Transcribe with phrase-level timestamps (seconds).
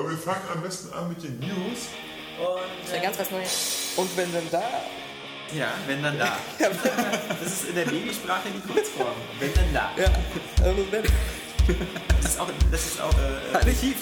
[0.00, 1.88] Aber wir fangen am besten an mit den News.
[2.82, 3.92] Das wäre ganz was Neues.
[3.96, 4.62] Und wenn dann da.
[5.54, 6.38] Ja, wenn dann da.
[7.42, 9.12] Das ist in der Babysprache die Kurzform.
[9.38, 9.90] Wenn dann da.
[9.98, 10.10] Ja,
[10.64, 11.02] also wenn.
[12.22, 13.96] Das ist auch, das ist auch äh, Archiv,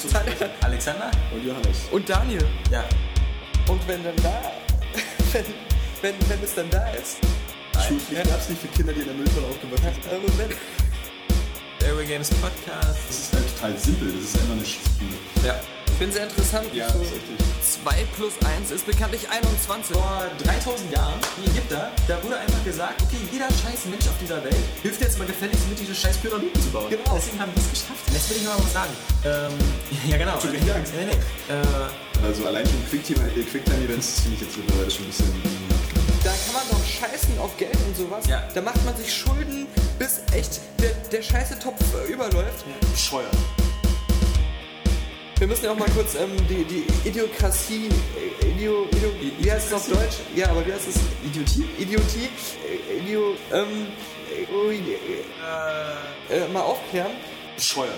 [0.60, 1.10] Alexander?
[1.34, 1.78] Und Johannes.
[1.90, 2.46] Und Daniel.
[2.70, 2.84] Ja.
[3.66, 4.52] Und wenn dann da.
[5.32, 5.44] Wenn,
[6.00, 7.18] wenn, wenn es dann da ist.
[7.86, 10.12] Schulpflicht gab es nicht für Kinder, die in der Mülltonne aufgewachsen sind.
[10.12, 12.06] Also wenn.
[12.08, 13.00] Games Podcast.
[13.06, 14.12] Das ist halt total simpel.
[14.12, 15.08] Das ist einfach eine Spiel.
[15.44, 15.60] Ja.
[15.98, 16.72] Ich finde sehr interessant.
[16.72, 17.36] Ja, so das ist richtig.
[17.82, 18.32] 2 plus
[18.62, 19.96] 1 ist bekanntlich 21.
[19.96, 24.38] Vor 3000 Jahren, die Ägypter, da wurde einfach gesagt, okay, jeder scheiß Mensch auf dieser
[24.44, 26.88] Welt hilft jetzt mal gefälligst mit, diese scheiß Pyramiden zu bauen.
[26.88, 27.02] Genau.
[27.16, 28.06] Deswegen haben die es geschafft.
[28.12, 28.94] Jetzt will ich mal was sagen.
[29.26, 29.58] Ähm,
[30.06, 30.38] ja, genau.
[30.38, 30.92] Du richtig Angst?
[30.94, 31.18] Nee, nee.
[31.52, 35.42] Äh, Also allein schon äh, Quicktime-Events finde ich jetzt mittlerweile schon ein bisschen.
[36.22, 38.24] Da kann man doch scheißen auf Geld und sowas.
[38.28, 38.46] Ja.
[38.54, 39.66] Da macht man sich Schulden,
[39.98, 42.62] bis echt der, der scheiße Topf äh, überläuft.
[42.94, 43.34] bescheuert.
[45.38, 47.88] Wir müssen ja auch mal kurz ähm, die, die Idiokratie,
[48.42, 50.16] äh, Idio, Idio, wie heißt es auf Deutsch?
[50.34, 50.96] Ja, aber wie heißt es?
[51.24, 51.64] Idiotie?
[51.78, 52.28] Idiotie,
[52.66, 53.86] äh, Idio, ähm,
[54.36, 57.12] äh, äh, äh, mal aufklären.
[57.54, 57.94] Bescheuert.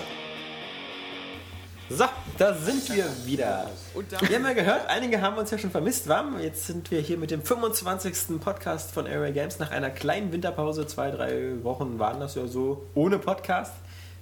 [1.89, 2.05] so,
[2.37, 3.71] da sind wir wieder.
[3.95, 6.39] Und dann, Wir haben ja gehört, einige haben uns ja schon vermisst, warm.
[6.39, 8.39] Jetzt sind wir hier mit dem 25.
[8.39, 10.85] Podcast von Airway Games nach einer kleinen Winterpause.
[10.85, 13.73] Zwei, drei Wochen waren das ja so ohne Podcast.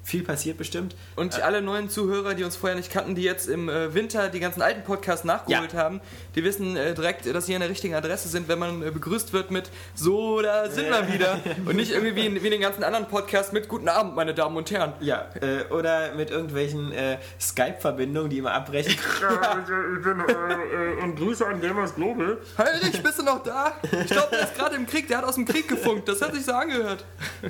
[0.10, 0.96] Viel passiert bestimmt.
[1.16, 4.40] und alle neuen Zuhörer, die uns vorher nicht kannten, die jetzt im äh, Winter die
[4.40, 5.80] ganzen alten Podcasts nachgeholt Ja.
[5.80, 6.02] haben,
[6.34, 9.34] die wissen äh, direkt, dass sie an der richtigen Adresse sind, wenn man äh, begrüßt
[9.34, 11.40] wird mit So, da sind wir wieder.
[11.66, 14.34] Und nicht irgendwie wie in, wie in den ganzen anderen Podcasts mit Guten Abend, meine
[14.34, 14.94] Damen und Herren.
[15.00, 18.98] Ja, äh, oder mit irgendwelchen äh, Skype-Verbindungen, die immer abbrechen.
[21.04, 22.38] und Grüße an Gamers Global.
[22.58, 23.74] Heinrich, bist du noch da?
[23.84, 26.08] Ich glaube, der ist gerade im Krieg, der hat aus dem Krieg gefunkt.
[26.08, 27.06] Das hat sich so angehört.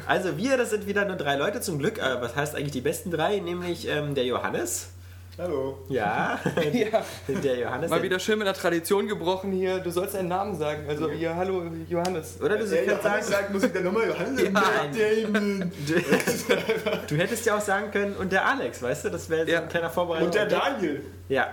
[0.05, 1.97] Also wir, das sind wieder nur drei Leute zum Glück.
[1.99, 3.39] Äh, was heißt eigentlich die besten drei?
[3.39, 4.89] Nämlich ähm, der Johannes.
[5.37, 5.77] Hallo.
[5.87, 6.37] Ja,
[6.73, 7.03] Ja.
[7.29, 7.89] der Johannes.
[7.89, 9.79] Mal der- wieder schön mit der Tradition gebrochen hier.
[9.79, 10.83] Du sollst deinen Namen sagen.
[10.89, 12.41] Also hier, hallo Johannes.
[12.41, 15.71] Oder du, Der kannst sagen, sagt, muss ich dann nochmal Johannes Ja, Damon.
[17.07, 19.09] du hättest ja auch sagen können, und der Alex, weißt du?
[19.11, 19.61] Das wäre so Ja.
[19.61, 20.25] ein kleiner Vorbereitung.
[20.27, 21.03] Und der Daniel.
[21.29, 21.47] Ja.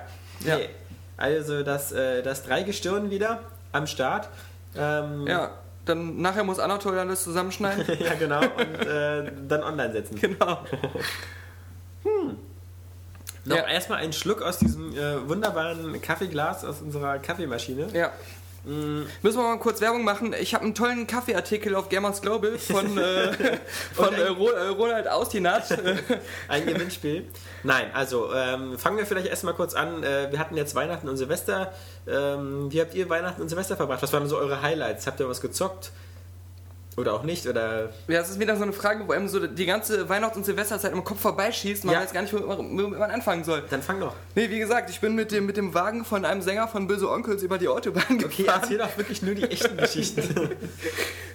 [0.44, 0.56] Ja.
[0.56, 0.68] Nee.
[1.16, 3.40] Also das, äh, das Dreigestirn wieder
[3.72, 4.28] am Start.
[4.76, 5.52] Ähm, Ja,
[5.86, 7.84] dann nachher muss Anatol alles zusammenschneiden.
[8.04, 8.40] ja, genau.
[8.40, 10.20] Und äh, dann online setzen.
[10.20, 10.60] genau.
[13.44, 13.66] Noch Ja.
[13.68, 17.88] erstmal einen Schluck aus diesem äh, wunderbaren Kaffeeglas aus unserer Kaffeemaschine.
[17.92, 18.10] Ja.
[18.66, 20.34] Müssen wir mal kurz Werbung machen.
[20.40, 23.32] Ich habe einen tollen Kaffeeartikel auf Gamers Global von, äh,
[23.94, 25.66] von äh, äh, Ronald Austinat.
[26.48, 27.28] Ein Gewinnspiel.
[27.62, 30.02] Nein, also ähm, fangen wir vielleicht erstmal kurz an.
[30.02, 31.72] Äh, wir hatten jetzt Weihnachten und Silvester.
[32.08, 34.02] Ähm, wie habt ihr Weihnachten und Silvester verbracht?
[34.02, 35.06] Was waren so eure Highlights?
[35.06, 35.92] Habt ihr was gezockt?
[36.96, 37.46] Oder auch nicht?
[37.46, 40.44] Oder Ja, es ist wieder so eine Frage, wo einem so die ganze Weihnachts- und
[40.46, 41.84] Silvesterzeit im Kopf vorbeischießt.
[41.84, 42.00] Man Ja.
[42.00, 43.62] weiß gar nicht, womit man, womit man anfangen soll.
[43.68, 44.14] dann fang doch.
[44.34, 47.10] Nee, wie gesagt, ich bin mit dem, mit dem Wagen von einem Sänger von Böse
[47.10, 48.60] Onkels über die Autobahn Okay, gefahren.
[48.62, 50.50] erzähl doch wirklich nur die echten Geschichten.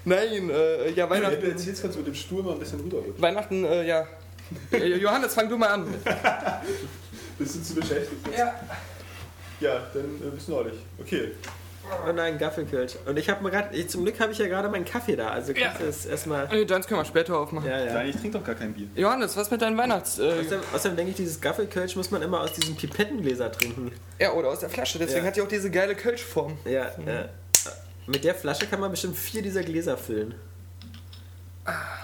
[0.03, 2.79] Nein, äh, ja, Wenn du Weihnachten, erzählst, kannst du mit dem Stuhl mal ein bisschen
[2.79, 3.21] rüberrutschen.
[3.21, 4.07] Weihnachten, äh, ja.
[4.71, 5.85] Äh, Johannes, fang du mal an.
[7.37, 8.19] Bist du zu beschäftigt?
[8.35, 8.53] Ja.
[9.59, 10.73] Ja, dann äh, bist du neulich.
[10.99, 11.33] Okay.
[12.07, 12.93] Und ein Gaffelkölsch.
[13.05, 15.29] Und ich habe mir gerade, zum Glück habe ich ja gerade meinen Kaffee da.
[15.29, 16.51] Also kannst du es erstmal.
[16.53, 17.69] Äh, Deins können wir später aufmachen.
[17.69, 17.93] Ja, ja.
[17.93, 18.87] Nein, ich trinke doch gar kein Bier.
[18.95, 20.17] Johannes, was mit deinen Weihnachts...
[20.19, 23.91] Äh, Außerdem, außerdem denke ich, dieses Gaffelkölsch muss man immer aus diesen Pipettengläser trinken.
[24.19, 25.27] ja, oder aus der Flasche, deswegen Ja.
[25.27, 26.57] hat die auch diese geile Kölschform.
[26.65, 27.25] Ja, ja.
[28.07, 30.33] Mit der Flasche kann man bestimmt vier dieser Gläser füllen.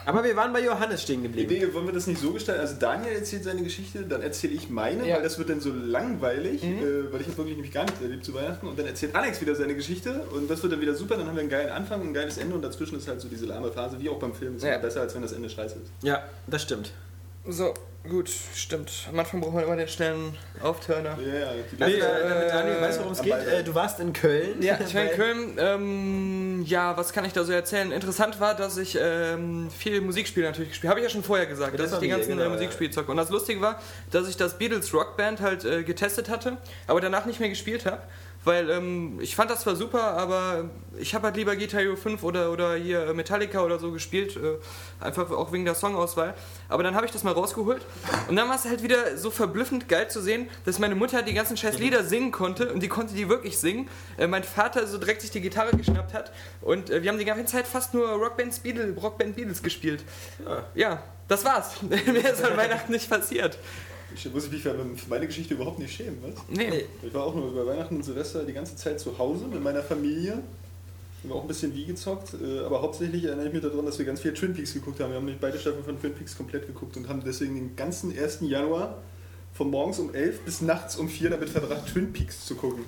[0.07, 1.51] Aber wir waren bei Johannes stehen geblieben.
[1.53, 2.61] Idee, wollen wir das nicht so gestalten?
[2.61, 5.17] Also Daniel erzählt seine Geschichte, dann erzähle ich meine, Ja.
[5.17, 8.23] weil das wird dann so langweilig, äh, weil ich habe wirklich nämlich gar nicht erlebt
[8.23, 8.67] zu Weihnachten.
[8.67, 11.17] Und dann erzählt Alex wieder seine Geschichte und das wird dann wieder super.
[11.17, 13.27] Dann haben wir einen geilen Anfang und ein geiles Ende und dazwischen ist halt so
[13.27, 14.55] diese lahme Phase, wie auch beim Film.
[14.55, 14.75] Ist Ja.
[14.75, 15.91] immer besser, als wenn das Ende scheiße ist.
[16.03, 16.91] Ja, das stimmt.
[17.45, 17.73] So,
[18.07, 19.07] gut, stimmt.
[19.09, 21.17] Am Anfang braucht man immer den schnellen Aufturner.
[21.19, 21.51] Ja, ja.
[21.71, 23.33] Die Also, Nee, äh, damit äh, Daniel weiß, worum es geht.
[23.33, 24.61] Äh, du warst in Köln.
[24.61, 25.57] Ja, ich war in Köln.
[25.57, 27.91] Ähm, ja, was kann ich da so erzählen?
[27.91, 30.99] Interessant war, dass ich ähm, viel Musikspiele natürlich gespielt habe.
[30.99, 32.49] Habe ich ja schon vorher gesagt, Das dass ich die ganzen genau, äh.
[32.49, 33.11] Musikspiele zocke.
[33.11, 33.79] Und das Lustige war,
[34.11, 36.57] dass ich das Beatles Rockband halt äh, getestet hatte,
[36.87, 38.01] aber danach nicht mehr gespielt habe.
[38.43, 42.23] Weil ähm, ich fand das zwar super, aber ich habe halt lieber Guitar Hero 5
[42.23, 44.37] oder, oder hier Metallica oder so gespielt.
[44.37, 44.57] Äh,
[45.03, 46.33] einfach auch wegen der Songauswahl.
[46.69, 47.81] Aber dann habe ich das mal rausgeholt.
[48.27, 51.33] Und dann war es halt wieder so verblüffend geil zu sehen, dass meine Mutter die
[51.33, 52.71] ganzen scheiß Lieder singen konnte.
[52.71, 53.89] Und die konnte die wirklich singen.
[54.17, 56.31] Äh, mein Vater so direkt sich die Gitarre geschnappt hat.
[56.61, 60.03] Und äh, wir haben die ganze Zeit fast nur Rockband Beatles, Rockband Beatles gespielt.
[60.73, 61.81] Ja, das war's.
[61.81, 63.57] Mehr ist an Weihnachten nicht passiert.
[64.13, 64.75] Ich muss mich für
[65.09, 66.41] meine Geschichte überhaupt nicht schämen, was?
[66.49, 66.85] Nee.
[67.03, 69.83] Ich war auch nur über Weihnachten und Silvester die ganze Zeit zu Hause mit meiner
[69.83, 70.41] Familie.
[71.23, 74.05] Haben auch ein bisschen wie gezockt, äh, aber hauptsächlich erinnere ich mich daran, dass wir
[74.05, 75.09] ganz viel Twin Peaks geguckt haben.
[75.09, 78.17] Wir haben nämlich beide Staffeln von Twin Peaks komplett geguckt und haben deswegen den ganzen
[78.17, 78.39] 1.
[78.41, 79.01] Januar
[79.53, 82.85] von morgens um 11 bis nachts um 4 damit verbracht, Twin Peaks zu gucken.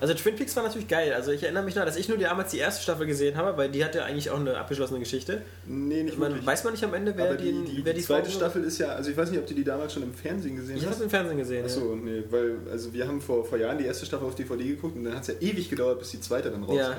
[0.00, 1.12] Also Twin Peaks war natürlich geil.
[1.12, 3.68] Also ich erinnere mich noch, dass ich nur damals die erste Staffel gesehen habe, weil
[3.70, 5.42] die hatte eigentlich auch eine abgeschlossene Geschichte.
[5.66, 6.46] Nee, nicht Man, wirklich.
[6.46, 8.78] weiß man nicht am Ende, wer Aber die, die, die, wer die zweite Staffel ist
[8.78, 10.90] ja, also ich weiß nicht, ob du die damals schon im Fernsehen gesehen Ich habe
[10.90, 10.98] hast.
[10.98, 11.64] es im Fernsehen gesehen.
[11.64, 14.96] Achso, nee, weil also wir haben vor, vor Jahren die erste Staffel auf DVD geguckt
[14.96, 16.76] und dann hat es ja ewig gedauert, bis die zweite dann rauskam.
[16.80, 16.96] Ja.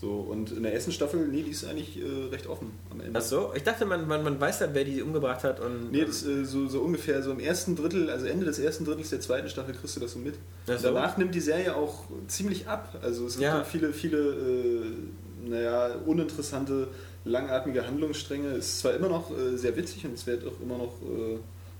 [0.00, 3.14] So, und in der ersten Staffel, nee, die ist eigentlich äh, recht offen am Ende.
[3.14, 3.18] Ja.
[3.18, 5.58] Achso, ich dachte, man, man, man weiß dann, wer die umgebracht hat.
[5.58, 8.84] Und, Nee, das äh, so, so ungefähr so im ersten Drittel, also Ende des ersten
[8.84, 10.34] Drittels der zweiten Staffel kriegst du das so mit.
[10.68, 10.88] Ach so.
[10.92, 12.96] Danach nimmt die Serie auch ziemlich ab.
[13.02, 13.58] Also es gibt Ja.
[13.58, 13.64] ja.
[13.64, 16.86] viele, viele, äh, naja, uninteressante,
[17.24, 18.50] langatmige Handlungsstränge.
[18.50, 20.92] Es ist zwar immer noch äh, sehr witzig und es wird auch immer noch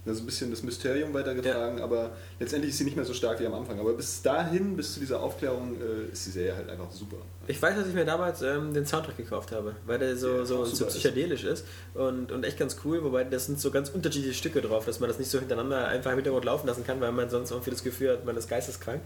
[0.08, 2.10] ja, so ein bisschen das Mysterium weitergetragen, aber
[2.40, 3.78] letztendlich ist sie nicht mehr so stark wie am Anfang.
[3.78, 7.16] Aber bis dahin, bis zu dieser Aufklärung, äh, ist die Serie halt einfach super.
[7.46, 10.44] Ich weiß, dass ich mir damals ähm, den Soundtrack gekauft habe, weil der so, Ja,
[10.44, 11.64] so, so psychedelisch ist
[11.94, 15.08] und, und echt ganz cool, wobei das sind so ganz unterschiedliche Stücke drauf, dass man
[15.08, 17.82] das nicht so hintereinander einfach im Hintergrund laufen lassen kann, weil man sonst irgendwie das
[17.84, 19.00] Gefühl hat, man ist geisteskrank.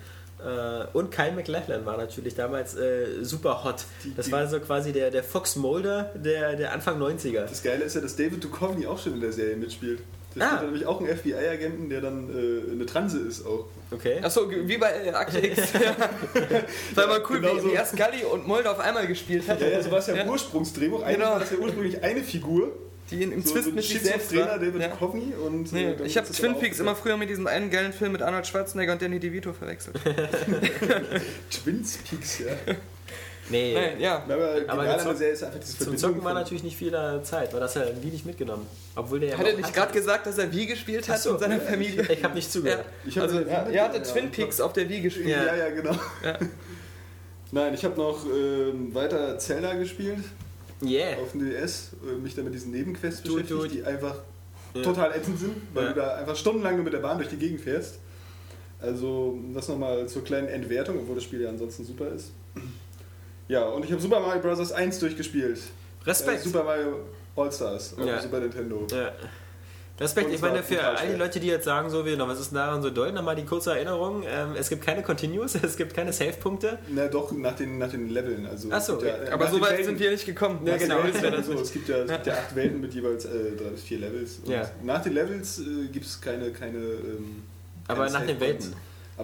[0.44, 3.84] Äh, und Kyle MacLachlan war natürlich damals äh, super hot.
[4.02, 7.42] Die- Das die- war so quasi der, der Fox Mulder der, der Anfang 90er.
[7.46, 10.00] Das Geile ist ja, dass David Duchovny auch schon in der Serie mitspielt.
[10.34, 10.48] Der Ah.
[10.56, 13.66] spielt nämlich auch einen FBI-Agenten, der dann äh, eine Transe ist auch.
[13.90, 14.18] Okay.
[14.22, 15.74] Achso, wie bei äh, Akte X.
[16.94, 17.68] war mal cool, Genau wie, so.
[17.68, 19.60] wie erst Gully und Mulder auf einmal gespielt hat.
[19.60, 20.22] Ja, ja, so war es ja, Ja.
[20.22, 21.02] im Ursprungsdrehbuch.
[21.02, 21.30] Eigentlich Genau.
[21.32, 22.72] war das ja ursprünglich eine Figur.
[23.10, 24.58] Die in, im So, Twist so mit sich selbst war.
[24.58, 24.88] David Ja.
[24.88, 27.92] Duchovny und Nee, äh, ich habe es Twin Peaks immer früher mit diesem einen geilen
[27.92, 29.96] Film mit Arnold Schwarzenegger und Danny DeVito verwechselt.
[31.50, 32.46] Twin Peaks, ja.
[33.50, 33.74] Nee.
[33.74, 34.22] Nein, ja.
[34.22, 37.60] Aber, Aber Serie ist einfach diese Zum Zocken war natürlich nicht viel äh, Zeit, weil
[37.60, 38.66] das ja wie nicht mitgenommen.
[38.94, 41.40] Obwohl der ja Hat er nicht gerade gesagt, dass er Wii gespielt hat so, mit
[41.40, 42.02] seiner ja, Familie?
[42.10, 42.52] Ich habe nicht Ja.
[42.52, 42.84] zugehört.
[43.04, 44.30] Ich hab Also, ja, er, er hatte ja, Twin ja.
[44.30, 45.28] Peaks auf der Wii gespielt.
[45.28, 45.44] Ja.
[45.44, 45.92] Ja, ja, genau.
[46.24, 46.38] Ja.
[47.50, 50.24] Nein, ich habe noch ähm, weiter Zelda gespielt
[50.84, 51.16] Yeah.
[51.22, 54.16] auf dem DS, äh, mich dann mit diesen Nebenquests Du- beschäftigt, du- die einfach
[54.74, 54.82] Ja.
[54.82, 55.92] total ätzend sind, weil Ja.
[55.92, 57.98] du da einfach stundenlang nur mit der Bahn durch die Gegend fährst.
[58.80, 62.32] Also das nochmal zur kleinen Entwertung, obwohl das Spiel ja ansonsten super ist.
[63.52, 64.72] Ja, und ich habe Super Mario Bros.
[64.72, 65.60] 1 durchgespielt.
[66.06, 66.40] Respekt.
[66.40, 67.00] Äh, Super Mario
[67.36, 68.18] All-Stars auf Ja.
[68.20, 68.86] Super Nintendo.
[68.90, 69.12] Ja.
[70.00, 71.16] Respekt, Und ich meine, für all die.
[71.18, 73.72] Leute, die jetzt sagen, so wie, was ist denn daran so doll, nochmal die kurze
[73.72, 74.22] Erinnerung.
[74.26, 76.78] Ähm, es gibt keine Continues, es gibt keine Save-Punkte.
[76.88, 78.46] Na doch, nach den, nach den Leveln.
[78.46, 80.66] Also Ach so, es gibt äh, Aber so weit Welten- sind wir nicht gekommen.
[80.66, 81.00] Ja, genau.
[81.42, 81.52] So.
[81.60, 84.38] Es gibt ja, es gibt ja acht Welten mit jeweils äh, drei bis vier Levels.
[84.44, 84.68] Und Ja.
[84.82, 86.78] Nach den Levels äh, gibt es keine, keine.
[86.78, 87.42] Ähm,
[87.86, 88.40] Aber nach den.
[88.40, 88.72] Welten.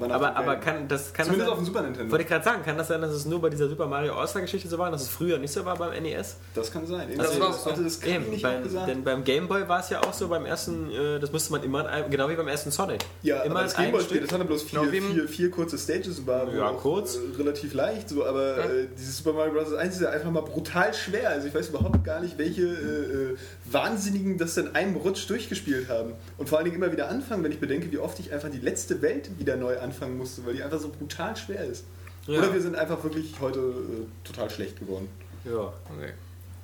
[0.02, 2.10] Aber, Aber, aber kann das kann Zumindest das auf dem sein, Super Nintendo.
[2.12, 4.68] wollte ich gerade sagen, kann das sein, dass es nur bei dieser Super Mario All-Star-Geschichte
[4.68, 6.36] so war, dass es früher nicht so war beim NES?
[6.54, 7.08] Das kann sein.
[7.16, 8.88] Das Irgendwie war- das hatte das Eben, nicht beim, gesagt.
[8.88, 11.62] denn beim Game Boy war es ja auch so, beim ersten, äh, das musste man
[11.62, 13.04] immer, einem- genau wie beim ersten Sonic.
[13.22, 14.28] Ja, immer aber das in einem Gameboy-Spiel, Stück.
[14.28, 16.76] das hatte bloß vier, Genau, wie im- vier, vier kurze Stages und war Ja, auch,
[16.80, 17.16] kurz.
[17.16, 19.72] Äh, relativ leicht, so, aber äh, dieses Super Mario Bros.
[19.74, 21.30] 1 ist ja einfach mal brutal schwer.
[21.30, 23.36] Also ich weiß überhaupt gar nicht, welche äh, äh,
[23.72, 26.12] Wahnsinnigen das in einem Rutsch durchgespielt haben.
[26.36, 28.58] Und vor allen Dingen immer wieder anfangen, wenn ich bedenke, wie oft ich einfach die
[28.60, 31.84] letzte Welt wieder neu anfangen musste, weil die einfach so brutal schwer ist.
[32.26, 32.38] Ja.
[32.38, 35.08] Oder wir sind einfach wirklich heute äh, total schlecht geworden.
[35.44, 35.72] Ja.
[35.96, 36.12] Okay.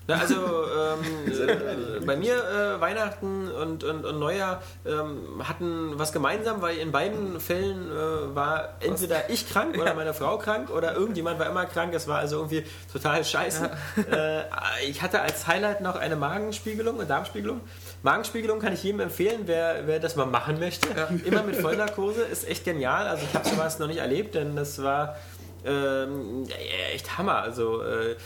[0.06, 1.32] Na, also ähm,
[2.02, 6.92] äh, bei mir äh, Weihnachten und, und, und Neujahr ähm, hatten was gemeinsam, weil in
[6.92, 11.64] beiden Fällen äh, war entweder ich krank oder meine Frau krank oder irgendjemand war immer
[11.64, 11.94] krank.
[11.94, 13.70] Es war also irgendwie total scheiße.
[14.10, 14.42] Äh,
[14.86, 17.62] ich hatte als Highlight noch eine Magenspiegelung und Darmspiegelung.
[18.04, 20.88] Magenspiegelung kann ich jedem empfehlen, wer, wer das mal machen möchte.
[21.24, 23.08] Immer mit Vollnarkose ist echt genial.
[23.08, 25.16] Also ich habe sowas noch nicht erlebt, denn das war
[25.64, 26.46] ähm,
[26.92, 27.36] echt Hammer.
[27.36, 28.16] Also äh,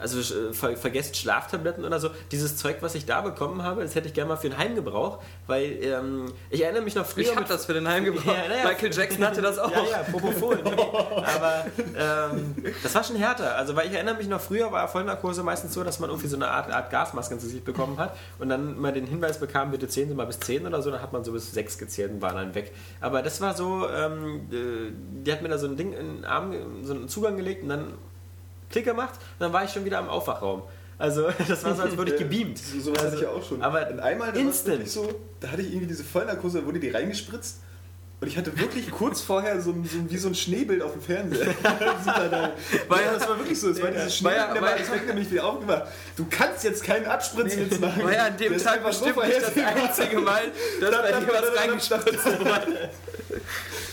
[0.00, 2.10] also äh, ver vergesst Schlaftabletten oder so.
[2.30, 5.22] Dieses Zeug, was ich da bekommen habe, das hätte ich gerne mal für den Heimgebrauch,
[5.46, 7.24] weil ähm, ich erinnere mich noch früher.
[7.24, 8.24] Ich habe das für den Heimgebrauch.
[8.36, 8.68] Ja, naja.
[8.68, 9.70] Michael Jackson hatte das auch.
[9.70, 10.60] Ja, ja, Propofol.
[10.60, 13.56] Aber ähm, das war schon härter.
[13.56, 16.36] Also, weil ich erinnere mich noch, früher war Vollnarkose meistens so, dass man irgendwie so
[16.36, 19.88] eine Art, Art Gasmaske ins Gesicht bekommen hat und dann mal den Hinweis bekam, bitte
[19.88, 22.22] zählen Sie mal bis 10 oder so, dann hat man so bis 6 gezählt und
[22.22, 22.72] war dann weg.
[23.00, 24.92] Aber das war so, ähm, äh,
[25.24, 27.68] die hat mir da so ein Ding in den Arm, so einen Zugang gelegt und
[27.70, 27.94] dann
[28.76, 30.62] Klick gemacht und dann war ich schon wieder im Aufwachraum.
[30.98, 32.58] Also, das war so, als würde ich gebeamt.
[32.58, 33.62] So, sowas hatte ich ja auch schon.
[33.62, 34.86] Aber und einmal, da instant.
[34.88, 35.08] so,
[35.40, 37.60] da hatte ich irgendwie diese Vollnarkose, da wurde die reingespritzt.
[38.18, 40.92] Und ich hatte wirklich kurz vorher so ein, so ein, wie so ein Schneebild auf
[40.92, 41.54] dem Fernseher.
[42.06, 42.52] Da.
[42.88, 43.68] Weil ja, das war wirklich so.
[43.70, 45.82] Es war dieses War Schneebild, ja- der war war ja- das weg nämlich wieder aufgemacht.
[46.16, 48.02] Du kannst jetzt keinen Abspritzwitz machen.
[48.04, 49.56] War ja an dem Das Tag einfach so bestimmt nicht das
[49.98, 50.42] einzige Mal,
[50.80, 52.90] dass bei dir was reingespritzt wurde.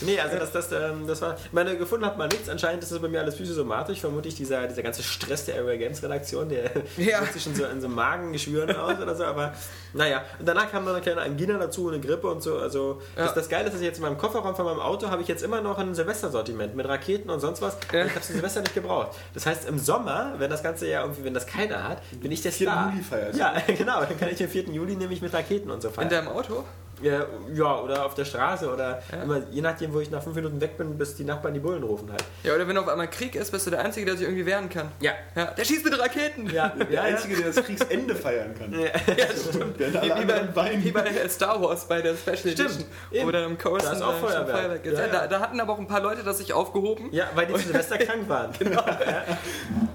[0.00, 1.36] Nee, also das, das, ähm, das war.
[1.42, 2.48] Ich meine, gefunden hat man nichts.
[2.48, 4.00] Anscheinend ist das bei mir alles psychosomatisch.
[4.00, 7.24] Vermutlich dieser, dieser ganze Stress der Area Games Redaktion, der Ja.
[7.32, 9.24] sich schon so in so Magengeschwüren aus oder so.
[9.24, 9.54] Aber
[9.94, 12.58] naja, und danach kam dann eine kleine Angina dazu, eine Grippe und so.
[12.58, 13.24] Also Ja.
[13.24, 15.28] das, das Geile ist, dass ich jetzt in meinem Kofferraum von meinem Auto habe ich
[15.28, 17.76] jetzt immer noch ein Silvestersortiment mit Raketen und sonst was.
[17.92, 18.00] Ja.
[18.02, 19.16] Und Ich habe es Silvester nicht gebraucht.
[19.34, 22.42] Das heißt, im Sommer, wenn das Ganze ja irgendwie, wenn das keiner hat, bin ich
[22.42, 22.68] der 4.
[22.68, 22.90] Star.
[22.90, 23.38] Juli feierst.
[23.38, 24.00] Ja, genau.
[24.00, 24.64] Dann kann ich den 4.
[24.64, 26.08] Juli nämlich mit Raketen und so feiern.
[26.08, 26.64] In deinem Auto?
[27.02, 30.60] Ja, ja, oder auf der Straße oder immer, je nachdem, wo ich nach fünf Minuten
[30.60, 32.24] weg bin, bis die Nachbarn die Bullen rufen halt.
[32.44, 34.68] Ja, oder wenn auf einmal Krieg ist, bist du der Einzige, der sich irgendwie wehren
[34.68, 34.90] kann.
[35.00, 35.12] Ja.
[35.34, 36.48] Ja, der schießt mit Raketen!
[36.50, 38.72] Ja, Der ja, Einzige, der das Kriegsende feiern kann.
[38.72, 38.88] Ja,
[39.50, 39.78] stimmt.
[39.78, 42.84] Während Wie, wie, bei, wie bei Star Wars bei der Special Stimmt, Edition.
[43.12, 43.32] eben.
[43.32, 44.84] Dann im Coast Da ist auch Feuerwerk.
[44.86, 44.92] ist.
[44.92, 45.12] Ja, Ja, ja.
[45.12, 47.08] Da, da hatten aber auch ein paar Leute das sich aufgehoben.
[47.12, 48.50] ja, weil die zu Silvester krank waren.
[48.58, 48.82] Genau.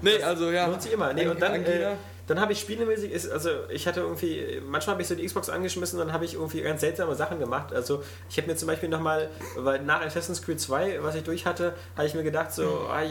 [0.02, 0.66] Nee, also ja.
[0.66, 1.12] Lohnt sich immer.
[1.12, 1.92] Nee, und dann, äh,
[2.30, 5.48] dann habe ich spielemäßig, ist, also ich hatte irgendwie, manchmal habe ich so die Xbox
[5.50, 7.72] angeschmissen und dann habe ich irgendwie ganz seltsame Sachen gemacht.
[7.72, 11.44] Also ich habe mir zum Beispiel nochmal, weil nach Assassin's Creed 2, was ich durch
[11.44, 13.02] hatte, habe ich mir gedacht, so, ah,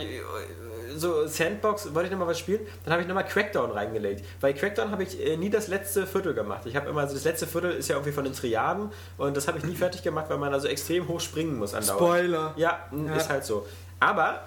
[0.95, 2.61] so Sandbox, wollte ich nochmal was spielen?
[2.85, 4.23] Dann habe ich nochmal Crackdown reingelegt.
[4.39, 6.61] Weil Crackdown habe ich äh, nie das letzte Viertel gemacht.
[6.65, 9.49] Ich habe immer, also das letzte Viertel ist ja irgendwie von den Triaden und das
[9.49, 11.99] habe ich nie fertig gemacht, weil man also extrem hoch springen muss andauernd.
[11.99, 12.53] Spoiler.
[12.55, 13.15] Ja, Ja.
[13.15, 13.67] ist halt so.
[13.99, 14.43] Aber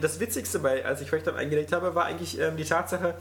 [0.00, 3.14] das Witzigste, bei, als ich Crackdown eingelegt habe, war eigentlich ähm, die Tatsache,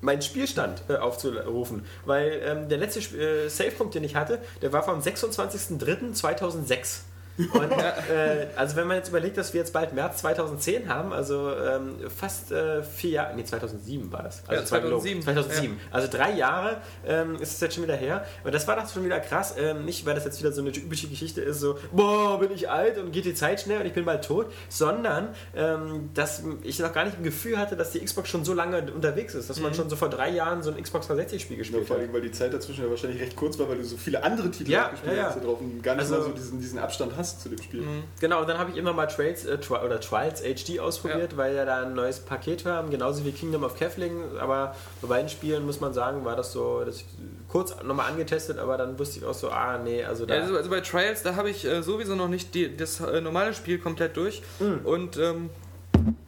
[0.00, 1.84] meinen Spielstand äh, aufzurufen.
[2.04, 7.00] Weil ähm, der letzte äh, Savepunkt, den ich hatte, der war vom 26.03.2006.
[7.38, 11.52] Und äh, also wenn man jetzt überlegt, dass wir jetzt bald März 2010 haben, also
[11.54, 14.42] ähm, fast äh, vier Jahre, nee 2007 war das.
[14.48, 15.22] Also Ja, 2007.
[15.22, 15.80] 2007.
[15.90, 18.24] Also drei Jahre ähm, ist es jetzt schon wieder her.
[18.44, 19.54] Und das war doch schon wieder krass.
[19.58, 22.68] Ähm, nicht, weil das jetzt wieder so eine typische Geschichte ist, so, boah, bin ich
[22.70, 26.78] alt und geht die Zeit schnell und ich bin bald tot, sondern ähm, dass ich
[26.80, 29.60] noch gar nicht ein Gefühl hatte, dass die Xbox schon so lange unterwegs ist, dass
[29.60, 32.02] man schon so vor drei Jahren so ein Xbox 360-Spiel Ja, gespielt vor hat.
[32.02, 34.50] allem, weil die Zeit dazwischen ja wahrscheinlich recht kurz war, weil du so viele andere
[34.50, 35.28] Titel Ja, gespielt ja, ja.
[35.28, 37.60] hast da drauf und gar nicht Also- mal so diesen, diesen Abstand hast zu dem
[37.60, 37.84] Spiel.
[38.20, 41.54] Genau, und dann habe ich immer mal Trails äh, Tri oder Trials HD ausprobiert, weil
[41.54, 44.38] ja da ein neues Paket war, genauso wie Kingdom of Kefling.
[44.38, 47.04] Aber bei beiden Spielen muss man sagen, war das so, das
[47.48, 50.36] kurz nochmal angetestet, aber dann wusste ich auch so, ah nee, also da.
[50.36, 53.20] Ja, also, also bei Trials, da habe ich äh, sowieso noch nicht die, das äh,
[53.20, 54.42] normale Spiel komplett durch.
[54.60, 54.80] Mhm.
[54.84, 55.50] Und ähm,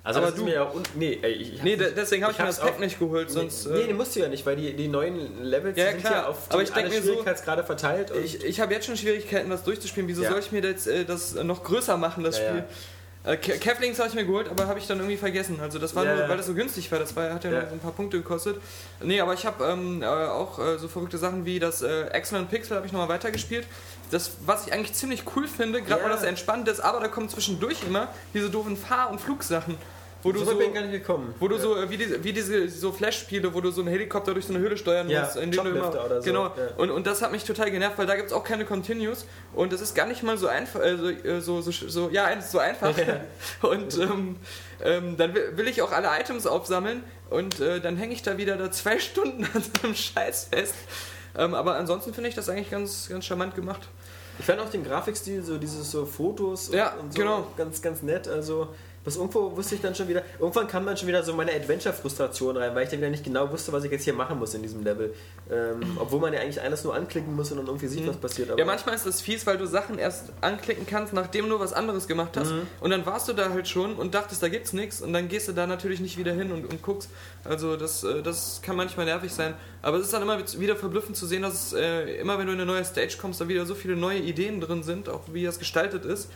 [0.02, 2.38] also aber das ist du- mir ja un nee, ey, ich, nee, deswegen habe ich,
[2.38, 3.66] mir hab's das Pack nicht geholt, sonst.
[3.68, 6.12] nee, äh, nee, musst du ja nicht, weil die, die neuen Levels Ja, sind klar.
[6.12, 8.12] ja auf die, Aber ich alle mir so- Schwierigkeitsgrade verteilt.
[8.24, 10.08] Ich, ich habe jetzt schon Schwierigkeiten, das durchzuspielen.
[10.08, 10.30] Wieso Ja.
[10.30, 12.48] soll ich mir das, äh, das noch größer machen, das Ja.
[12.48, 12.64] Spiel?
[13.22, 15.58] Äh, Ke- Kevlings habe ich mir geholt, aber habe ich dann irgendwie vergessen.
[15.60, 16.98] Also das war Ja, nur, weil das so günstig war.
[16.98, 17.60] Das war, hat ja, Ja.
[17.60, 18.56] nur so ein paar Punkte gekostet.
[19.02, 22.48] Nee, aber ich habe ähm, äh, auch äh, so verrückte Sachen wie das äh, Excellent
[22.48, 23.66] Pixel habe ich nochmal weitergespielt.
[24.10, 26.06] Das, was ich eigentlich ziemlich cool finde, gerade Ja.
[26.08, 29.76] weil das entspannt ist, aber da kommen zwischendurch immer diese doofen Fahr- und Flugsachen.
[30.22, 31.34] Wo du so bin ich gar nicht gekommen.
[31.40, 34.34] wo du so, äh, wie diese, wie diese so Flash-Spiele, wo du so einen Helikopter
[34.34, 35.36] durch so eine Höhle steuern Ja, musst.
[35.36, 36.44] indem du Choplifter oder so, Genau.
[36.48, 36.52] ja.
[36.76, 39.24] Und, und das hat mich total genervt, weil da gibt es auch keine Continues.
[39.54, 42.38] Und das ist gar nicht mal so einfach, äh, so, äh, so, so, so, ja,
[42.42, 42.92] so einfach.
[43.62, 44.36] und ähm,
[44.84, 48.36] ähm, dann will, will ich auch alle Items aufsammeln und äh, dann hänge ich da
[48.36, 50.74] wieder da zwei Stunden an so einem Scheiß fest.
[51.38, 53.88] Ähm, aber ansonsten finde ich das eigentlich ganz, ganz charmant gemacht.
[54.40, 57.46] Ich fand auch den Grafikstil, so dieses so Fotos und, Ja, und so genau.
[57.58, 58.26] ganz, ganz nett.
[58.26, 58.68] Also,
[59.04, 62.56] was irgendwo wusste ich dann schon wieder, irgendwann kam dann schon wieder so meine Adventure-Frustration
[62.56, 64.62] rein, weil ich dann wieder nicht genau wusste, was ich jetzt hier machen muss in
[64.62, 65.14] diesem Level.
[65.50, 68.50] Ähm, obwohl man ja eigentlich alles nur anklicken muss und dann irgendwie sieht, was passiert.
[68.50, 68.58] Aber Mhm.
[68.60, 72.06] Ja, manchmal ist das fies, weil du Sachen erst anklicken kannst, nachdem du was anderes
[72.08, 72.50] gemacht hast.
[72.50, 72.66] Mhm.
[72.80, 75.00] Und dann warst du da halt schon und dachtest, da gibt's nichts.
[75.00, 77.08] Und dann gehst du da natürlich nicht wieder hin und, und guckst.
[77.44, 79.54] Also das, äh, das kann manchmal nervig sein.
[79.82, 82.52] Aber es ist dann immer wieder verblüffend zu sehen, dass es, äh, immer wenn du
[82.52, 85.44] in eine neue Stage kommst, da wieder so viele neue Ideen drin sind, auch wie
[85.44, 86.28] das gestaltet ist.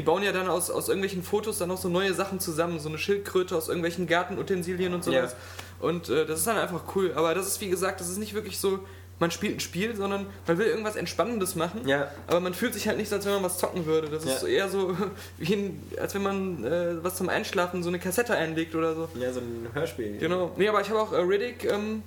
[0.00, 2.80] Die bauen ja dann aus, aus irgendwelchen Fotos dann auch so neue Sachen zusammen.
[2.80, 5.36] So eine Schildkröte aus irgendwelchen Gartenutensilien und sowas.
[5.78, 7.12] Und äh, das ist dann einfach cool.
[7.16, 8.78] Aber das ist, wie gesagt, das ist nicht wirklich so,
[9.18, 11.86] man spielt ein Spiel, sondern man will irgendwas Entspannendes machen.
[11.86, 12.10] Ja.
[12.28, 14.08] Aber man fühlt sich halt nicht so, als wenn man was zocken würde.
[14.08, 14.32] Das Ja.
[14.36, 14.96] ist eher so,
[15.36, 19.10] wie ein, als wenn man äh, was zum Einschlafen, so eine Kassette einlegt oder so.
[19.16, 20.16] ja, so ein Hörspiel.
[20.16, 20.52] Genau.
[20.56, 22.02] Nee, aber ich habe auch äh, Riddick ähm,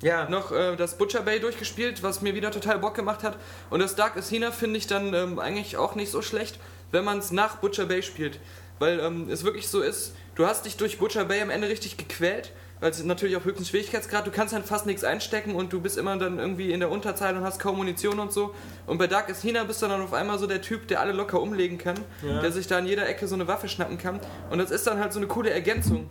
[0.00, 3.36] Ja, noch äh, das Butcher Bay durchgespielt, was mir wieder total Bock gemacht hat.
[3.68, 6.58] Und das Dark Athena finde ich dann ähm, eigentlich auch nicht so schlecht,
[6.94, 8.38] wenn man es nach Butcher Bay spielt.
[8.78, 11.96] Weil ähm, es wirklich so ist, du hast dich durch Butcher Bay am Ende richtig
[11.98, 12.52] gequält.
[12.80, 15.96] Weil es natürlich auf höchsten Schwierigkeitsgrad, du kannst halt fast nichts einstecken und du bist
[15.96, 18.52] immer dann irgendwie in der Unterzahl und hast kaum Munition und so.
[18.86, 21.40] Und bei Dark Athena bist du dann auf einmal so der Typ, der alle locker
[21.40, 21.94] umlegen kann,
[22.26, 22.40] Ja.
[22.40, 24.20] der sich da an jeder Ecke so eine Waffe schnappen kann.
[24.50, 26.10] Und das ist dann halt so eine coole Ergänzung.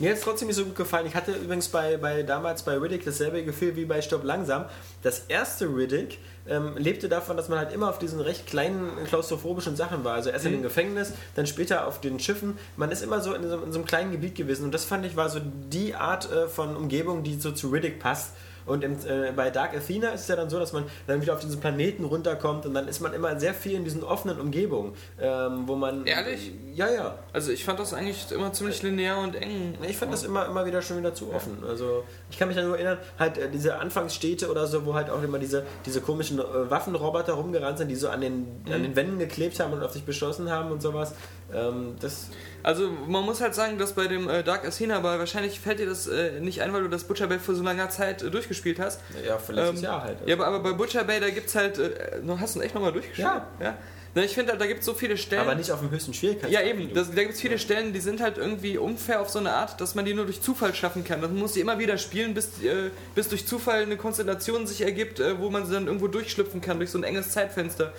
[0.00, 1.06] Mir hat es trotzdem nicht so gut gefallen.
[1.06, 4.64] Ich hatte übrigens bei, bei damals bei Riddick dasselbe Gefühl wie bei Stopp langsam.
[5.02, 9.76] Das erste Riddick ähm, lebte davon, dass man halt immer auf diesen recht kleinen klaustrophobischen
[9.76, 10.14] Sachen war.
[10.14, 12.58] Also erst in dem Gefängnis, dann später auf den Schiffen.
[12.76, 14.64] Man ist immer so in so, in so einem kleinen Gebiet gewesen.
[14.64, 18.00] Und das fand ich war so die Art äh, von Umgebung, die so zu Riddick
[18.00, 18.32] passt.
[18.66, 21.34] Und im, äh, bei Dark Athena ist es ja dann so, dass man dann wieder
[21.34, 24.94] auf diesen Planeten runterkommt und dann ist man immer sehr viel in diesen offenen Umgebungen,
[25.20, 26.06] ähm, wo man...
[26.06, 26.52] Ehrlich?
[26.74, 27.18] Ja, ja.
[27.32, 29.76] Also ich fand das eigentlich immer ziemlich linear und eng.
[29.88, 31.58] Ich fand das immer, immer wieder schon wieder zu offen.
[31.68, 35.10] Also ich kann mich da nur erinnern, halt äh, diese Anfangsstädte oder so, wo halt
[35.10, 38.96] auch immer diese, diese komischen äh, Waffenroboter rumgerannt sind, die so an den, an den
[38.96, 41.14] Wänden geklebt haben und auf sich beschossen haben und sowas.
[41.52, 42.28] Ähm, das,
[42.62, 45.86] Also man muss halt sagen, dass bei dem äh, Dark Athena, aber wahrscheinlich fällt dir
[45.86, 48.78] das äh, nicht ein, weil du das Butcher Bay vor so langer Zeit äh, durchgespielt
[48.80, 49.00] hast.
[49.26, 50.18] Ja, für letztes Ähm, Jahr halt.
[50.26, 51.78] Ja, aber, aber bei Butcher Bay, da gibt's halt.
[51.78, 53.26] Äh, noch- hast du echt nochmal durchgespielt?
[53.28, 53.46] Ja.
[53.60, 53.76] ja.
[54.16, 55.42] Na, ich finde halt, da gibt es so viele Stellen.
[55.42, 56.64] aber nicht auf dem höchsten Ja, Schwierigkeitsgrad.
[56.66, 56.94] eben.
[56.94, 59.80] Das, da gibt es viele Stellen, die sind halt irgendwie unfair auf so eine Art,
[59.80, 61.20] dass man die nur durch Zufall schaffen kann.
[61.20, 65.18] Das muss sie immer wieder spielen, bis, äh, bis durch Zufall eine Konstellation sich ergibt,
[65.18, 67.92] äh, wo man sie dann irgendwo durchschlüpfen kann, durch so ein enges Zeitfenster.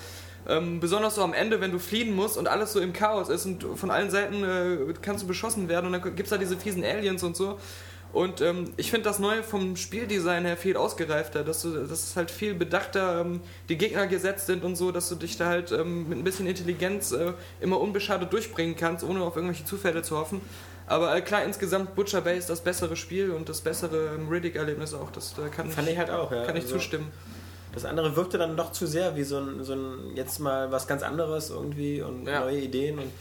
[0.48, 3.46] Ähm, besonders so am Ende, wenn du fliehen musst und alles so im Chaos ist
[3.46, 6.56] und von allen Seiten äh, kannst du beschossen werden und dann gibt es da diese
[6.58, 7.58] fiesen Aliens und so.
[8.14, 12.16] Und ähm, ich finde das Neue vom Spieldesign her viel ausgereifter, dass, du, dass es
[12.16, 15.74] halt viel bedachter ähm, die Gegner gesetzt sind und so, dass du dich da halt
[15.74, 20.16] ähm, mit ein bisschen Intelligenz äh, immer unbeschadet durchbringen kannst, ohne auf irgendwelche Zufälle zu
[20.18, 20.40] hoffen.
[20.88, 24.94] Aber äh, klar, insgesamt Butcher Bay ist das bessere Spiel und das bessere ähm, Riddick-Erlebnis
[24.94, 25.12] auch.
[25.12, 26.46] Das da kann, Fand ich halt auch, ja.
[26.46, 27.12] kann ich Also, zustimmen.
[27.76, 30.88] Das andere wirkte dann doch zu sehr wie so ein, so ein jetzt mal was
[30.88, 32.40] ganz anderes irgendwie und Ja.
[32.40, 33.12] neue Ideen und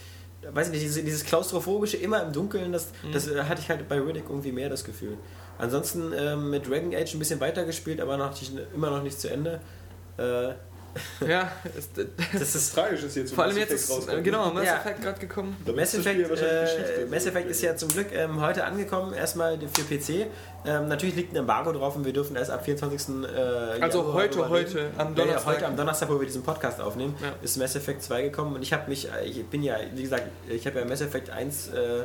[0.55, 3.13] weiß ich nicht, diese, dieses klaustrophobische immer im Dunkeln, das, Mhm.
[3.13, 5.17] das äh, hatte ich halt bei Riddick irgendwie mehr das Gefühl.
[5.59, 8.33] Ansonsten ähm, mit Dragon Age ein bisschen weitergespielt, aber noch
[8.75, 9.61] immer noch nicht zu Ende.
[10.19, 10.53] Äh,
[11.27, 11.91] Ja, ist,
[12.33, 14.77] das ist Tragisch ist jetzt vor allem Mass jetzt ist, genau, Mass Ja.
[14.77, 15.57] Effect gerade gekommen.
[15.75, 17.07] Mass das Effect, äh.
[17.11, 20.27] Mass Effect ist ja zum Glück ähm, heute angekommen, erstmal für PC.
[20.67, 23.25] Ähm, natürlich liegt ein Embargo drauf und wir dürfen erst ab 24.
[23.25, 24.91] Äh, Also Januar heute, heute, reden.
[24.99, 25.45] am Donnerstag.
[25.47, 27.35] Ja, heute am Donnerstag, wo wir diesen Podcast aufnehmen, Ja.
[27.43, 30.25] ist Mass Effect 2 gekommen und ich habe mich, äh, ich bin ja, wie gesagt,
[30.49, 32.05] ich habe ja Mass Effect 1 äh, äh,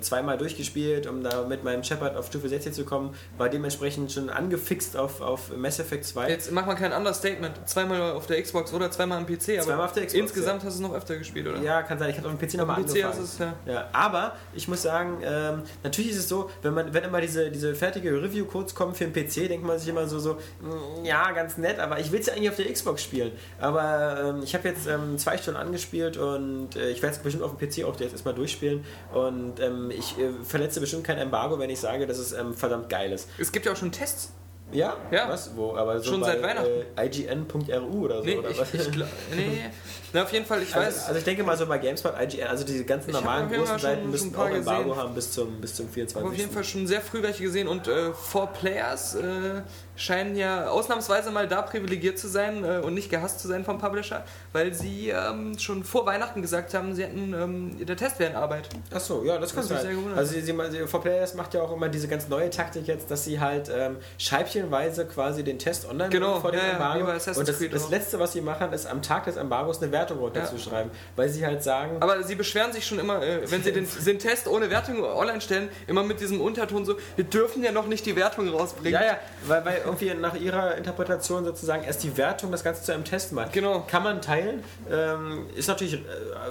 [0.00, 4.30] zweimal durchgespielt, um da mit meinem Shepard auf Stufe 60 zu kommen, war dementsprechend schon
[4.30, 6.28] angefixt auf, auf Mass Effect 2.
[6.28, 7.68] Jetzt mach mal kein Understatement.
[7.68, 9.58] Zweimal auf der Xbox oder zweimal am PC.
[9.58, 11.60] Aber Zweimal auf der Xbox, insgesamt hast du es noch öfter gespielt, oder?
[11.60, 12.10] Ja, kann sein.
[12.10, 13.04] Ich habe auf dem PC nochmal PC angefangen.
[13.08, 13.54] hast du es, ja.
[13.66, 17.50] Ja, aber ich muss sagen, ähm, natürlich ist es so, wenn man, wenn immer diese,
[17.50, 21.30] diese fertige Review-Codes kommen für den PC, denkt man sich immer so, so, mm, ja,
[21.32, 23.32] ganz nett, aber ich will es ja eigentlich auf der Xbox spielen.
[23.60, 27.44] Aber ähm, ich habe jetzt ähm, zwei Stunden angespielt und äh, ich werde es bestimmt
[27.44, 28.84] auf dem PC auch jetzt erstmal durchspielen.
[29.12, 32.88] Und ähm, ich äh, verletze bestimmt kein Embargo, wenn ich sage, dass es ähm, verdammt
[32.88, 33.28] geil ist.
[33.38, 34.32] Es gibt ja auch schon Tests.
[34.72, 34.96] Ja?
[35.10, 35.28] Ja.
[35.28, 35.56] Was?
[35.56, 35.74] Wo?
[35.76, 36.68] Aber so Schon bei, seit Weihnachten.
[36.96, 38.74] Äh, IGN.ru oder so, Nee, oder ich, was?
[38.74, 39.60] ich glaub, nee.
[40.12, 40.86] Na, auf jeden Fall, ich weiß.
[40.86, 44.10] Also, also ich denke mal so bei GameSpot, IGN, also diese ganzen normalen großen Seiten
[44.10, 44.96] müssen ein auch Embargo gesehen.
[45.02, 46.16] haben bis zum, bis zum Ich 24.
[46.16, 49.62] habe auf jeden Fall schon sehr früh welche gesehen und äh, Four Players äh,
[49.96, 53.78] scheinen ja ausnahmsweise mal da privilegiert zu sein äh, und nicht gehasst zu sein vom
[53.78, 58.30] Publisher, weil sie ähm, schon vor Weihnachten gesagt haben, sie hätten ähm, der Test wäre
[58.30, 58.68] in Arbeit.
[58.94, 59.96] Achso, ja, das kann Das sehr sein.
[59.96, 60.18] gewundert.
[60.18, 63.24] Also sie, sie, For Players macht ja auch immer diese ganz neue Taktik jetzt, dass
[63.24, 67.06] sie halt ähm, scheibchenweise quasi den Test online Genau, vor dem ja, ja, Embargo.
[67.08, 70.18] Assassin's Und das, das letzte, was sie machen, ist am Tag des Embargos eine Wertung
[70.18, 73.86] runterzuschreiben, weil sie halt sagen, Aber sie beschweren sich schon immer, äh, wenn sie den,
[74.06, 77.86] den Test ohne Wertung online stellen, immer mit diesem Unterton so, wir dürfen ja noch
[77.86, 78.92] nicht die Wertung rausbringen.
[79.00, 82.92] Ja, ja, weil, weil irgendwie nach ihrer Interpretation sozusagen erst die Wertung das Ganze zu
[82.92, 83.52] einem Test macht.
[83.52, 83.84] Genau.
[83.88, 84.62] Kann man teilen.
[84.90, 85.98] Ähm, ist natürlich äh,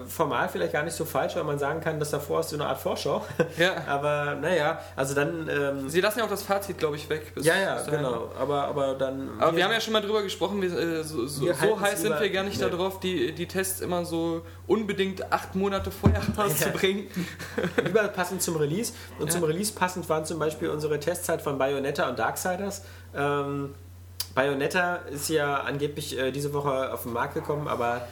[0.08, 2.66] formal vielleicht gar nicht so falsch, weil man sagen kann, dass davor ist so eine
[2.66, 3.26] Art Vorschau.
[3.58, 3.72] Ja.
[3.88, 5.50] Aber naja, also dann.
[5.50, 7.34] Ähm, Sie lassen ja auch das Fazit, glaube ich, weg.
[7.34, 8.30] bis- ja, ja, bis genau.
[8.40, 9.30] Aber, aber dann.
[9.40, 12.20] Aber wir haben ja schon mal drüber gesprochen, wir, äh, so, so, so heiß sind
[12.20, 12.70] wir gar nicht Nee.
[12.70, 17.08] darauf, die, die Tests immer so unbedingt acht Monate vorher rauszubringen.
[17.84, 18.94] lieber passend zum Release.
[19.20, 19.34] Und Ja.
[19.34, 22.84] zum Release passend waren zum Beispiel unsere Testzeit von Bayonetta und Darksiders.
[23.16, 23.74] Ähm,
[24.36, 28.08] Bayonetta ist ja angeblich äh, diese Woche auf den Markt gekommen, aber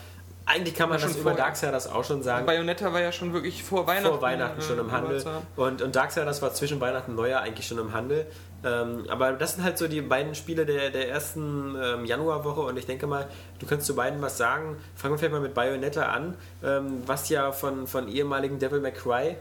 [0.45, 1.33] eigentlich kann man Ja, das schon über.
[1.33, 2.45] Darksiders auch schon sagen.
[2.45, 4.07] Bayonetta war ja schon wirklich vor Weihnachten.
[4.07, 5.23] vor Weihnachten schon im äh, Handel.
[5.55, 8.27] Und, und Darksiders war zwischen Weihnachten und Neujahr eigentlich schon im Handel.
[8.63, 12.77] Ähm, aber das sind halt so die beiden Spiele der, der ersten ähm, Januarwoche und
[12.77, 13.27] ich denke mal,
[13.59, 14.77] du kannst zu beiden was sagen.
[14.95, 18.91] Fangen wir vielleicht mal mit Bayonetta an, ähm, was ja von, von ehemaligen Devil May
[18.91, 19.37] Cry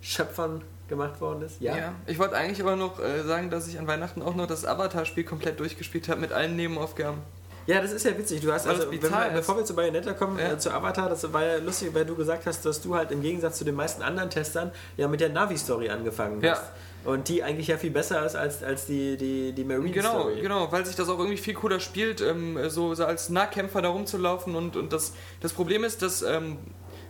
[0.00, 1.60] Schöpfern gemacht worden ist.
[1.60, 1.94] Ja.
[2.06, 5.24] ich wollte eigentlich aber noch äh, sagen, dass ich an Weihnachten auch noch das Avatar-Spiel
[5.24, 7.18] komplett durchgespielt habe mit allen Nebenaufgaben.
[7.66, 8.40] Ja, das ist ja witzig.
[8.40, 10.52] Du hast also, wenn wir, bevor wir zu Bayonetta kommen, Ja.
[10.52, 13.22] äh, zu Avatar, das war ja lustig, weil du gesagt hast, dass du halt im
[13.22, 16.52] Gegensatz zu den meisten anderen Testern ja mit der Navi-Story angefangen Ja.
[16.52, 16.62] hast.
[17.04, 20.40] Und die eigentlich ja viel besser ist als, als die, die, die Marine Genau, Story.
[20.40, 23.88] genau, weil sich das auch irgendwie viel cooler spielt, ähm, so, so als Nahkämpfer da
[23.88, 26.58] rumzulaufen und, und das, das Problem ist, dass ähm,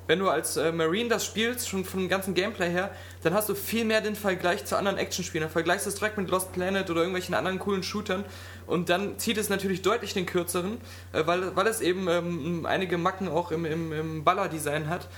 [0.06, 2.90] wenn du als äh, Marine das spielst, schon vom ganzen Gameplay her,
[3.22, 5.44] dann hast du viel mehr den Vergleich zu anderen Actionspielen.
[5.46, 8.24] Dann vergleichst du es direkt mit Lost Planet oder irgendwelchen anderen coolen Shootern
[8.72, 10.78] und dann zieht es natürlich deutlich den kürzeren,
[11.12, 15.08] äh, weil, weil es eben ähm, einige Macken auch im, im, im Baller-Design hat.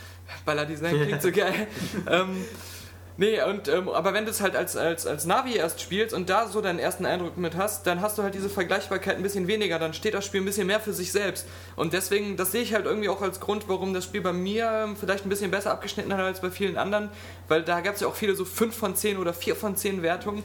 [0.44, 1.68] Baller-Design klingt so geil.
[2.10, 2.44] ähm,
[3.16, 6.28] Nee, und, ähm, aber wenn du es halt als, als, als Navi erst spielst und
[6.30, 9.46] da so deinen ersten Eindruck mit hast, dann hast du halt diese Vergleichbarkeit ein bisschen
[9.46, 11.46] weniger, dann steht das Spiel ein bisschen mehr für sich selbst.
[11.76, 14.68] Und deswegen, das sehe ich halt irgendwie auch als Grund, warum das Spiel bei mir
[14.84, 17.08] ähm, vielleicht ein bisschen besser abgeschnitten hat als bei vielen anderen,
[17.46, 20.02] weil da gab es ja auch viele so 5 von 10 oder 4 von 10
[20.02, 20.42] Wertungen.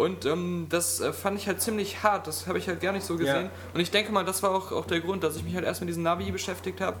[0.00, 3.04] Und ähm, das äh, fand ich halt ziemlich hart, das habe ich halt gar nicht
[3.04, 3.44] so gesehen.
[3.44, 3.50] Ja.
[3.74, 5.80] Und ich denke mal, das war auch, auch der Grund, dass ich mich halt erst
[5.80, 6.96] mit diesem Navi beschäftigt habe.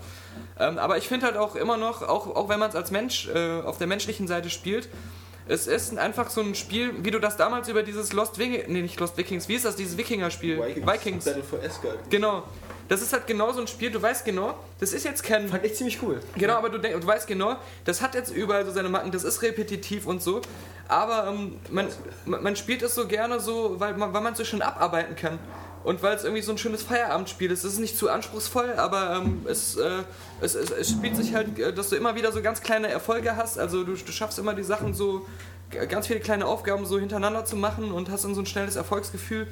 [0.58, 3.28] Ähm, aber ich finde halt auch immer noch, auch, auch wenn man es als Mensch
[3.28, 4.88] äh, auf der menschlichen Seite spielt,
[5.50, 8.82] Es ist einfach so ein Spiel, wie du das damals über dieses Lost Vikings, nee,
[8.82, 10.58] nicht Lost Vikings, wie ist das, dieses Wikinger-Spiel?
[10.86, 11.24] Vikings.
[11.24, 11.98] Battle for Asgard.
[12.08, 12.44] Genau.
[12.90, 15.48] Das ist halt genau so ein Spiel, du weißt genau, das ist jetzt kein.
[15.48, 16.18] Fand ich ziemlich cool.
[16.34, 19.22] Genau, aber du, denk, du weißt genau, das hat jetzt überall so seine Macken, das
[19.22, 20.40] ist repetitiv und so,
[20.88, 21.86] aber ähm, man,
[22.24, 25.38] man spielt es so gerne so, weil man es so schön abarbeiten kann.
[25.84, 27.64] Und weil es irgendwie so ein schönes Feierabendspiel ist.
[27.64, 30.02] Es ist nicht zu anspruchsvoll, aber ähm, es, äh,
[30.40, 33.36] es, es, es spielt sich halt, äh, dass du immer wieder so ganz kleine Erfolge
[33.36, 33.56] hast.
[33.56, 35.24] Also du, du schaffst immer die Sachen so,
[35.88, 39.46] ganz viele kleine Aufgaben so hintereinander zu machen und hast dann so ein schnelles Erfolgsgefühl.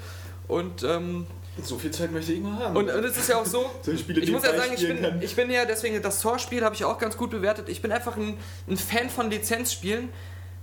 [0.48, 1.27] Und ähm,
[1.62, 2.77] So viel Zeit möchte ich mal haben.
[2.77, 5.23] und, und es ist ja auch so, So ich muss ja sagen, ich bin, kann.
[5.23, 7.68] ich bin ja deswegen, das Saw-Spiel habe ich auch ganz gut bewertet.
[7.68, 10.09] Ich bin einfach ein, ein Fan von Lizenzspielen,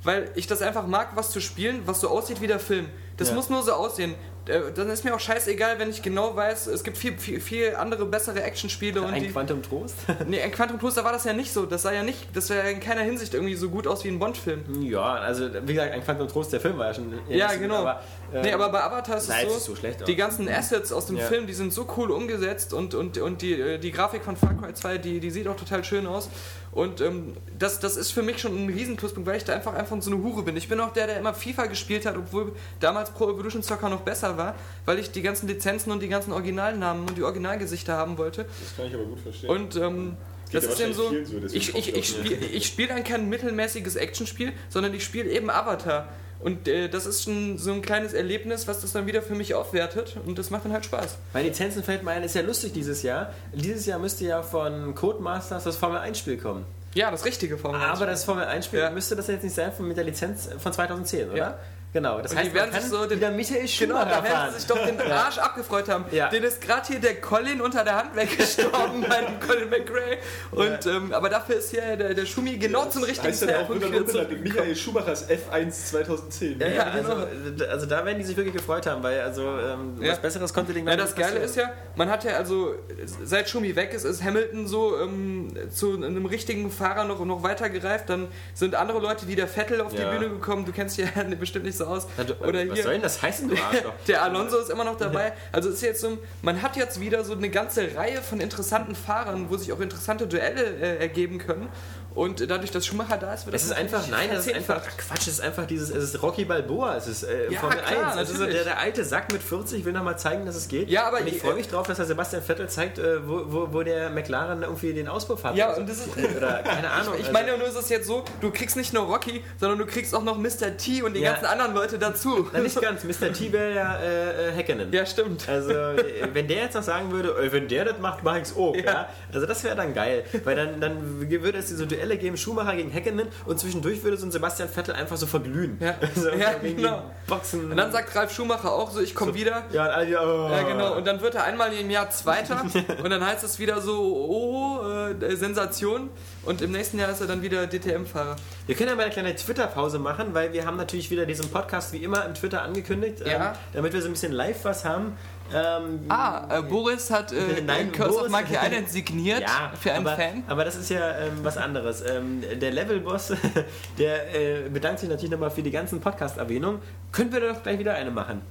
[0.03, 2.87] weil ich das einfach mag, was zu spielen, was so aussieht wie der Film.
[3.17, 3.35] Das Ja.
[3.35, 4.15] muss nur so aussehen.
[4.47, 7.75] Äh, Dann ist mir auch scheißegal, wenn ich genau weiß, es gibt viel, viel, viel
[7.75, 9.01] andere, bessere Actionspiele.
[9.01, 9.95] und Ein die, Quantum Trost?
[10.27, 11.65] Nee, in Quantum Trost, da war das ja nicht so.
[11.65, 14.09] Das sah ja nicht, das wäre ja in keiner Hinsicht irgendwie so gut aus wie
[14.09, 14.63] ein Bond-Film.
[14.83, 17.13] ja, also wie gesagt, ein Quantum Trost, der Film war ja schon.
[17.27, 17.77] Ja, genau.
[17.77, 18.01] Aber,
[18.33, 20.05] ähm, nee, aber bei Avatar ist nein, es so, ist so schlecht aus.
[20.07, 21.25] die ganzen Assets aus dem Ja.
[21.25, 24.53] Film, die sind so cool umgesetzt und, und, und die, äh, die Grafik von Far
[24.53, 26.29] Cry 2, die, die sieht auch total schön aus.
[26.75, 29.99] Und ähm, das, das ist für mich schon ein Riesenpluspunkt, weil ich da einfach, einfach
[30.01, 30.57] so eine Hure bin.
[30.57, 34.01] Ich bin auch der, der immer FIFA gespielt hat, obwohl damals Pro Evolution Soccer noch
[34.01, 38.17] besser war, weil ich die ganzen Lizenzen und die ganzen Originalnamen und die Originalgesichter haben
[38.17, 38.43] wollte.
[38.43, 39.49] das kann ich aber gut verstehen.
[39.49, 40.17] Und ähm,
[40.51, 42.07] das ja ist eben so, so, ich, ich, das ich nicht.
[42.07, 46.09] spiele ich spiel dann kein mittelmäßiges Actionspiel, sondern ich spiele eben Avatar.
[46.45, 49.55] Und äh, das ist schon so ein kleines Erlebnis, was das dann wieder für mich
[49.55, 51.17] aufwertet und das macht dann halt Spaß.
[51.33, 53.33] Bei Lizenzen fällt mir ein, ist ja lustig dieses Jahr.
[53.51, 56.63] Dieses Jahr müsste ja von Codemasters das Formel 1 Spiel kommen.
[56.93, 57.97] Ja, das richtige Formel 1.
[57.97, 58.91] Aber das Formel 1 Spiel Ja.
[58.91, 61.37] müsste das jetzt nicht sein von, mit der Lizenz von 2010, oder?
[61.37, 61.59] Ja.
[61.95, 64.11] Genau, das Und heißt, die werden man sich so den- wieder Michael Genau, Schumacher da
[64.23, 64.51] werden fahren.
[64.51, 66.03] sie sich doch den Arsch abgefreut haben.
[66.11, 66.27] Ja.
[66.29, 70.17] Den ist gerade hier der Colin unter der Hand weggestorben bei dem Colin McRae.
[70.51, 74.05] Und, ähm, aber dafür ist hier der, der Schumi genau zum richtigen heißt dann auch
[74.07, 74.41] Zeitpunkt.
[74.43, 76.59] Michael Schumachers F1 2010.
[76.59, 77.13] Ja, ja, genau.
[77.13, 80.11] also, also da werden die sich wirklich gefreut haben, weil also ähm, Ja.
[80.11, 82.75] was Besseres konnte den Ja, das Geile ist ja, man hat ja also,
[83.23, 87.69] seit Schumi weg ist, ist Hamilton so ähm, zu einem richtigen Fahrer noch, noch weiter
[87.69, 88.09] gereift.
[88.09, 90.11] Dann sind andere Leute wie der Vettel auf Ja.
[90.11, 90.65] die Bühne gekommen.
[90.65, 91.05] Du kennst ja
[91.39, 92.07] bestimmt nicht so aus.
[92.17, 92.83] Na, du, Oder was hier.
[92.83, 93.93] soll denn das heißen, du Arschloch?
[94.07, 95.33] Der Alonso ist immer noch dabei.
[95.51, 99.49] Also ist jetzt so, man hat jetzt wieder so eine ganze Reihe von interessanten Fahrern,
[99.49, 101.69] wo sich auch interessante Duelle äh, ergeben können.
[102.15, 104.81] Und dadurch, dass Schumacher da ist, wird Es ist einfach, nein, das ist einfach.
[104.97, 108.13] Quatsch, es ist einfach dieses, es ist Rocky Balboa, es ist äh, Ja, Formel klar,
[108.13, 108.21] 1.
[108.21, 108.55] Es ist so natürlich.
[108.63, 110.89] der, der alte Sack mit 40 will nochmal zeigen, dass es geht.
[110.89, 113.43] Ja, aber und ich ich- freue mich drauf, dass der Sebastian Vettel zeigt, äh, wo,
[113.47, 115.55] wo, wo der McLaren irgendwie den Auspuff hat.
[115.57, 115.81] Ja, oder so.
[115.81, 116.37] und das ist.
[116.37, 117.13] Oder keine Ahnung.
[117.15, 119.77] Ich also- meine ja nur, ist es jetzt so, du kriegst nicht nur Rocky, sondern
[119.79, 120.77] du kriegst auch noch Mr.
[120.77, 121.31] T und die Ja.
[121.33, 122.47] ganzen anderen Leute dazu.
[122.53, 123.03] Na, nicht ganz.
[123.03, 123.33] Mr.
[123.33, 124.91] T wäre ja äh, äh, Häkkinen.
[124.93, 125.49] Ja, stimmt.
[125.49, 128.55] Also, äh, wenn der jetzt noch sagen würde, äh, wenn der das macht, mach ich's
[128.55, 128.73] auch.
[128.75, 129.09] Ja.
[129.33, 130.23] Also, das wäre dann geil.
[130.45, 134.25] Weil dann, dann würde es diese Duelle geben, Schumacher gegen Häkkinen und zwischendurch würde so
[134.27, 135.77] ein Sebastian Vettel einfach so verglühen.
[135.79, 135.95] Ja.
[136.15, 137.03] Also, Ja, genau.
[137.27, 137.71] Boxen.
[137.71, 139.63] Und dann sagt Ralf Schumacher auch so, ich komme wieder.
[139.71, 140.49] ja, und alle, oh.
[140.51, 140.95] Ja, genau.
[140.95, 142.63] Und dann wird er einmal im Jahr Zweiter
[143.03, 143.93] und dann heißt es wieder so,
[144.29, 146.09] oh, äh, Sensation.
[146.43, 148.35] Und im nächsten Jahr ist er dann wieder DTM-Fahrer.
[148.67, 151.91] Wir können ja mal eine kleine Twitter-Pause machen, weil wir haben natürlich wieder diesen Podcast
[151.91, 153.51] wie immer im Twitter angekündigt, Ja.
[153.51, 155.13] ähm, damit wir so ein bisschen live was haben.
[155.53, 159.91] Ähm, Ah, äh, Boris hat äh, Nein, Curse Boris- of Monkey Island signiert Ja, für
[159.93, 160.43] einen aber, Fan.
[160.47, 162.01] aber das ist ja ähm, was anderes.
[162.09, 163.33] Ähm, der Level-Boss,
[163.99, 166.79] der äh, bedankt sich natürlich nochmal für die ganzen Podcast-Erwähnungen.
[167.11, 168.41] Können wir doch gleich wieder eine machen.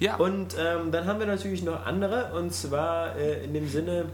[0.00, 0.16] Ja.
[0.16, 4.06] Und ähm, dann haben wir natürlich noch andere, und zwar äh, in dem Sinne.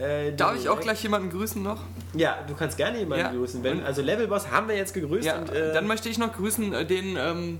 [0.00, 1.82] Äh, Darf ich auch gleich jemanden grüßen noch?
[2.14, 3.32] Ja, du kannst gerne jemanden Ja.
[3.32, 3.62] grüßen.
[3.62, 5.26] Wenn, also Level-Boss haben wir jetzt gegrüßt.
[5.26, 7.58] Ja, und, äh, dann möchte ich noch grüßen den ähm,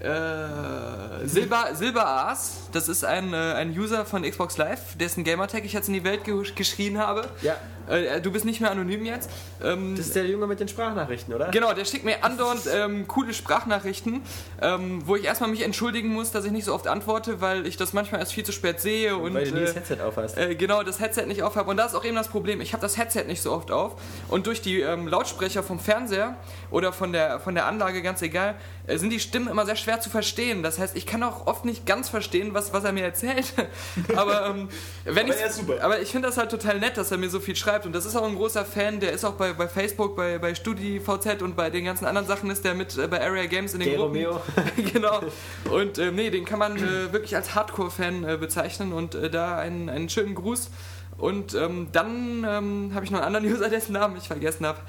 [0.00, 2.68] äh, Silber, Silber Aas.
[2.72, 6.04] Das ist ein, äh, ein User von Xbox Live, dessen Gamertag ich jetzt in die
[6.04, 7.28] Welt ge geschrien habe.
[7.42, 7.56] ja,
[7.88, 9.28] Äh, du bist nicht mehr anonym jetzt.
[9.62, 11.48] Ähm, das ist der Junge mit den Sprachnachrichten, oder?
[11.50, 14.22] Genau, der schickt mir andauernd ähm, coole Sprachnachrichten,
[14.60, 17.76] ähm, wo ich erstmal mich entschuldigen muss, dass ich nicht so oft antworte, weil ich
[17.76, 20.38] das manchmal erst viel zu spät sehe und Weil du nie äh, das Headset aufhast.
[20.38, 21.70] äh, genau das Headset nicht auf habe.
[21.70, 22.60] Und da ist auch eben das Problem.
[22.60, 23.96] Ich habe das Headset nicht so oft auf.
[24.28, 26.36] Und durch die ähm, Lautsprecher vom Fernseher
[26.70, 30.00] oder von der, von der Anlage, ganz egal, äh, sind die Stimmen immer sehr schwer
[30.00, 30.62] zu verstehen.
[30.62, 33.52] Das heißt, ich kann auch oft nicht ganz verstehen, was, was er mir erzählt.
[34.16, 34.68] aber ähm,
[35.04, 35.82] wenn Aber ich er ist super.
[35.82, 37.86] aber ich finde das halt total nett, dass er mir so viel schreibt.
[37.86, 40.54] Und das ist auch ein großer Fan, der ist auch bei, bei Facebook, bei, bei
[40.54, 43.80] StudiVZ und bei den ganzen anderen Sachen ist der mit äh, bei Area Games in
[43.80, 44.16] den Der Gruppen.
[44.24, 44.40] Romeo.
[44.92, 45.20] genau.
[45.70, 49.58] Und äh, nee, den kann man äh, wirklich als Hardcore-Fan äh, bezeichnen und äh, da
[49.58, 50.70] einen, einen schönen Gruß.
[51.18, 54.80] Und ähm, dann ähm, habe ich noch einen anderen User, dessen Namen ich vergessen habe.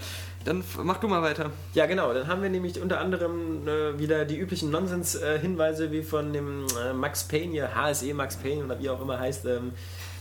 [0.45, 1.51] Dann mach du mal weiter.
[1.73, 2.13] Ja, genau.
[2.13, 6.93] Dann haben wir nämlich unter anderem äh, wieder die üblichen Nonsens-Hinweise wie von dem äh,
[6.93, 9.71] Max Payne, hier, HSE Max Payne oder wie auch immer heißt, ähm,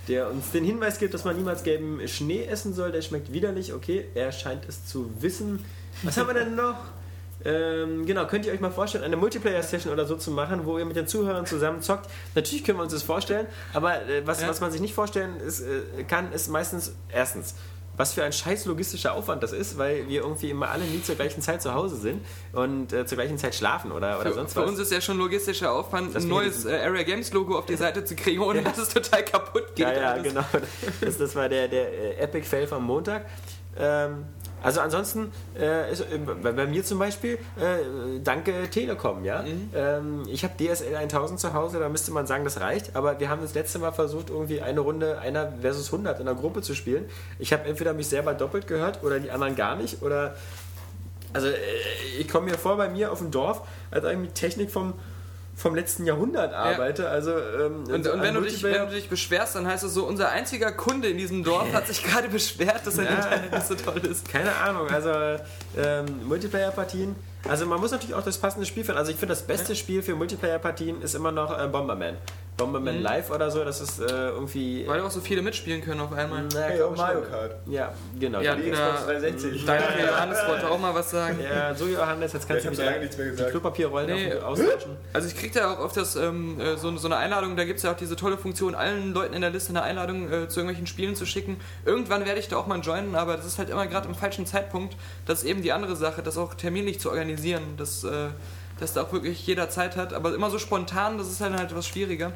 [0.08, 2.92] der uns den Hinweis gibt, dass man niemals gelben Schnee essen soll.
[2.92, 3.72] Der schmeckt widerlich.
[3.72, 5.64] Okay, er scheint es zu wissen.
[6.02, 6.76] Was haben wir denn noch?
[7.44, 10.84] Ähm, genau, könnt ihr euch mal vorstellen, eine Multiplayer-Session oder so zu machen, wo ihr
[10.84, 12.08] mit den Zuhörern zusammen zockt?
[12.36, 14.48] Natürlich können wir uns das vorstellen, aber äh, was, Ja.
[14.48, 17.56] was man sich nicht vorstellen ist, äh, kann, ist meistens erstens,
[18.02, 21.14] was für ein scheiß logistischer Aufwand das ist, weil wir irgendwie immer alle nie zur
[21.14, 22.20] gleichen Zeit zu Hause sind
[22.52, 24.70] und äh, zur gleichen Zeit schlafen oder, oder Für, sonst für was.
[24.70, 28.04] uns ist ja schon logistischer Aufwand, ein neues äh, Area Games Logo auf die Seite
[28.04, 29.86] zu kriegen, ohne dass es total kaputt geht.
[29.86, 30.24] Ja, ja, alles.
[30.24, 30.44] genau.
[31.00, 33.24] Das, das war der, der äh, Epic Fail vom Montag.
[33.78, 34.24] Ähm,
[34.62, 39.44] also ansonsten, äh, ist, äh, bei, bei mir zum Beispiel, äh, danke Telekom, ja.
[39.74, 42.94] Ähm, ich habe DSL 1000 zu Hause, da müsste man sagen, das reicht.
[42.94, 46.38] Aber wir haben das letzte Mal versucht, irgendwie eine Runde einer versus 100 in einer
[46.38, 47.06] Gruppe zu spielen.
[47.38, 50.02] Ich habe entweder mich selber doppelt gehört oder die anderen gar nicht.
[50.02, 50.34] Oder
[51.32, 51.56] also äh,
[52.18, 54.94] ich komme mir vor bei mir auf dem Dorf, als mit Technik vom
[55.62, 57.08] vom letzten Jahrhundert arbeite.
[57.08, 59.94] Also, ähm, Und, so und wenn, du dich, wenn du dich beschwerst, dann heißt es
[59.94, 63.14] so, unser einziger Kunde in diesem Dorf hat sich gerade beschwert, dass sein Ja.
[63.14, 64.28] Internet nicht so toll ist.
[64.28, 65.10] Keine Ahnung, also
[65.78, 67.14] ähm, Multiplayer-Partien.
[67.48, 68.98] Also man muss natürlich auch das passende Spiel finden.
[68.98, 72.16] Also ich finde das beste Spiel für Multiplayer-Partien ist immer noch äh, Bomberman.
[72.56, 73.02] Bomberman Mhm.
[73.02, 74.86] Live oder so, das ist äh, irgendwie...
[74.86, 76.44] Weil auch so viele mitspielen können auf einmal.
[76.52, 77.22] Na, Hey, ich Mario.
[77.22, 77.56] Kart.
[77.66, 78.40] Ja, genau.
[78.40, 79.64] Ja, Die na, Xbox 360.
[79.64, 81.38] Danke, Johannes wollte auch mal was sagen.
[81.42, 83.50] Ja, so Johannes, jetzt kannst du wieder lange nichts mehr die gesagt.
[83.52, 84.34] Klopapierrollen Nee.
[84.34, 84.96] austauschen.
[85.14, 87.78] Also ich krieg da auch oft das, ähm, äh, so, so eine Einladung, da gibt
[87.78, 90.60] es ja auch diese tolle Funktion, allen Leuten in der Liste eine Einladung äh, zu
[90.60, 91.58] irgendwelchen Spielen zu schicken.
[91.84, 94.46] Irgendwann werde ich da auch mal joinen, aber das ist halt immer gerade im falschen
[94.46, 94.96] Zeitpunkt.
[95.26, 98.28] Das ist eben die andere Sache, das auch terminlich zu organisieren, dass, äh,
[98.82, 100.12] dass da auch wirklich jeder Zeit hat.
[100.12, 102.32] Aber immer so spontan, das ist halt halt etwas schwieriger.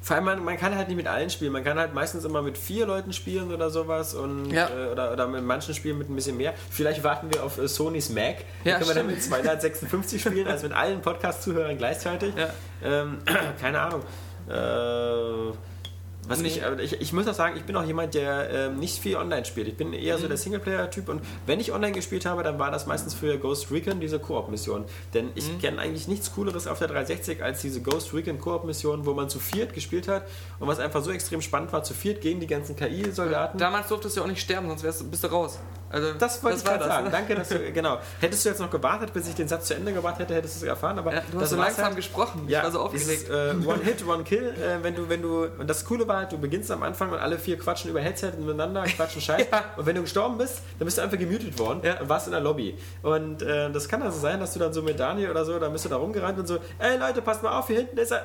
[0.00, 1.52] Vor allem, man, man kann halt nicht mit allen spielen.
[1.52, 4.68] Man kann halt meistens immer mit vier Leuten spielen oder sowas und Ja.
[4.68, 6.54] äh, oder, oder mit manchen Spielen mit ein bisschen mehr.
[6.70, 8.36] Vielleicht warten wir auf äh, Sonys Mac.
[8.64, 12.32] Ja, können wir dann mit 256 spielen, also mit allen Podcast-Zuhörern gleichzeitig.
[12.36, 12.48] Ja.
[12.82, 13.18] Ähm,
[13.60, 14.02] keine Ahnung.
[14.48, 15.52] Äh,
[16.28, 16.48] was Nee.
[16.48, 16.62] ich,
[16.92, 19.68] ich, ich muss auch sagen, ich bin auch jemand, der ähm, nicht viel online spielt.
[19.68, 20.22] Ich bin eher Mhm.
[20.22, 23.70] so der Singleplayer-Typ und wenn ich online gespielt habe, dann war das meistens für Ghost
[23.70, 24.84] Recon diese Koop-Mission.
[25.14, 25.58] Denn ich Mhm.
[25.60, 29.38] kenne eigentlich nichts Cooleres auf der 360 als diese Ghost Recon Koop-Mission, wo man zu
[29.40, 30.24] viert gespielt hat
[30.60, 33.58] und was einfach so extrem spannend war, zu viert gegen die ganzen KI-Soldaten.
[33.58, 35.58] Damals durftest du ja auch nicht sterben, sonst wärst, bist du raus.
[35.90, 37.04] Also, Das wollte ich war gerade sagen.
[37.06, 37.10] ne?
[37.10, 37.98] Danke, dass du, genau.
[38.20, 40.66] Hättest du jetzt noch gewartet, bis ich den Satz zu Ende gebracht hätte, hättest du
[40.66, 40.98] es erfahren.
[40.98, 41.96] Aber Ja, du das hast so langsam halt.
[41.96, 42.42] gesprochen.
[42.46, 43.28] Ich Ja, war so aufgeregt.
[43.30, 46.32] äh, One Hit, One Kill, äh, wenn du, wenn du, und das Coole war halt,
[46.32, 49.46] du beginnst am Anfang und alle vier quatschen über Headset miteinander, quatschen Scheiß.
[49.52, 49.64] Ja.
[49.76, 52.00] Und wenn du gestorben bist, dann bist du einfach gemutet worden Ja.
[52.00, 52.76] und warst in der Lobby.
[53.02, 55.68] Und äh, das kann also sein, dass du dann so mit Daniel oder so, da
[55.68, 58.24] bist du da rumgerannt und so, ey Leute, passt mal auf, hier hinten ist er.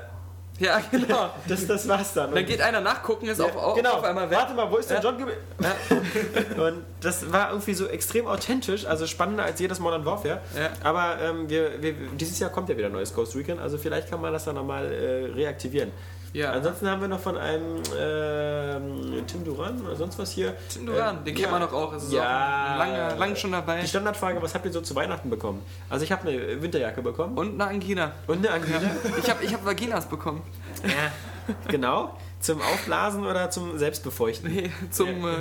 [0.59, 1.31] Ja, genau.
[1.47, 2.29] Das, das war's dann.
[2.31, 3.93] Dann Und- geht einer nachgucken, ist auf, auf, genau.
[3.93, 4.37] auf einmal weg.
[4.37, 5.03] Warte mal, wo ist der Ja.
[5.03, 5.41] John geblieben?
[6.61, 10.41] Und das war irgendwie so extrem authentisch, also spannender als jedes Modern Warfare.
[10.55, 10.69] Ja.
[10.83, 14.09] Aber ähm, wir, wir, dieses Jahr kommt ja wieder ein neues Ghost Recon, also vielleicht
[14.09, 15.91] kann man das dann nochmal äh, reaktivieren.
[16.33, 16.51] Ja.
[16.51, 20.55] Ansonsten haben wir noch von einem ähm, Tim Duran oder sonst was hier.
[20.69, 21.51] Tim Duran, Ähm, den kennt ja.
[21.51, 21.93] man doch auch.
[21.93, 22.73] Es ist Ja.
[22.73, 23.81] auch lange, lange schon dabei.
[23.81, 25.61] Die Standardfrage, was habt ihr so zu Weihnachten bekommen?
[25.89, 28.11] Also ich habe eine Winterjacke bekommen Und eine Angina.
[28.27, 28.79] und eine Angina.
[29.21, 30.41] Ich habe ich hab Vaginas bekommen.
[30.83, 32.17] ja, genau.
[32.39, 34.51] Zum Aufblasen oder zum Selbstbefeuchten?
[34.53, 35.35] Nee, zum äh,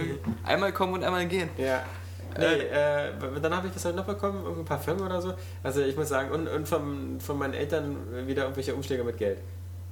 [0.45, 1.49] einmal kommen und einmal gehen.
[1.57, 1.83] Ja.
[2.39, 3.11] Nee, äh,
[3.43, 5.35] dann habe ich das halt noch bekommen, irgendein Parfüm oder so.
[5.63, 9.39] Also ich muss sagen, und, und von, von meinen Eltern wieder irgendwelche Umschläge mit Geld.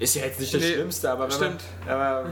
[0.00, 1.60] Ist ja jetzt nicht das Nee, Schlimmste, aber wenn stimmt.
[1.86, 2.24] Man, aber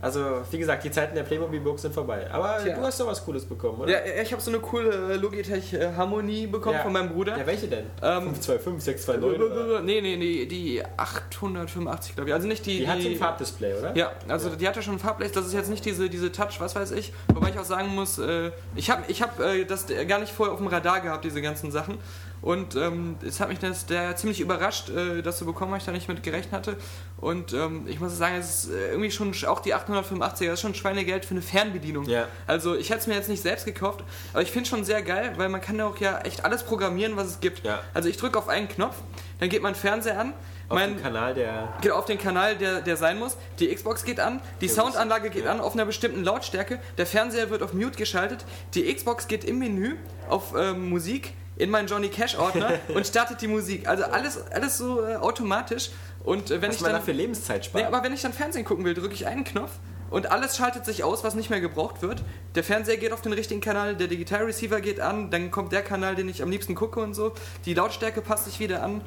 [0.00, 0.20] also
[0.52, 2.30] wie gesagt, die Zeiten der Playmobil-Books sind vorbei.
[2.30, 2.76] Aber Tja.
[2.76, 3.90] du hast doch was Cooles bekommen, oder?
[4.06, 6.82] Ja, ja, ich habe so eine coole äh, Logitech äh, Harmonie bekommen Ja.
[6.84, 7.36] von meinem Bruder.
[7.36, 7.86] Ja, welche denn?
[8.00, 9.80] Ähm, 525, 629 oder?
[9.80, 12.34] Nee, nee, nee, die 885, glaube ich.
[12.34, 12.78] Also nicht die.
[12.78, 13.96] Die hat so ein Farbdisplay, oder?
[13.96, 16.76] Ja, also die hatte schon ein Farbblech, das ist jetzt nicht diese, diese Touch, was
[16.76, 17.12] weiß ich.
[17.34, 20.52] Wobei ich auch sagen muss, äh, ich habe ich hab, äh, das gar nicht vorher
[20.52, 21.98] auf dem Radar gehabt, diese ganzen Sachen.
[22.40, 25.84] Und ähm, es hat mich das der ziemlich überrascht, äh, das zu bekommen, weil ich
[25.84, 26.76] da nicht mit gerechnet hatte.
[27.20, 30.60] Und ähm, ich muss sagen, es ist äh, irgendwie schon auch die 885er, das ist
[30.60, 32.04] schon Schweinegeld für eine Fernbedienung.
[32.04, 32.28] Ja.
[32.46, 35.02] Also ich hätte es mir jetzt nicht selbst gekauft, aber ich finde es schon sehr
[35.02, 37.64] geil, weil man kann ja auch ja echt alles programmieren, was es gibt.
[37.64, 37.80] Ja.
[37.92, 38.96] Also ich drücke auf einen Knopf,
[39.40, 40.32] dann geht mein Fernseher an,
[40.68, 41.74] Auf mein, dem Kanal der.
[41.80, 43.36] Geht auf den Kanal, der, der sein muss.
[43.58, 45.50] Die Xbox geht an, die Soundanlage geht ja.
[45.50, 46.78] an auf einer bestimmten Lautstärke.
[46.98, 48.44] Der Fernseher wird auf Mute geschaltet.
[48.74, 49.96] Die Xbox geht im Menü
[50.28, 53.88] auf ähm, Musik in meinen Johnny Cash Ordner und startet die Musik.
[53.88, 55.90] Also alles, alles so äh, automatisch.
[56.24, 57.82] Und äh, wenn Was ich man dann, dafür Lebenszeit spart.
[57.84, 59.70] nee, aber wenn ich dann Fernsehen gucken will, drücke ich einen Knopf
[60.10, 62.22] und alles schaltet sich aus, was nicht mehr gebraucht wird.
[62.54, 66.14] Der Fernseher geht auf den richtigen Kanal, der Digitalreceiver geht an, dann kommt der Kanal,
[66.16, 67.32] den ich am liebsten gucke und so.
[67.66, 69.02] Die Lautstärke passt sich wieder an.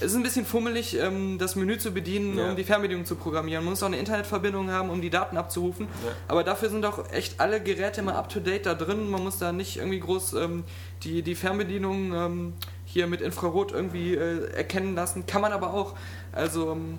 [0.00, 2.50] Es ist ein bisschen fummelig, ähm, das Menü zu bedienen, Ja.
[2.50, 3.62] um die Fernbedienung zu programmieren.
[3.64, 5.86] Man muss auch eine Internetverbindung haben, um die Daten abzurufen.
[6.04, 6.10] Ja.
[6.26, 9.08] Aber dafür sind auch echt alle Geräte immer up to date da drin.
[9.08, 10.64] Man muss da nicht irgendwie groß ähm,
[11.02, 12.52] die, die Fernbedienung ähm,
[12.84, 15.26] hier mit Infrarot irgendwie äh, erkennen lassen.
[15.26, 15.94] Kann man aber auch.
[16.32, 16.98] Also ähm,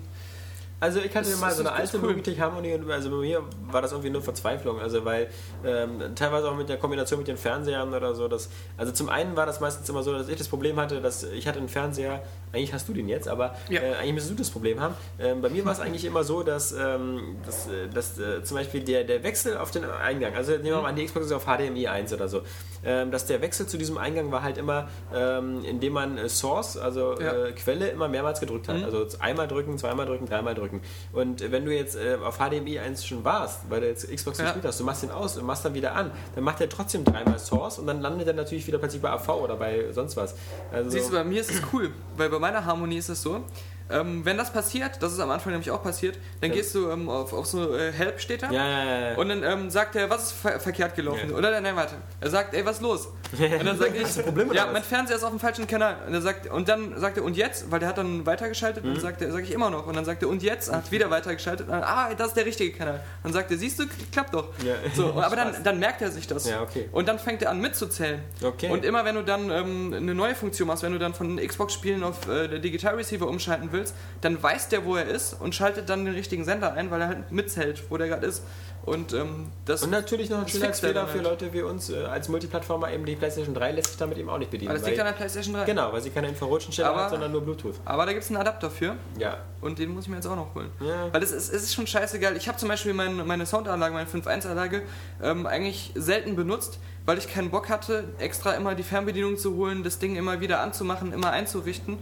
[0.80, 2.10] Also ich hatte Das mal so eine alte cool.
[2.10, 4.78] Logitech-Harmonie und also bei mir war das irgendwie nur Verzweiflung.
[4.80, 5.28] Also weil
[5.64, 8.28] ähm, teilweise auch mit der Kombination mit den Fernsehern oder so.
[8.28, 11.24] Das, also zum einen war das meistens immer so, dass ich das Problem hatte, dass
[11.24, 13.80] ich hatte einen Fernseher, eigentlich hast du den jetzt, aber Ja.
[13.80, 14.94] äh, eigentlich müsstest du das Problem haben.
[15.18, 18.56] Ähm, bei mir war es eigentlich immer so, dass, ähm, dass, äh, dass äh, zum
[18.56, 21.32] Beispiel der, der Wechsel auf den Eingang, also nehmen wir mal an, die Xbox ist
[21.32, 22.42] auf HDMI 1 oder so,
[22.84, 26.76] ähm, dass der Wechsel zu diesem Eingang war halt immer, ähm, indem man äh, Source,
[26.76, 27.46] also Ja.
[27.46, 28.78] äh, Quelle, immer mehrmals gedrückt hat.
[28.78, 28.84] Mhm.
[28.84, 30.80] Also einmal drücken, zweimal drücken, dreimal drücken.
[31.12, 34.44] Und wenn du jetzt äh, auf HDMI 1 schon warst, weil du jetzt Xbox Ja.
[34.44, 37.04] gespielt hast, du machst den aus und machst dann wieder an, dann macht er trotzdem
[37.04, 40.34] dreimal Source und dann landet er natürlich wieder plötzlich bei AV oder bei sonst was.
[40.72, 43.44] Also, Siehst du, bei mir ist es cool, weil bei meiner Harmonie ist es so,
[43.90, 46.56] ähm, wenn das passiert, das ist am Anfang nämlich auch passiert, dann Ja.
[46.56, 49.16] gehst du ähm, auf, auf so äh, Help steht da ja, ja, ja, ja.
[49.16, 51.30] und dann ähm, sagt er, was ist ver verkehrt gelaufen?
[51.30, 51.36] Ja.
[51.36, 51.94] Oder nein, warte.
[52.20, 53.08] Er sagt, ey, was ist los?
[53.38, 54.72] Und dann sage ich, Problem ja, was?
[54.72, 55.96] mein Fernseher ist auf dem falschen Kanal.
[56.06, 57.70] Und, er sagt, und dann sagt er, und jetzt?
[57.70, 58.90] Weil der hat dann weitergeschaltet Mhm.
[58.92, 59.86] und sagt er, sage ich immer noch.
[59.86, 60.72] Und dann sagt er, und jetzt?
[60.72, 61.66] Hat wieder weitergeschaltet.
[61.66, 63.00] Und dann, ah, das ist der richtige Kanal.
[63.22, 64.48] Dann sagt er, siehst du, klappt doch.
[64.64, 64.74] Ja.
[64.94, 66.48] So, aber dann, dann merkt er sich das.
[66.48, 66.88] Ja, okay.
[66.92, 68.20] Und dann fängt er an mitzuzählen.
[68.42, 68.68] Okay.
[68.70, 72.02] Und immer wenn du dann ähm, eine neue Funktion machst, wenn du dann von Xbox-Spielen
[72.02, 73.77] auf äh, der Digital Receiver umschalten willst,
[74.20, 77.08] dann weiß der, wo er ist und schaltet dann den richtigen Sender ein, weil er
[77.08, 78.42] halt mitzählt, wo der gerade ist.
[78.84, 81.18] Und ähm, das Und natürlich noch ein Das schöner fixt er Fehler dann für.
[81.18, 84.38] Leute wie uns äh, als Multiplattformer eben die PlayStation 3 lässt sich damit eben auch
[84.38, 84.70] nicht bedienen.
[84.70, 85.64] aber das liegt an der PlayStation 3.
[85.64, 87.74] genau, weil sie keine Infrarotschnittstelle hat, sondern nur Bluetooth.
[87.84, 89.38] Aber da gibt es einen Adapter für Ja.
[89.60, 90.70] und den muss ich mir jetzt auch noch holen.
[90.80, 91.12] Ja.
[91.12, 92.34] Weil es ist, es ist schon scheißegal.
[92.38, 94.82] Ich habe zum Beispiel mein, meine Soundanlage, meine 5.1-Anlage,
[95.22, 99.82] ähm, eigentlich selten benutzt, weil ich keinen Bock hatte, extra immer die Fernbedienung zu holen,
[99.82, 101.98] das Ding immer wieder anzumachen, immer einzurichten.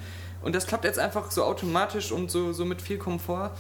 [0.47, 3.51] Und das klappt jetzt einfach so automatisch und so, so mit viel Komfort.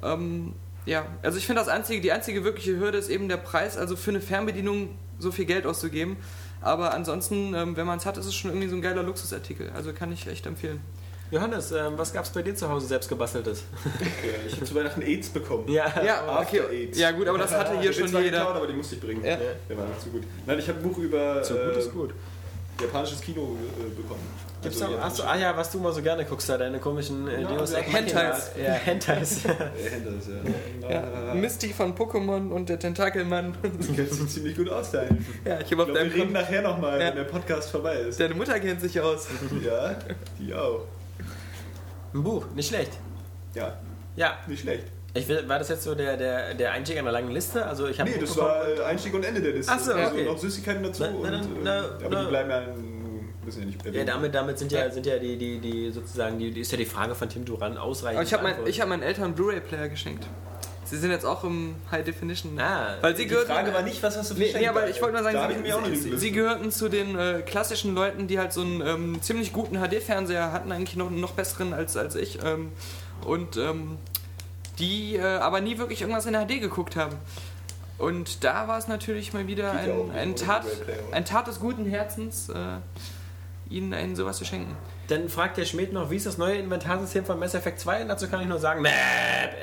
[0.00, 0.52] Ähm,
[0.84, 3.96] ja, also ich finde das einzige, die einzige wirkliche Hürde ist eben der Preis, also
[3.96, 6.18] für eine Fernbedienung so viel Geld auszugeben.
[6.60, 9.72] Aber ansonsten, ähm, wenn man es hat, ist es schon irgendwie so ein geiler Luxusartikel.
[9.74, 10.80] Also kann ich echt empfehlen.
[11.32, 13.64] Johannes, ähm, was gab's bei dir zu Hause selbst gebasteltes?
[14.00, 15.64] Ja, ich habe zu Weihnachten AIDS bekommen.
[15.66, 15.92] Ja.
[16.00, 16.84] Ja, After okay.
[16.84, 16.96] AIDS.
[16.96, 18.22] Ja gut, aber das hatte hier schon jeder.
[18.22, 19.24] geklaut, aber die musste ich bringen.
[19.24, 19.36] Ja.
[19.68, 20.22] Der war nicht so gut.
[20.46, 22.14] Nein, ich habe ein Buch über So gut äh, ist gut.
[22.80, 24.45] japanisches Kino äh, bekommen.
[24.62, 27.28] Gibt's Also noch, achso, ah ja, was du mal so gerne guckst, da deine komischen
[27.28, 27.92] äh, Ja, Deus ja, Ex.
[27.92, 28.50] Hentais.
[28.62, 29.44] Ja, Hentais.
[29.44, 29.48] Äh,
[29.90, 30.28] Hentais,
[30.82, 30.90] ja.
[31.28, 33.54] Ja, Misty von Pokémon und der Tentakelmann.
[33.62, 35.18] Du kennst dich ziemlich gut aus, Daniel.
[35.44, 37.08] ja, ich habe auf glaube, wir deinem reden nachher nochmal, Ja.
[37.08, 38.18] wenn der Podcast vorbei ist.
[38.18, 39.28] Deine Mutter kennt sich aus.
[39.64, 39.94] Ja,
[40.38, 40.80] die auch.
[42.14, 42.92] Ein Buch, nicht schlecht.
[43.54, 43.76] Ja,
[44.16, 44.84] Ja, nicht schlecht.
[45.14, 47.64] ich will, war das jetzt so der, der, der Einstieg einer langen Liste?
[47.66, 49.70] Also ich habe Nee, das war äh, Einstieg und Ende der Liste.
[49.74, 50.24] Ach so, also okay.
[50.24, 51.04] noch Süßigkeiten dazu.
[51.04, 52.22] Na, na, und, na, äh, na, aber na.
[52.22, 52.62] die bleiben ja,
[53.46, 54.08] müssen ja nicht Ja, erwähnt.
[54.08, 56.84] damit, damit sind ja, sind ja die, die, die sozusagen, die, die ist ja die
[56.84, 58.18] Frage von Tim Duran ausreichend.
[58.18, 60.26] Aber ich habe mein, ich hab meinen Eltern einen Blu-ray-Player geschenkt.
[60.84, 62.56] Sie sind jetzt auch im High Definition.
[62.60, 65.02] Ah, weil sie Die gehörten, Frage war nicht, was hast du Nee, nee, aber ich
[65.02, 68.52] wollte nur sagen, sie, sie, nicht sie, gehörten zu den äh, klassischen Leuten, die halt
[68.52, 72.38] so einen ähm, ziemlich guten HD-Fernseher hatten, eigentlich noch, noch besseren als, als ich.
[72.44, 72.70] Ähm,
[73.24, 73.98] und ähm,
[74.78, 77.16] die äh, aber nie wirklich irgendwas in HD geguckt haben.
[77.98, 80.64] Und da war es natürlich mal wieder ja ein, ein, Tat,
[81.12, 82.54] ein Tat des guten Herzens, äh,
[83.70, 84.76] ihnen einen sowas zu schenken.
[85.08, 88.02] Dann fragt der Schmidt noch, wie ist das neue Inventarsystem von Mass Effect 2?
[88.02, 88.90] Und dazu kann ich nur sagen, Mäh,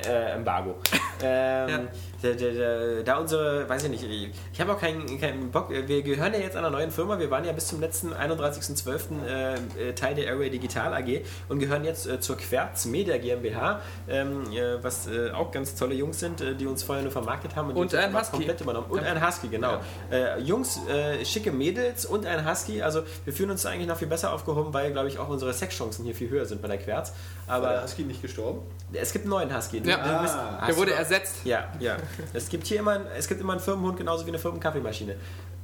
[0.08, 0.76] äh, Embargo.
[1.22, 1.80] ähm, Ja.
[2.22, 6.02] da, da, da, da unsere, weiß ich nicht, ich habe auch keinen, keinen Bock, wir
[6.02, 9.26] gehören ja jetzt einer neuen Firma, wir waren ja bis zum letzten 31.12.
[9.26, 9.54] Äh,
[9.90, 14.44] äh, Teil der Array Digital AG und gehören jetzt äh, zur Querz Media GmbH, ähm,
[14.52, 17.70] äh, was auch ganz tolle Jungs sind, die uns vorher nur vermarktet haben.
[17.70, 18.38] Und uns ein Husky.
[18.38, 18.88] Komplett übernommen.
[18.90, 19.80] Und ein Husky, genau.
[20.12, 20.80] Äh, Jungs,
[21.24, 24.92] schicke Mädels und ein Husky, also wir fühlen uns eigentlich noch viel besser aufgehoben, weil,
[24.92, 27.14] glaube ich, auch unsere Sexchancen hier viel höher sind bei der Querz.
[27.48, 28.62] War der Aber Husky nicht gestorben?
[28.94, 29.82] es gibt einen neuen Husky.
[29.84, 29.98] Ja.
[29.98, 30.58] Ah.
[30.60, 31.38] hast Der wurde ersetzt.
[31.44, 31.98] Ja, ja.
[32.34, 35.16] Es gibt hier immer, es gibt immer einen Firmenhund genauso wie eine Firmenkaffeemaschine.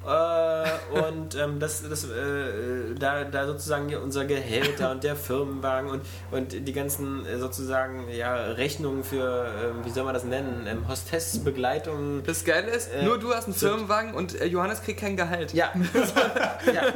[0.06, 5.90] Äh, und ähm, das, das, äh, da, da sozusagen hier unser Gehälter und der Firmenwagen
[5.90, 6.02] und,
[6.32, 10.88] und die ganzen äh, sozusagen ja, Rechnungen für, ähm, wie soll man das nennen, ähm,
[10.88, 12.24] Hostessbegleitung.
[12.26, 15.54] Das Geile ist, Äh, nur du hast einen Firmenwagen und äh, Johannes kriegt kein Gehalt.
[15.54, 15.74] Ja.
[16.74, 16.94] ja.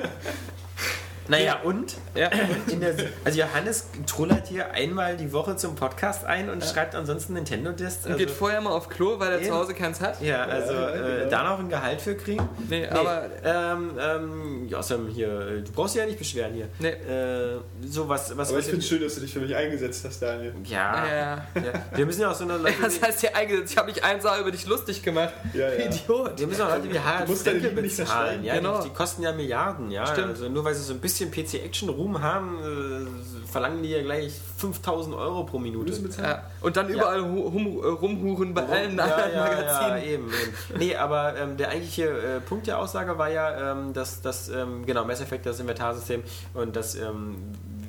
[1.28, 1.96] Naja, und?
[2.16, 2.30] Ja.
[2.70, 7.34] In der, also Johannes trullert hier einmal die Woche zum Podcast ein und schreibt ansonsten
[7.34, 8.06] Nintendo-Discs.
[8.06, 9.48] Und Also, geht vorher mal auf Klo, weil er Eben.
[9.48, 10.22] zu Hause keins hat.
[10.22, 11.30] ja, also Ja, äh, genau.
[11.30, 12.48] da noch ein Gehalt für kriegen.
[12.70, 16.54] Nee, Nee, aber ähm, ähm, ja, außerdem hier, äh, du brauchst dich ja nicht beschweren
[16.54, 16.68] hier.
[16.80, 16.90] Nee.
[16.90, 20.04] Äh, so was, was Aber ich finde es schön, dass du dich für mich eingesetzt
[20.06, 20.54] hast, Daniel.
[20.66, 21.46] Ja, Ja.
[21.56, 21.74] ja.
[21.96, 22.74] Wir müssen ja auch so eine Leute.
[22.82, 23.72] Was heißt hier eingesetzt?
[23.72, 25.34] Ich habe mich einsah über dich lustig gemacht.
[25.54, 25.86] Ja, ja.
[25.86, 26.40] Idiot.
[26.40, 28.44] wir müssen auch Leute wie Harald nicht bezahlen.
[28.44, 28.82] Ja, Genau.
[28.82, 29.92] die, die kosten ja Milliarden.
[29.92, 30.06] Ja?
[30.08, 30.30] Stimmt.
[30.30, 35.16] Also nur weil sie so ein bisschen PC-Action-Ruhm haben, äh, verlangen die ja gleich 5000
[35.16, 35.94] Euro pro Minute.
[36.22, 36.44] Ja.
[36.62, 39.98] Und dann überall hu- hum, äh, rumhuren bei allen ja, anderen ja, Magazinen.
[39.98, 40.80] Ja, eben, eben.
[40.80, 44.86] Nee, aber ähm, der eigentliche äh, Punkt der Aussage war ja, ähm, dass, dass ähm,
[44.86, 47.36] genau, Mass Effect, das Inventarsystem und dass ähm,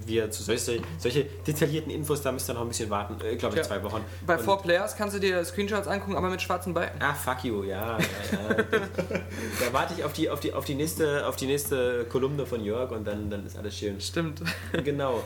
[0.07, 3.55] wir zu solche, solche detaillierten Infos, da müsst ihr noch ein bisschen warten, äh, glaube
[3.55, 3.69] ich, Ja.
[3.69, 4.05] zwei Wochen.
[4.27, 7.01] Bei Und- 4 Players kannst du dir Screenshots angucken, aber mit schwarzen Balken.
[7.03, 7.99] Ah, fuck you, ja.
[7.99, 8.55] ja, ja.
[9.61, 12.65] da warte ich auf die, auf, die, auf, die nächste, auf die nächste Kolumne von
[12.65, 14.01] Jörg und dann, dann ist alles schön.
[14.01, 14.41] Stimmt.
[14.85, 15.23] Genau.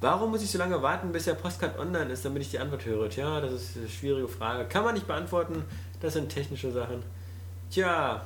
[0.00, 2.84] Warum muss ich so lange warten, bis der Postcard online ist, damit ich die Antwort
[2.84, 3.08] höre?
[3.08, 4.64] Tja, das ist eine schwierige Frage.
[4.64, 5.64] Kann man nicht beantworten.
[6.00, 7.04] Das sind technische Sachen.
[7.70, 8.20] Tja.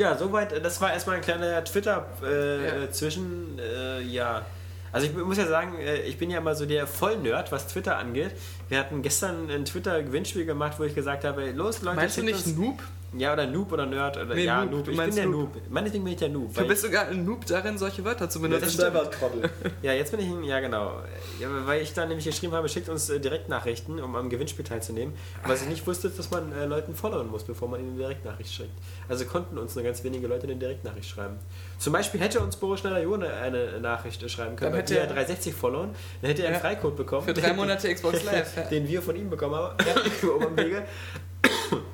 [0.00, 0.64] Ja, soweit.
[0.64, 2.24] Das war erstmal ein kleiner Twitter-Zwischen.
[2.26, 2.90] Äh, Ja.
[2.90, 4.46] zwischen, äh, ja.
[4.92, 7.98] Also ich muss ja sagen, äh, ich bin ja mal so der Vollnerd, was Twitter
[7.98, 8.30] angeht.
[8.70, 12.46] Wir hatten gestern ein Twitter-Gewinnspiel gemacht, wo ich gesagt habe, los Leute, Meinst du nicht
[12.46, 12.78] uns- Noob?
[13.16, 14.16] Ja, oder Noob oder Nerd.
[14.16, 14.86] Oder, Nee, ja, Noob.
[14.86, 14.88] Noob.
[14.88, 15.54] Ich bin der Noob.
[15.54, 15.62] Noob.
[15.68, 16.54] Meinetwegen bin ich der Noob.
[16.54, 18.64] Du bist sogar ein Noob darin, solche Wörter zu Das benutzen.
[18.66, 19.50] ist einfach ein Trottel.
[19.82, 21.00] Ja, jetzt bin ich ein, ja genau.
[21.40, 25.14] Ja, weil ich dann nämlich geschrieben habe, schickt uns äh, Direktnachrichten, um am Gewinnspiel teilzunehmen.
[25.44, 27.98] Was ich nicht wusste, ist, dass man äh, Leuten followen muss, bevor man ihnen eine
[27.98, 28.70] Direktnachricht schickt.
[29.08, 31.36] Also konnten uns nur ganz wenige Leute eine Direktnachricht schreiben.
[31.80, 35.06] Zum Beispiel hätte uns Boris Schneider-Jone eine Nachricht schreiben können, Dann weil hätte wir er-
[35.06, 35.90] 360 followen.
[36.20, 36.60] Dann hätte er einen Ja.
[36.60, 37.22] Freicode bekommen.
[37.26, 38.54] Für drei Monate Xbox Live.
[38.56, 38.62] Ja.
[38.64, 39.76] den wir von ihm bekommen haben.
[40.58, 40.82] Wege.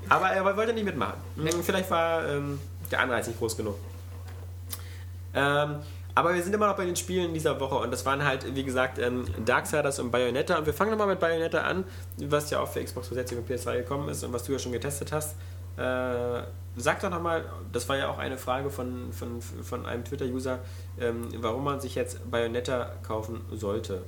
[0.09, 1.15] Aber er wollte nicht mitmachen.
[1.37, 2.59] Hm, Vielleicht war ähm,
[2.91, 3.77] der Anreiz nicht groß genug.
[5.35, 5.77] Ähm,
[6.15, 8.65] aber wir sind immer noch bei den Spielen dieser Woche und das waren halt, wie
[8.65, 10.59] gesagt, ähm, Darksiders und Bayonetta.
[10.59, 11.85] Und wir fangen nochmal mit Bayonetta an,
[12.17, 14.73] was ja auch für Xbox 360 und PS2 gekommen ist und was du ja schon
[14.73, 15.37] getestet hast.
[15.77, 16.43] Äh,
[16.77, 20.61] sag doch nochmal, das war ja auch eine Frage von, von, von einem Twitter-User,
[21.01, 24.03] ähm, warum man sich jetzt Bayonetta kaufen sollte.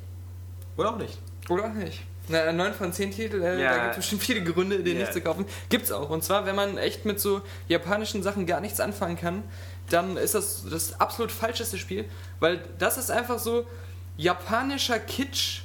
[0.76, 1.18] Oder auch nicht.
[1.48, 2.02] Oder auch nicht.
[2.28, 3.70] Na, 9 von 10 Titel, äh, Ja.
[3.70, 5.00] da gibt es bestimmt viele Gründe, den Ja.
[5.00, 5.46] nicht zu kaufen.
[5.70, 6.10] Gibt's auch.
[6.10, 9.42] Und zwar, wenn man echt mit so japanischen Sachen gar nichts anfangen kann,
[9.88, 12.04] dann ist das das absolut falscheste Spiel,
[12.38, 13.66] weil das ist einfach so
[14.18, 15.62] japanischer Kitsch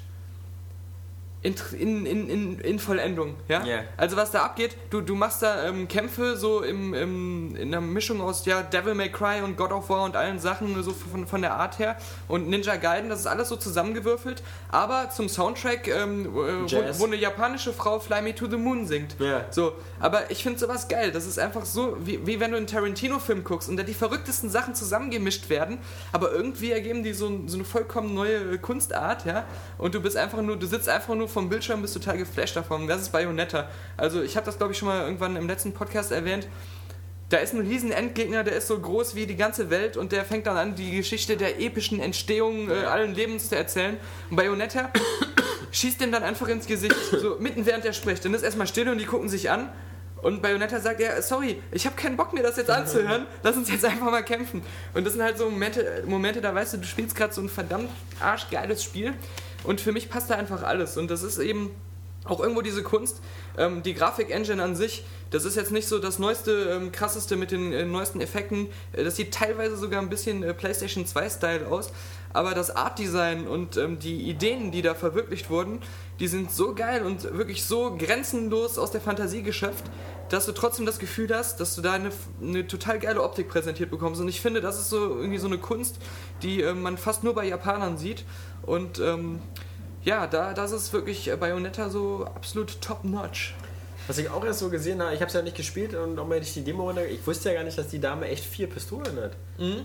[1.44, 3.36] in, in, in, in, Vollendung.
[3.50, 3.64] Ja?
[3.66, 3.80] Ja.
[3.98, 7.82] Also was da abgeht, du, du machst da ähm, Kämpfe so im, im, in einer
[7.82, 11.28] Mischung aus ja, Devil May Cry und God of War und allen Sachen so von,
[11.28, 11.98] von der Art her
[12.30, 17.00] und Ninja Gaiden, das ist alles so zusammengewürfelt, aber zum Soundtrack, ähm, äh, wo, Jazz.
[17.00, 19.18] wo eine japanische Frau Fly Me to the Moon singt.
[19.20, 19.46] Ja.
[19.52, 21.12] So, aber ich finde sowas geil.
[21.12, 24.50] Das ist einfach so, wie, wie wenn du einen Tarantino-Film guckst und da die verrücktesten
[24.50, 25.80] Sachen zusammengemischt werden,
[26.14, 29.46] aber irgendwie ergeben die so, so eine vollkommen neue Kunstart, ja.
[29.78, 32.88] Und du bist einfach nur, du sitzt einfach nur vom Bildschirm, bist total geflasht davon.
[32.88, 33.68] Das ist Bayonetta.
[33.98, 36.48] Also ich habe das, glaube ich, schon mal irgendwann im letzten Podcast erwähnt.
[37.30, 40.24] Da ist ein riesen Endgegner, der ist so groß wie die ganze Welt und der
[40.24, 43.98] fängt dann an, die Geschichte der epischen Entstehung äh, allen Lebens zu erzählen.
[44.30, 44.92] Und Bayonetta
[45.72, 48.24] schießt dem dann einfach ins Gesicht, so mitten während er spricht.
[48.24, 49.70] Dann ist erstmal still und die gucken sich an.
[50.22, 53.70] Und Bayonetta sagt, ja, sorry, ich habe keinen Bock mir das jetzt anzuhören, lass uns
[53.70, 54.62] jetzt einfach mal kämpfen.
[54.94, 57.50] Und das sind halt so Momente, Momente da weißt du, du spielst gerade so ein
[57.50, 59.14] verdammt arschgeiles Spiel
[59.64, 60.98] und für mich passt da einfach alles.
[60.98, 61.72] Und das ist eben
[62.26, 63.22] auch irgendwo diese Kunst,
[63.58, 65.04] ähm, die Grafik-Engine an sich,
[65.34, 68.68] das ist jetzt nicht so das neueste, ähm, krasseste mit den äh, neuesten Effekten.
[68.92, 71.92] Äh, das sieht teilweise sogar ein bisschen äh, PlayStation 2-Style aus.
[72.34, 75.82] Aber das Art-Design und ähm, die Ideen, die da verwirklicht wurden,
[76.20, 79.86] die sind so geil und wirklich so grenzenlos aus der Fantasie geschöpft,
[80.30, 82.12] dass du trotzdem das Gefühl hast, dass du da eine,
[82.42, 84.22] eine total geile Optik präsentiert bekommst.
[84.22, 85.98] Und ich finde, das ist so irgendwie so eine Kunst,
[86.42, 88.26] die äh, man fast nur bei Japanern sieht.
[88.64, 89.42] Und ähm,
[90.04, 93.56] ja, da das ist wirklich Bayonetta so absolut top-notch.
[94.08, 96.28] Was ich auch erst so gesehen habe, ich habe es ja nicht gespielt und auch
[96.28, 97.06] mal nicht die Demo runter.
[97.08, 99.32] Ich wusste ja gar nicht, dass die Dame echt vier Pistolen hat.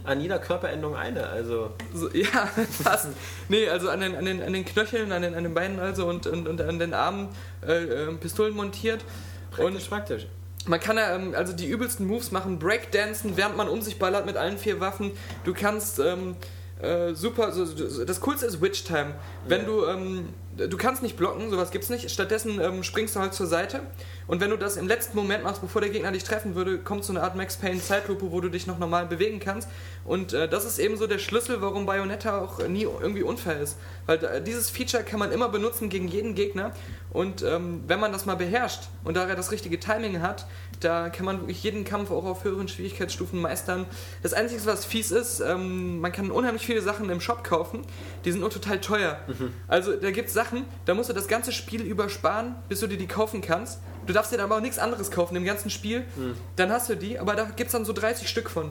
[0.05, 1.29] An jeder Körperendung eine.
[1.29, 2.47] Also So, ja,
[2.83, 3.09] fast.
[3.49, 6.07] Nee, also an den, an den, an den Knöcheln, an den, an den Beinen also
[6.07, 7.29] und, und, und an den Armen
[7.67, 9.05] äh, äh, Pistolen montiert.
[9.53, 10.27] praktisch, Und praktisch.
[10.67, 14.27] man kann ja ähm, also die übelsten Moves machen, Breakdancen, während man um sich ballert
[14.27, 15.13] mit allen vier Waffen.
[15.45, 16.35] Du kannst ähm,
[16.83, 17.65] äh, super, so,
[18.05, 19.15] das Coolste ist Witch Time.
[19.47, 19.67] Wenn Ja.
[19.67, 20.29] du, ähm,
[20.59, 22.11] du kannst nicht blocken, sowas gibt's nicht.
[22.11, 23.83] Stattdessen ähm, springst du halt zur Seite.
[24.29, 27.03] Und wenn du das im letzten Moment machst, bevor der Gegner dich treffen würde, kommt
[27.03, 29.69] so eine Art Max Payne Zeitlupe, wo du dich noch normal bewegen kannst.
[30.05, 33.79] Und äh, das ist eben so der Schlüssel, warum Bayonetta auch nie irgendwie unfair ist.
[34.07, 36.73] Weil äh, dieses Feature kann man immer benutzen gegen jeden Gegner.
[37.11, 40.47] Und ähm, wenn man das mal beherrscht und da das richtige Timing hat,
[40.81, 43.87] da kann man wirklich jeden Kampf auch auf höheren Schwierigkeitsstufen meistern.
[44.23, 47.81] Das Einzige, was fies ist, ähm, man kann unheimlich viele Sachen im Shop kaufen,
[48.27, 49.19] die sind nur total teuer.
[49.69, 52.99] Also da gibt es Sachen, da musst du das ganze Spiel übersparen, bis du dir
[52.99, 53.81] die kaufen kannst.
[54.09, 56.03] Du darfst dir dann aber auch nichts anderes kaufen im ganzen Spiel.
[56.57, 58.71] Dann hast du die, aber da gibt es dann so 30 Stück von.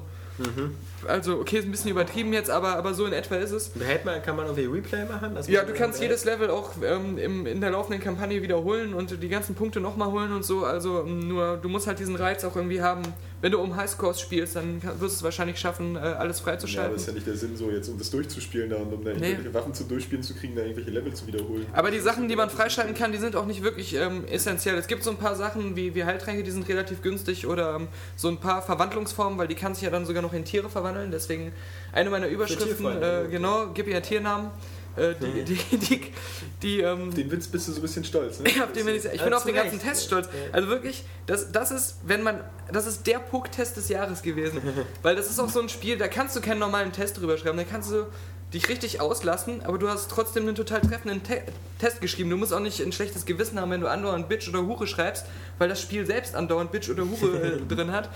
[1.08, 3.70] Also, okay, ist ein bisschen übertrieben jetzt, aber, aber so in etwa ist es.
[3.70, 5.36] Behält man, kann man irgendwie Replay machen?
[5.36, 9.22] dass Ja, du kannst jedes Level auch ähm, im, in der laufenden Kampagne wiederholen und
[9.22, 10.66] die ganzen Punkte nochmal holen und so.
[10.66, 13.04] Also ähm, nur, du musst halt diesen Reiz auch irgendwie haben,
[13.42, 16.52] wenn du um Highscores spielst, dann wirst du es wahrscheinlich schaffen, äh, alles Ja, aber
[16.52, 16.96] freizuschalten.
[16.96, 19.28] ist ja nicht der Sinn, so jetzt um das durchzuspielen da und um da Nee.
[19.30, 21.66] irgendwelche Waffen zu durchspielen zu kriegen, da irgendwelche Level zu wiederholen.
[21.74, 24.76] Aber die Sachen, die man freischalten kann, die sind auch nicht wirklich ähm, essentiell.
[24.78, 27.88] Es gibt so ein paar Sachen wie, wie Heiltränke, die sind relativ günstig oder ähm,
[28.16, 31.12] so ein paar Verwandlungsformen, weil die kann sich ja dann sogar noch in Tiere verwandeln.
[31.12, 31.52] Deswegen
[31.94, 34.50] eine meiner Überschriften, äh, genau, gib ihr Tiernamen.
[34.98, 36.14] Äh, die, die, die,
[36.62, 38.50] die, ähm, Auf den Witz bist du so ein bisschen stolz, ne?
[38.64, 39.80] auf den bin ich, ich bin auf den ganzen.
[39.80, 40.28] Test stolz.
[40.52, 42.42] Also wirklich, das, das ist, wenn man,
[42.72, 44.62] das ist der Puck-Test des Jahres gewesen.
[45.04, 47.58] Weil das ist auch so ein Spiel, da kannst du keinen normalen Test drüber schreiben,
[47.58, 48.08] da kannst du
[48.54, 51.44] dich richtig auslassen, aber du hast trotzdem einen total treffenden Te
[51.80, 52.30] Test geschrieben.
[52.30, 55.26] Du musst auch nicht ein schlechtes Gewissen haben, wenn du andauernd Bitch oder Hure schreibst,
[55.60, 58.10] weil das Spiel selbst andauernd Bitch oder Hure äh, drin hat.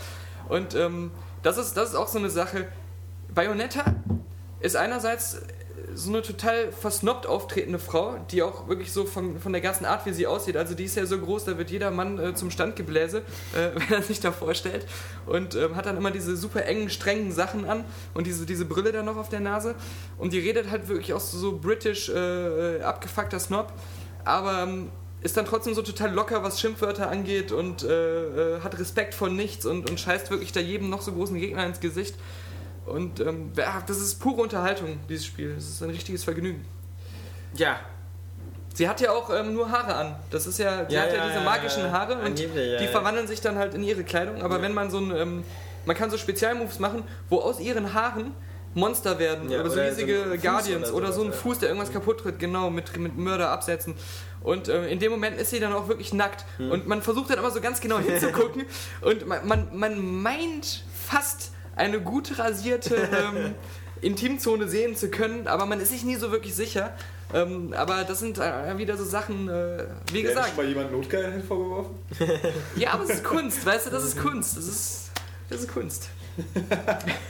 [0.49, 1.11] Und ähm,
[1.43, 2.67] das, ist, das ist auch so eine Sache.
[3.33, 3.85] Bayonetta
[4.61, 5.41] ist einerseits
[5.95, 10.05] so eine total versnobbt auftretende Frau, die auch wirklich so von, von der ganzen Art,
[10.05, 12.51] wie sie aussieht, also die ist ja so groß, da wird jeder Mann äh, zum
[12.51, 13.19] Standgebläse,
[13.53, 14.85] äh, wenn er sich da vorstellt.
[15.25, 18.91] Und ähm, hat dann immer diese super engen, strengen Sachen an und diese, diese Brille
[18.91, 19.75] dann noch auf der Nase.
[20.17, 23.73] Und die redet halt wirklich auch so, so britisch äh, äh, abgefuckter Snob,
[24.23, 28.79] aber ähm, ist dann trotzdem so total locker, was Schimpfwörter angeht und äh, äh, hat
[28.79, 32.15] Respekt vor nichts und, und scheißt wirklich da jedem noch so großen Gegner ins Gesicht.
[32.91, 35.55] Und ähm, das ist pure Unterhaltung, dieses Spiel.
[35.55, 36.65] Das ist ein richtiges Vergnügen.
[37.53, 37.79] Ja,
[38.73, 40.15] Sie hat ja auch ähm, nur Haare an.
[40.29, 41.91] Das ist ja, sie Ja, hat ja, ja, diese magischen.
[41.91, 44.41] Haare und die verwandeln sich dann halt in ihre Kleidung.
[44.41, 45.43] Aber wenn man so ein, ähm,
[45.85, 48.33] man kann so Spezialmoves machen, wo aus ihren Haaren
[48.73, 51.33] Monster werden Ja, oder so oder riesige so Guardians oder oder, sowas, so ein.
[51.33, 53.95] Fuß, der irgendwas kaputt tritt, genau, mit, mit Mörder absetzen.
[54.41, 56.45] Und äh, in dem Moment ist sie dann auch wirklich nackt.
[56.57, 56.71] Hm.
[56.71, 58.63] Und man versucht dann immer so ganz genau hinzugucken
[59.01, 61.51] und man, man, man meint fast
[61.81, 63.55] eine gut rasierte ähm,
[64.01, 66.93] Intimzone sehen zu können, aber man ist sich nie so wirklich sicher.
[67.33, 71.43] Ähm, aber das sind äh, wieder so Sachen, äh, wie gesagt, schon mal jemand Notgeilheit
[71.43, 71.95] vorgeworfen?
[72.75, 74.57] ja, aber es ist Kunst, weißt du, das ist Kunst.
[74.57, 75.11] Das ist,
[75.49, 76.09] das ist Kunst.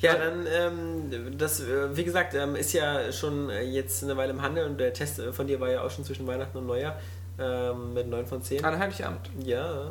[0.00, 4.32] Ja, dann, ähm, das, äh, wie gesagt, ähm, ist ja schon äh, jetzt eine Weile
[4.32, 6.66] im Handel und der Test äh, von dir war ja auch schon zwischen Weihnachten und
[6.66, 7.00] Neujahr
[7.38, 8.64] ähm, mit 9 von 10.
[8.64, 9.30] An Heiligabend.
[9.42, 9.90] Ja,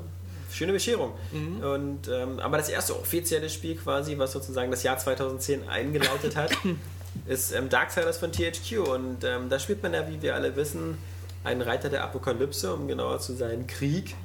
[0.55, 1.11] schöne Bescherung.
[1.31, 1.59] Mhm.
[1.63, 6.51] Und, ähm, aber das erste offizielle Spiel quasi, was sozusagen das Jahr 2010 eingeleitet hat,
[7.27, 8.79] ist ähm, Darksiders von THQ.
[8.87, 10.97] Und ähm, da spielt man ja, wie wir alle wissen,
[11.43, 14.15] einen Reiter der Apokalypse, um genauer zu sein, Krieg.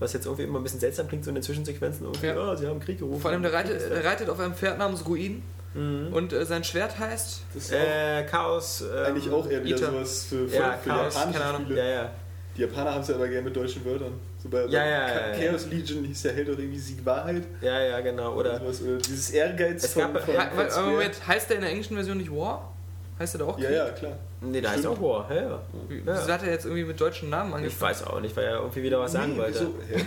[0.00, 2.04] Was jetzt irgendwie immer ein bisschen seltsam klingt, so in den Zwischensequenzen.
[2.04, 2.36] Irgendwie, Ja.
[2.36, 3.20] oh, sie haben Krieg gerufen.
[3.20, 5.42] Vor allem, der reitet, der reitet auf einem Pferd namens Ruin
[5.76, 6.12] Mhm.
[6.12, 7.40] und äh, sein Schwert heißt.
[7.52, 8.80] Das ist auch Äh, Chaos.
[8.82, 9.90] Ähm, eigentlich auch eher wieder Ita.
[9.90, 11.64] sowas für, für, Ja, für Chaos, japanische keine Ahnung.
[11.64, 11.78] Spiele.
[11.80, 12.10] Ja, ja.
[12.56, 14.12] Die Japaner haben es ja aber gerne mit deutschen Wörtern.
[14.42, 15.48] So bei, Ja, ja, ja, Cha- ja.
[15.50, 17.42] Chaos Legion hieß der Held doch irgendwie Sieg Wahrheit.
[17.60, 18.34] Ja, ja, genau.
[18.34, 18.62] Oder, Oder.
[18.66, 20.34] Oder dieses Ehrgeiz Es von, gab- von,
[20.70, 20.90] von.
[20.92, 22.72] Moment, heißt der in der englischen Version nicht War?
[23.18, 23.76] Heißt der da auch Ja, Krieg?
[23.76, 24.12] ja, klar.
[24.40, 25.28] Nee, da heißt auch War.
[25.34, 25.62] Ja, ja.
[25.88, 26.02] Wie- Ja.
[26.06, 27.90] Wieso hat er jetzt irgendwie mit deutschen Namen Ich angefangen?
[27.90, 29.60] weiß auch nicht, weil er irgendwie wieder was sagen Nee, wollte.
[29.88, 29.98] wieso?
[30.00, 30.04] Hä?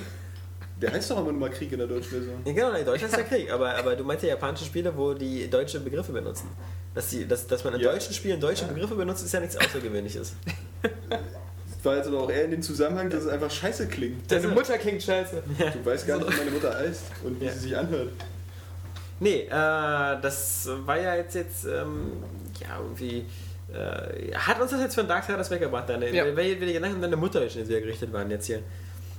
[0.79, 2.35] Der heißt doch immer nur mal Krieg in der deutschen Version.
[2.45, 5.13] Ja, genau, in Deutschland ist der Krieg, aber, aber du meinst ja japanische Spiele, wo
[5.13, 6.49] die deutsche Begriffe benutzen.
[6.93, 7.91] Dass, die, dass, dass man in Ja.
[7.91, 10.33] deutschen Spielen deutsche Begriffe benutzt, ist ja nichts Außergewöhnliches.
[11.88, 14.29] Das war jetzt aber auch eher in dem Zusammenhang, dass es einfach scheiße klingt.
[14.29, 15.41] Deine Mutter klingt scheiße.
[15.57, 17.51] Du weißt gar nicht, wie meine Mutter heißt und wie Ja.
[17.53, 18.09] sie sich anhört.
[19.21, 22.11] Nee, äh, das war ja jetzt, jetzt ähm,
[22.59, 23.25] ja, irgendwie.
[23.73, 26.25] Äh, hat uns das jetzt von Darksiders weggebracht, deine, Ja.
[26.35, 28.59] weil die Gedanken an deine Mutter schon sehr gerichtet waren jetzt hier.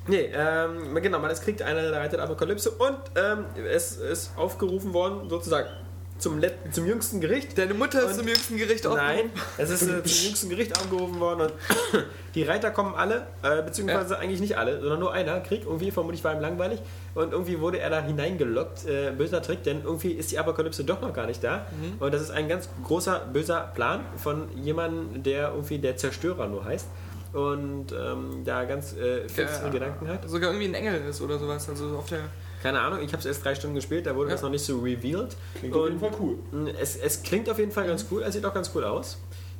[0.06, 4.92] Nee, ähm, genau, man es kriegt einer der reitet Apokalypse und ähm, es ist aufgerufen
[4.92, 5.68] worden, sozusagen
[6.18, 7.56] zum, let zum jüngsten Gericht.
[7.56, 9.30] Deine Mutter ist Und- zum jüngsten Gericht Nein, aufgerufen.
[9.58, 11.52] es ist äh, zum jüngsten Gericht aufgerufen worden und
[12.34, 15.40] die Reiter kommen alle, äh, beziehungsweise eigentlich nicht alle, sondern nur einer.
[15.40, 16.80] Krieg irgendwie, vermutlich war ihm langweilig
[17.14, 18.86] und irgendwie wurde er da hineingelockt.
[18.86, 21.66] Äh, böser Trick, denn irgendwie ist die Apokalypse doch noch gar nicht da.
[22.00, 26.64] Und das ist ein ganz großer, böser Plan von jemandem, der irgendwie der Zerstörer nur
[26.64, 26.86] heißt
[27.32, 30.28] und ähm, da ganz äh, finstere Der Gedanken hat.
[30.28, 31.68] Sogar irgendwie ein Engel ist oder sowas.
[31.68, 32.20] Also auf der.
[32.62, 34.34] Keine Ahnung, ich habe es erst drei Stunden gespielt, da wurde Ja.
[34.34, 35.36] das noch nicht so revealed.
[35.54, 36.38] Klingt auf Und- jeden Fall cool.
[36.80, 39.18] es, es klingt auf jeden Fall ganz cool, es sieht auch ganz cool aus.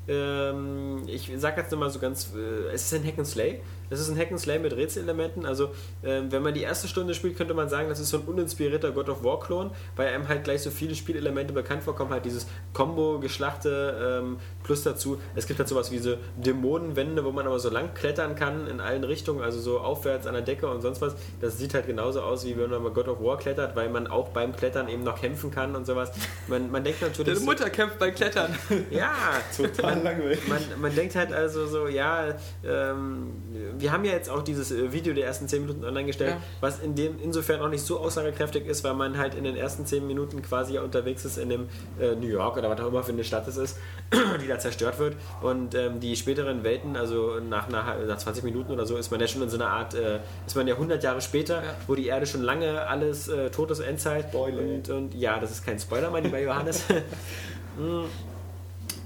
[0.09, 3.61] Ähm, ich sage jetzt nochmal so ganz, äh, es ist ein Hack and Slay.
[3.91, 5.47] Es ist ein Hack and Slay mit Rätselelementen.
[5.47, 5.71] Also
[6.05, 8.91] ähm, wenn man die erste Stunde spielt, könnte man sagen, das ist so ein uninspirierter
[8.93, 12.47] God of War Klon, weil einem halt gleich so viele Spielelemente bekannt vorkommen, halt dieses
[12.73, 15.21] Combo, Geschlachte ähm, plus dazu.
[15.35, 18.81] Es gibt halt sowas wie so Dämonenwände, wo man aber so lang klettern kann in
[18.81, 21.15] allen Richtungen, also so aufwärts an der Decke und sonst was.
[21.41, 24.07] Das sieht halt genauso aus, wie wenn man bei God of War klettert, weil man
[24.07, 26.11] auch beim Klettern eben noch kämpfen kann und sowas.
[26.47, 27.27] Man, man denkt natürlich.
[27.27, 28.55] Deine so- Mutter kämpft beim Klettern.
[28.91, 29.13] ja,
[29.57, 30.47] Total langweilig.
[30.49, 32.35] man, man denkt halt also so, ja,
[32.65, 33.33] ähm,
[33.81, 36.43] wir haben ja jetzt auch dieses äh, Video der ersten 10 Minuten online gestellt, Ja.
[36.61, 39.87] was in dem insofern auch nicht so aussagekräftig ist, weil man halt in den ersten
[39.87, 41.69] 10 Minuten quasi ja unterwegs ist in dem
[42.01, 43.77] äh, New York oder was auch immer für eine Stadt es ist,
[44.43, 45.17] die da zerstört wird.
[45.43, 49.21] Und ähm, die späteren Welten, also nach, nach, nach 20 Minuten oder so, ist man
[49.21, 51.75] ja schon in so einer Art, äh, ist man ja 100 Jahre später, Ja.
[51.87, 54.27] wo die Erde schon lange alles äh, tot ist, Endzeit.
[54.31, 54.59] Spoiler.
[54.61, 56.85] Und, und ja, das ist kein Spoiler, mein lieber Johannes.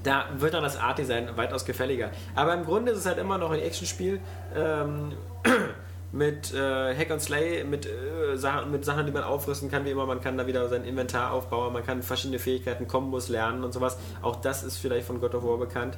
[0.03, 2.11] Da wird dann das Art-Design weitaus gefälliger.
[2.35, 4.19] Aber im Grunde ist es halt immer noch ein Actionspiel
[4.55, 5.13] ähm,
[6.11, 9.91] mit äh, Hack and Slay, mit, äh, Sachen, mit Sachen, die man aufrüsten kann, wie
[9.91, 10.05] immer.
[10.05, 13.97] Man kann da wieder sein Inventar aufbauen, man kann verschiedene Fähigkeiten, Kombos lernen und sowas.
[14.21, 15.97] Auch das ist vielleicht von God of War bekannt.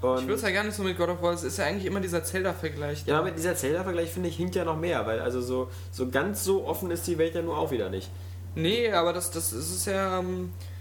[0.00, 1.64] Und Ich würde es ja gar nicht so mit God of War, es ist ja
[1.64, 3.04] eigentlich immer dieser Zelda-Vergleich.
[3.06, 6.44] ja, mit dieser Zelda-Vergleich finde ich hinkt ja noch mehr, weil also so, so ganz
[6.44, 8.10] so offen ist die Welt ja nur auch wieder nicht.
[8.54, 10.20] Nee, aber das, das ist ja.
[10.20, 10.73] Ähm, äh,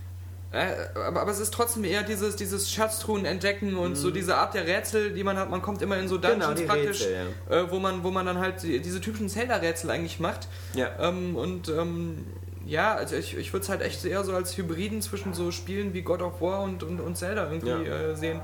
[0.53, 4.67] aber, aber es ist trotzdem eher dieses, dieses Schatztruhen entdecken und so diese Art der
[4.67, 5.49] Rätsel, die man hat.
[5.49, 6.55] Man kommt immer in so Dungeons Mhm.
[6.55, 10.19] Genau, praktisch, Rätsel, äh, wo, man, wo man dann halt die, diese typischen Zelda-Rätsel eigentlich
[10.19, 10.47] macht.
[10.75, 10.91] Ja.
[10.99, 12.25] Ähm, und ähm,
[12.65, 15.93] ja, also ich, ich würde es halt echt eher so als Hybriden zwischen so Spielen
[15.93, 18.11] wie God of War und, und, und Zelda irgendwie Ja.
[18.11, 18.39] äh, sehen.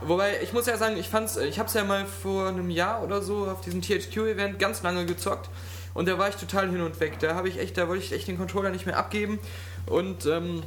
[0.00, 3.02] Wobei, ich muss ja sagen, ich fand's, ich habe es ja mal vor einem Jahr
[3.02, 5.48] oder so auf diesem THQ-Event ganz lange gezockt
[5.94, 7.18] und da war ich total hin und weg.
[7.20, 9.38] Da habe ich echt, da wollte ich echt den Controller nicht mehr abgeben
[9.86, 10.62] und ähm,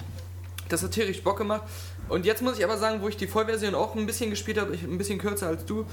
[0.69, 1.63] das hat tierisch Bock gemacht.
[2.09, 4.73] Und jetzt muss ich aber sagen, wo ich die Vollversion auch ein bisschen gespielt habe,
[4.73, 5.85] ich, ein bisschen kürzer als du,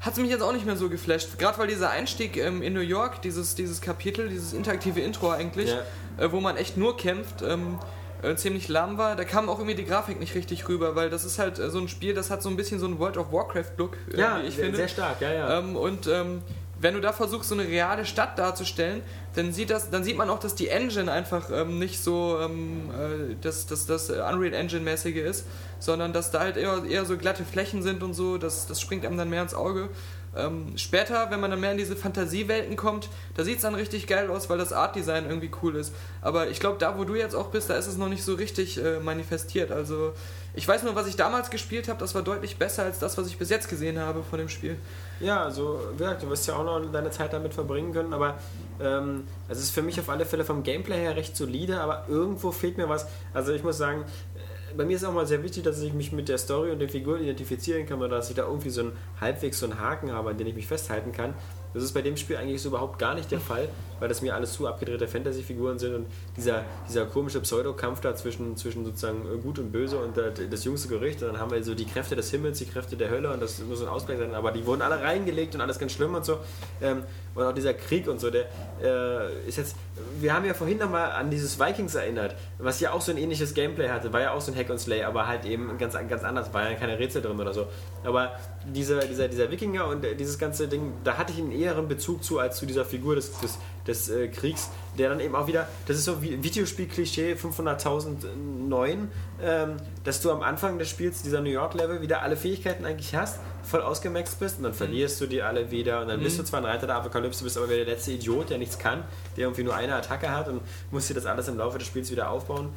[0.00, 1.38] hat es mich jetzt auch nicht mehr so geflasht.
[1.38, 5.70] Gerade weil dieser Einstieg ähm, in New York, dieses, dieses Kapitel, dieses interaktive Intro eigentlich,
[6.18, 7.78] äh, wo man echt nur kämpft, ähm,
[8.22, 9.16] äh, ziemlich lahm war.
[9.16, 11.78] Da kam auch irgendwie die Grafik nicht richtig rüber, weil das ist halt äh, so
[11.78, 14.48] ein Spiel, das hat so ein bisschen so einen World of Warcraft-Look, äh, Ja, wie
[14.48, 14.78] ich sehr, finde.
[14.78, 15.58] sehr stark, ja, ja.
[15.58, 16.42] Ähm, und ähm,
[16.78, 19.02] wenn du da versuchst, so eine reale Stadt darzustellen,
[19.34, 22.90] dann sieht, das, dann sieht man auch, dass die Engine einfach ähm, nicht so ähm,
[22.90, 25.46] äh, das, das, das Unreal Engine-mäßige ist,
[25.78, 29.06] sondern dass da halt eher, eher so glatte Flächen sind und so, das, das springt
[29.06, 29.88] einem dann mehr ins Auge.
[30.36, 34.06] Ähm, später, wenn man dann mehr in diese Fantasiewelten kommt, da sieht es dann richtig
[34.06, 35.94] geil aus, weil das Art-Design irgendwie cool ist.
[36.20, 38.34] Aber ich glaube, da wo du jetzt auch bist, da ist es noch nicht so
[38.34, 39.72] richtig äh, manifestiert.
[39.72, 40.12] Also
[40.54, 43.28] ich weiß nur, was ich damals gespielt habe, das war deutlich besser als das, was
[43.28, 44.76] ich bis jetzt gesehen habe von dem Spiel.
[45.20, 48.38] Ja, also wie gesagt, du wirst ja auch noch deine Zeit damit verbringen können, aber
[48.80, 52.04] ähm, also es ist für mich auf alle Fälle vom Gameplay her recht solide, aber
[52.08, 53.06] irgendwo fehlt mir was.
[53.32, 54.02] Also ich muss sagen,
[54.34, 56.80] äh, bei mir ist auch mal sehr wichtig, dass ich mich mit der Story und
[56.80, 60.12] den Figuren identifizieren kann oder dass ich da irgendwie so einen halbwegs so einen Haken
[60.12, 61.32] habe, an den ich mich festhalten kann.
[61.72, 63.68] Das ist bei dem Spiel eigentlich so überhaupt gar nicht der Fall,
[64.00, 68.56] weil das mir alles zu abgedrehte Fantasy-Figuren sind und dieser, dieser komische Pseudokampf da zwischen,
[68.56, 71.22] zwischen sozusagen Gut und Böse und das, das jüngste Gericht.
[71.22, 73.58] Und dann haben wir so die Kräfte des Himmels, die Kräfte der Hölle und das
[73.60, 76.38] muss ein Ausgleich sein, aber die wurden alle reingelegt und alles ganz schlimm und so.
[76.80, 77.02] Ähm,
[77.36, 78.46] und auch dieser Krieg und so, der
[78.82, 79.76] äh, ist jetzt.
[80.18, 83.52] Wir haben ja vorhin nochmal an dieses Vikings erinnert, was ja auch so ein ähnliches
[83.52, 86.24] Gameplay hatte, war ja auch so ein Hack and Slay, aber halt eben ganz, ganz
[86.24, 87.66] anders, war ja keine Rätsel drin oder so.
[88.04, 88.32] Aber
[88.64, 92.38] dieser, dieser, dieser Wikinger und dieses ganze Ding, da hatte ich einen eheren Bezug zu
[92.38, 95.96] als zu dieser Figur des, des, des äh, Kriegs, der dann eben auch wieder, das
[95.96, 99.08] ist so wie Videospiel-Klischee 500.009,
[99.42, 103.40] ähm, dass du am Anfang des Spiels dieser New York-Level wieder alle Fähigkeiten eigentlich hast,
[103.62, 106.60] voll ausgemaxt bist und dann verlierst du die alle wieder und dann bist du zwar
[106.60, 109.04] ein Reiter der Apokalypse, bist aber wieder der letzte Idiot, der nichts kann,
[109.36, 110.60] der irgendwie nur eine Attacke hat und
[110.90, 112.70] musst dir das alles im Laufe des Spiels wieder aufbauen.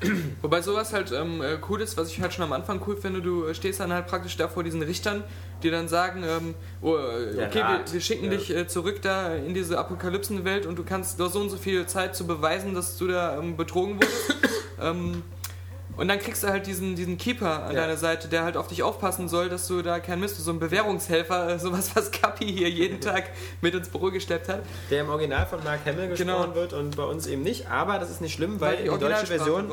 [0.42, 3.22] Wobei sowas halt ähm, äh, cool ist, was ich halt schon am Anfang cool finde,
[3.22, 5.24] du stehst dann halt praktisch da vor diesen Richtern,
[5.62, 8.30] die dann sagen, ähm, oh, äh, okay, wir, wir schicken Ja.
[8.32, 11.56] dich äh, zurück da in diese Apokalypsenwelt und du kannst du hast so und so
[11.56, 14.34] viel Zeit zu beweisen, dass du da ähm, betrogen wurdest.
[15.96, 17.82] und dann kriegst du halt diesen, diesen Keeper an Ja.
[17.82, 20.58] deiner Seite, der halt auf dich aufpassen soll, dass du da kein Mist, so ein
[20.58, 23.24] Bewährungshelfer, äh, sowas, was Kapi hier jeden Tag
[23.60, 24.62] mit ins Büro gesteppt hat.
[24.90, 26.54] Der im Original von Mark Hamill gesprochen Genau.
[26.54, 29.38] wird und bei uns eben nicht, aber das ist nicht schlimm, weil, die, deutsche Originalsprache
[29.38, 29.70] Version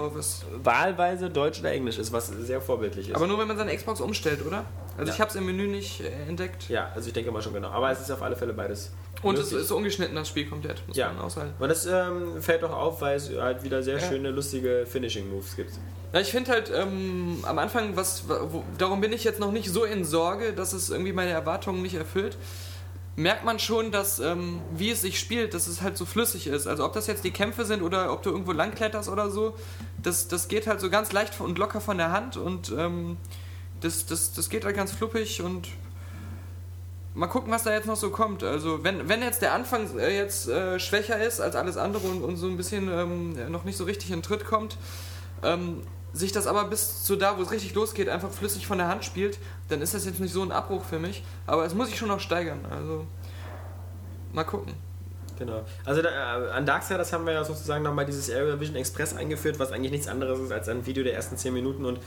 [0.63, 3.15] wahlweise Deutsch oder Englisch ist, was sehr vorbildlich ist.
[3.15, 4.65] Aber nur wenn man seine Xbox umstellt, oder?
[4.97, 5.13] Also Ja.
[5.15, 6.69] ich habe es im Menü nicht äh, entdeckt.
[6.69, 7.69] ja, also ich denke mal schon genau.
[7.69, 8.91] Aber es ist auf alle Fälle beides.
[9.23, 9.61] Und es möglich.
[9.65, 11.11] ist ungeschnitten, das Spiel komplett, muss Ja.
[11.11, 11.53] man aushalten.
[11.59, 14.07] Und das ähm, fällt auch auf, weil es halt wieder sehr Ja.
[14.07, 15.71] schöne, lustige Finishing-Moves gibt.
[16.13, 19.69] Ja, ich finde halt ähm, am Anfang, was, wo, darum bin ich jetzt noch nicht
[19.69, 22.37] so in Sorge, dass es irgendwie meine Erwartungen nicht erfüllt.
[23.15, 26.67] Merkt man schon, dass ähm, wie es sich spielt, dass es halt so flüssig ist.
[26.67, 29.55] Also ob das jetzt die Kämpfe sind oder ob du irgendwo langkletterst oder so,
[30.01, 33.17] das, das geht halt so ganz leicht und locker von der Hand und ähm,
[33.79, 35.69] das, das, das geht halt ganz fluppig und
[37.13, 38.43] mal gucken, was da jetzt noch so kommt.
[38.43, 42.21] Also wenn, wenn jetzt der Anfang äh, jetzt äh, schwächer ist als alles andere und,
[42.21, 44.77] und so ein bisschen ähm, noch nicht so richtig in Tritt kommt,
[45.43, 45.83] ähm,
[46.13, 49.05] sich das aber bis zu da, wo es richtig losgeht, einfach flüssig von der Hand
[49.05, 49.39] spielt,
[49.69, 51.23] dann ist das jetzt nicht so ein Abbruch für mich.
[51.47, 52.65] Aber es muss sich schon noch steigern.
[52.69, 53.05] Also
[54.33, 54.73] mal gucken.
[55.39, 55.63] Genau.
[55.85, 59.57] Also da, äh, an Darksiders haben wir ja sozusagen nochmal dieses Area Vision Express eingeführt,
[59.57, 61.99] was eigentlich nichts anderes ist als ein Video der ersten 10 Minuten und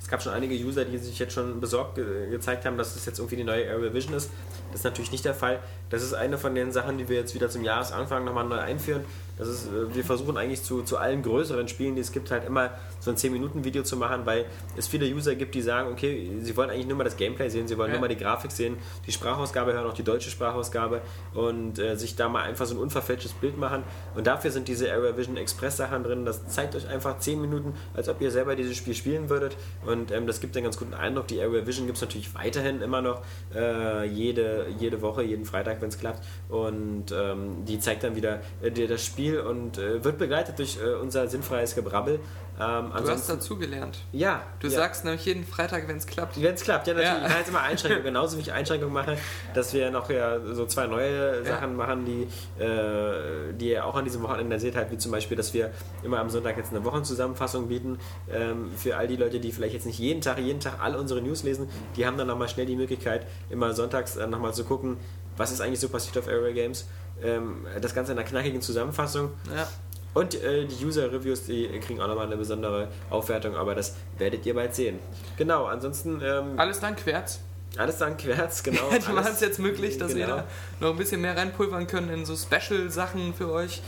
[0.00, 3.04] Es gab schon einige User, die sich jetzt schon besorgt ge gezeigt haben, dass es
[3.04, 4.30] jetzt irgendwie die neue Area Vision ist.
[4.70, 5.60] Das ist natürlich nicht der Fall.
[5.90, 9.04] Das ist eine von den Sachen, die wir jetzt wieder zum Jahresanfang nochmal neu einführen.
[9.38, 12.44] Das ist, äh, wir versuchen eigentlich zu, zu allen größeren Spielen, die es gibt, halt
[12.44, 14.44] immer so ein 10-Minuten-Video zu machen, weil
[14.76, 17.68] es viele User gibt, die sagen, okay, sie wollen eigentlich nur mal das Gameplay sehen,
[17.68, 17.94] sie wollen Ja.
[17.94, 21.00] nur mal die Grafik sehen, die Sprachausgabe hören, auch die deutsche Sprachausgabe
[21.34, 23.84] und äh, sich da mal einfach so ein unverfälschtes Bild machen.
[24.16, 26.24] Und dafür sind diese Area Vision Express Sachen drin.
[26.24, 29.56] Das zeigt euch einfach 10 Minuten, als ob ihr selber dieses Spiel spielen würdet.
[29.86, 31.28] Und ähm, das gibt einen ganz guten Eindruck.
[31.28, 33.22] Die Area Vision gibt es natürlich weiterhin immer noch
[33.54, 36.24] äh, jede, jede Woche, jeden Freitag, wenn es klappt.
[36.48, 40.78] Und ähm, die zeigt dann wieder äh, dir das Spiel und äh, wird begleitet durch
[40.82, 42.20] äh, unser sinnfreies Gebrabbel.
[42.60, 43.98] Ähm, Du hast dazugelernt.
[44.12, 44.72] ja, Du ja.
[44.72, 46.42] sagst nämlich jeden Freitag, wenn es klappt.
[46.42, 47.12] Wenn es klappt, ja natürlich.
[47.12, 47.22] Ja.
[47.22, 49.16] Ich mache jetzt immer Einschränkungen, genauso wie ich Einschränkungen mache,
[49.54, 52.22] dass wir noch ja so zwei neue Sachen machen, die,
[52.62, 55.70] äh, die ihr auch an diesem Wochenende seht, halt wie zum Beispiel, dass wir
[56.02, 57.98] immer am Sonntag jetzt eine Wochenzusammenfassung bieten.
[58.32, 61.22] Ähm, für all die Leute, die vielleicht jetzt nicht jeden Tag, jeden Tag all unsere
[61.22, 64.96] News lesen, die haben dann nochmal schnell die Möglichkeit, immer sonntags äh, nochmal zu gucken,
[65.36, 66.86] was ist eigentlich so passiert auf Area Games.
[67.22, 69.30] Ähm, das Ganze in einer knackigen Zusammenfassung.
[69.54, 69.68] Ja.
[70.14, 74.54] Und äh, die User-Reviews, die kriegen auch nochmal eine besondere Aufwertung, aber das werdet ihr
[74.54, 74.98] bald sehen.
[75.36, 77.40] Genau, ansonsten ähm, Alles dank Querz.
[77.76, 78.88] alles dann Querz, genau.
[79.08, 80.26] die machen es jetzt möglich, dass genau.
[80.26, 80.44] wir da
[80.80, 83.82] noch ein bisschen mehr reinpulvern können in so Special-Sachen für euch.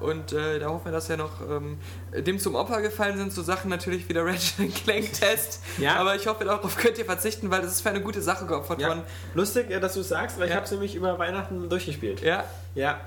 [0.00, 1.78] Und äh, da hoffen wir, dass ja noch ähm,
[2.14, 5.60] dem zum Opfer gefallen sind, so Sachen natürlich wie der Ratchet Clank Test.
[5.78, 5.96] Ja.
[5.96, 8.80] Aber ich hoffe, darauf könnt ihr verzichten, weil das ist für eine gute Sache geopfert
[8.80, 8.88] Ja.
[8.88, 9.02] worden.
[9.34, 10.56] Lustig, äh, dass du es sagst, weil ich Ja.
[10.56, 12.22] habe es nämlich über Weihnachten durchgespielt.
[12.22, 12.44] Ja,
[12.74, 13.00] Ja.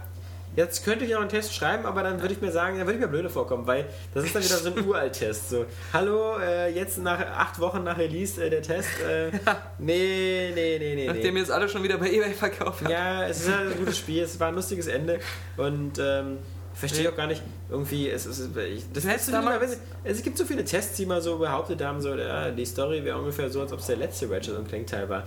[0.58, 2.98] Jetzt könnte ich auch einen Test schreiben, aber dann würde ich mir sagen, dann würde
[2.98, 3.86] ich mir blöde vorkommen, weil
[4.16, 5.52] das ist dann wieder so ein Uralt-Test.
[5.52, 8.90] So, hallo, äh, jetzt nach acht Wochen nach Release äh, der Test.
[9.08, 9.30] Äh,
[9.78, 11.06] nee, nee, nee, nee.
[11.06, 11.42] nachdem nee.
[11.42, 12.90] es alle schon wieder bei eBay verkauft habt.
[12.90, 15.20] Ja, es ist halt ein gutes Spiel, es war ein lustiges Ende
[15.58, 16.40] und ähm,
[16.74, 20.46] ich verstehe auch gar nicht, irgendwie, es ist, ich, das damals- immer, es gibt so
[20.46, 23.74] viele Tests, die mal so behauptet haben, so, ja, die Story wäre ungefähr so, als
[23.74, 25.24] ob es der letzte Ratchet und Clank Teil war.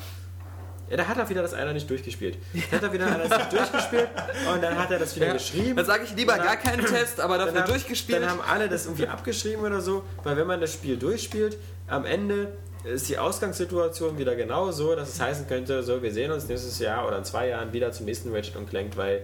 [0.91, 2.37] Ja, da hat er wieder das einer nicht durchgespielt.
[2.71, 4.09] Da hat er wieder einer nicht durchgespielt
[4.53, 5.33] und dann hat er das wieder Ja.
[5.35, 5.77] geschrieben.
[5.77, 8.21] Dann sage ich lieber Dann gar keinen Test, aber dafür dann haben, durchgespielt.
[8.23, 12.05] Dann haben alle das irgendwie abgeschrieben oder so, weil wenn man das Spiel durchspielt, am
[12.05, 12.49] Ende
[12.85, 16.79] ist die Ausgangssituation wieder genau so, dass es heißen könnte, so, wir sehen uns nächstes
[16.79, 19.23] Jahr oder in zwei Jahren wieder zum nächsten Ratchet und Clank, weil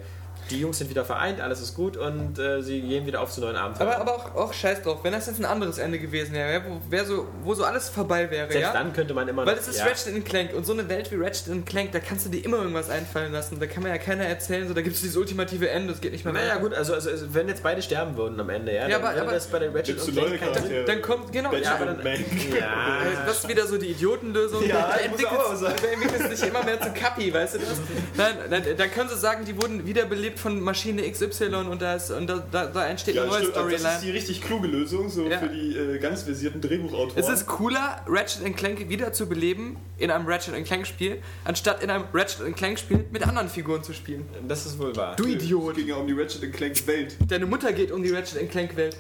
[0.51, 3.41] die Jungs sind wieder vereint, alles ist gut und äh, sie gehen wieder auf zu
[3.41, 3.91] neuen Abenteuern.
[4.01, 6.81] aber, aber auch, auch scheiß drauf, wenn das jetzt ein anderes Ende gewesen wäre, wo,
[6.91, 8.73] wär so, wo so alles vorbei wäre, Selbst ja?
[8.73, 9.87] dann könnte man immer Weil noch- es ist ja.
[9.87, 12.91] Ratchet Clank und so eine Welt wie Ratchet Clank, da kannst du dir immer irgendwas
[12.91, 13.59] einfallen lassen.
[13.61, 16.13] Da kann mir ja keiner erzählen, so da gibt es dieses ultimative Ende, das geht
[16.13, 16.61] nicht mehr Naja weiter.
[16.61, 19.21] gut, also, also, also wenn jetzt beide sterben würden am Ende, ja, Ja, dann aber-
[19.23, 20.39] aber- das bei der Ratchet Clank.
[20.41, 20.85] Charaktere?
[20.85, 21.97] Dann kommt, genau, Ratchet ja, dann-.
[22.59, 24.65] Ja, das ist wieder so die Idiotenlösung.
[24.67, 27.69] Ja, da entwickelt sich immer mehr zu Kapi, weißt du das?
[28.17, 32.11] Nein, dann, dann können sie sagen, die wurden wiederbelebt von Maschine XY und da, ist,
[32.11, 34.07] und da, da, da entsteht Ja, eine neue stimmt, aber das ist Storyline.
[34.13, 35.39] die richtig kluge Lösung, so Ja.
[35.39, 37.13] für die äh, ganz versierten Drehbuchautoren.
[37.17, 41.91] Es ist cooler, Ratchet Clank wieder zu beleben in einem Ratchet Clank Spiel, anstatt in
[41.91, 44.27] einem Ratchet Clank Spiel mit anderen Figuren zu spielen.
[44.47, 45.17] Das ist wohl wahr.
[45.17, 45.73] Du Idiot!
[45.73, 47.17] Es ging ja um die Ratchet Clank Welt.
[47.29, 48.97] Deine Mutter geht um die Ratchet Clank Welt.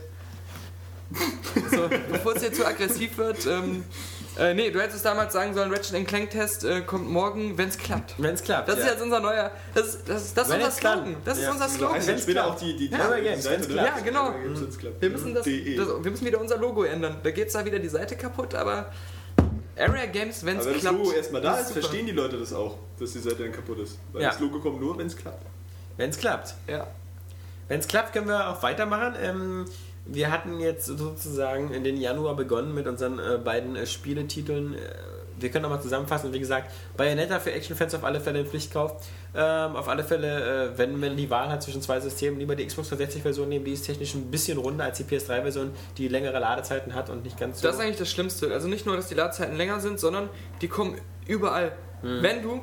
[1.70, 3.84] So, bevor es hier zu aggressiv wird, ähm,
[4.39, 7.78] äh, nee, du hättest damals sagen sollen, Ratchet Clank Test äh, kommt morgen, wenn es
[7.78, 8.14] klappt.
[8.18, 8.68] Wenn es klappt.
[8.68, 8.93] Das ist ja.
[8.93, 10.97] jetzt unser neuer, das ist, das ist, das ist Wenn unser es klappt.
[11.05, 11.16] Slogan.
[11.24, 11.51] Das ist Ja.
[11.53, 11.97] unser So Slogan.
[11.99, 12.55] dann wenn's später klappt.
[12.57, 13.89] auch die, die, Ja, Games, wenn's klappt.
[13.99, 14.34] Ja, genau.
[14.43, 15.01] Wenn's klappt.
[15.03, 15.76] Wir müssen, das, De.
[15.76, 17.16] das, wir müssen wieder unser Logo ändern.
[17.22, 18.93] Da geht zwar wieder die Seite kaputt, aber
[19.78, 20.99] Area Games, wenn es Aber wenn das klappt.
[20.99, 21.80] Logo erstmal da ist, super.
[21.80, 23.99] verstehen die Leute das auch, dass die Seite dann kaputt ist.
[24.12, 24.30] Weil Ja.
[24.30, 25.45] das Logo kommt nur, wenn es klappt.
[25.97, 26.55] Wenn es klappt.
[26.68, 26.87] Ja.
[27.68, 29.14] Wenn es klappt, können wir auch weitermachen.
[29.20, 29.64] Ähm,
[30.07, 34.74] wir hatten jetzt sozusagen in den Januar begonnen mit unseren äh, beiden äh, Spieletiteln.
[34.74, 34.78] Äh,
[35.38, 36.32] wir können nochmal zusammenfassen.
[36.32, 39.07] Wie gesagt, Bayonetta für Actionfans auf alle Fälle ein Pflichtkauf.
[39.34, 42.66] Ähm, auf alle Fälle, äh, wenn man die Wahl hat zwischen zwei Systemen, lieber die
[42.66, 43.64] Xbox 360-Version nehmen.
[43.64, 47.38] Die ist technisch ein bisschen runder als die PS3-Version, die längere Ladezeiten hat und nicht
[47.38, 47.66] ganz so.
[47.66, 48.52] Das ist eigentlich das Schlimmste.
[48.52, 50.30] Also nicht nur, dass die Ladezeiten länger sind, sondern
[50.62, 51.72] die kommen überall.
[52.02, 52.22] Mhm.
[52.22, 52.62] Wenn du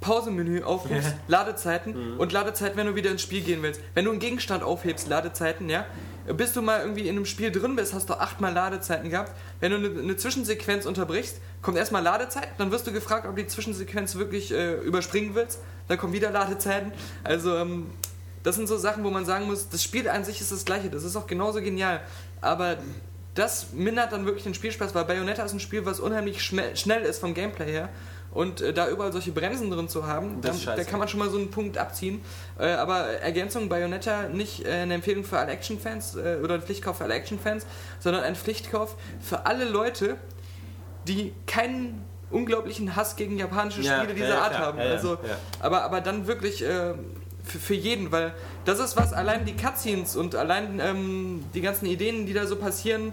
[0.00, 2.20] Pausemenü aufrufst, Ladezeiten Mhm.
[2.20, 3.80] und Ladezeiten, wenn du wieder ins Spiel gehen willst.
[3.94, 5.84] Wenn du einen Gegenstand aufhebst, Ladezeiten, ja,
[6.36, 9.32] bis du mal irgendwie in einem Spiel drin bist, hast du achtmal Ladezeiten gehabt.
[9.60, 13.46] Wenn du eine, eine Zwischensequenz unterbrichst, kommt erstmal Ladezeit, dann wirst du gefragt, ob die
[13.46, 15.58] Zwischensequenz wirklich äh, überspringen willst.
[15.88, 16.92] Dann kommen wieder Ladezeiten.
[17.24, 17.86] Also ähm,
[18.42, 20.88] das sind so Sachen, wo man sagen muss, das Spiel an sich ist das gleiche,
[20.88, 22.00] das ist auch genauso genial.
[22.40, 22.78] Aber
[23.34, 27.18] das mindert dann wirklich den Spielspaß, weil Bayonetta ist ein Spiel, was unheimlich schnell ist
[27.18, 27.88] vom Gameplay her.
[28.32, 31.30] Und äh, da überall solche Bremsen drin zu haben, Das da, kann man schon mal
[31.30, 32.20] so einen Punkt abziehen.
[32.58, 36.98] Äh, aber Ergänzung Bayonetta nicht äh, eine Empfehlung für alle Action-Fans äh, oder ein Pflichtkauf
[36.98, 37.66] für alle Action-Fans,
[37.98, 40.16] sondern ein Pflichtkauf für alle Leute,
[41.08, 44.66] die keinen unglaublichen Hass gegen japanische Ja, Spiele ja, dieser ja, Art klar.
[44.66, 44.78] haben.
[44.78, 45.18] Ja, also.
[45.58, 46.94] Aber, aber dann wirklich äh,
[47.42, 48.32] für, für jeden, weil
[48.64, 52.56] das ist was, allein die Cutscenes und allein ähm, die ganzen Ideen, die da so
[52.56, 53.12] passieren,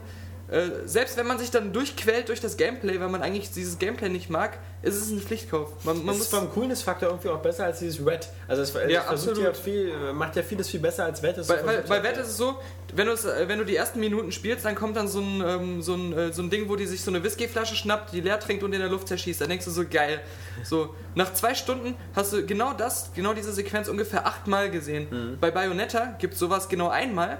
[0.50, 4.08] äh, selbst wenn man sich dann durchquält durch das Gameplay, weil man eigentlich dieses Gameplay
[4.08, 5.84] nicht mag, ist es ein Pflichtkauf.
[5.84, 8.30] Man, man ist vom Coolness-Faktor irgendwie auch besser als dieses Red.
[8.48, 9.44] Also es, Ja, absolut.
[9.44, 11.22] ja viel, macht ja vieles viel besser als.
[11.22, 12.56] Es Bei, bei, bei Wett ist es so,
[12.94, 13.16] wenn, äh,
[13.48, 16.32] wenn du die ersten Minuten spielst, dann kommt dann so ein, ähm, so, ein, äh,
[16.32, 18.80] so ein Ding, wo die sich so eine Whiskyflasche schnappt, die leer trinkt und in
[18.80, 19.42] der Luft zerschießt.
[19.42, 20.22] Dann denkst du so, geil.
[20.64, 25.08] So, nach zwei Stunden hast du genau das, genau diese Sequenz ungefähr achtmal gesehen.
[25.10, 25.38] Mhm.
[25.40, 27.38] Bei Bayonetta gibt es sowas genau einmal,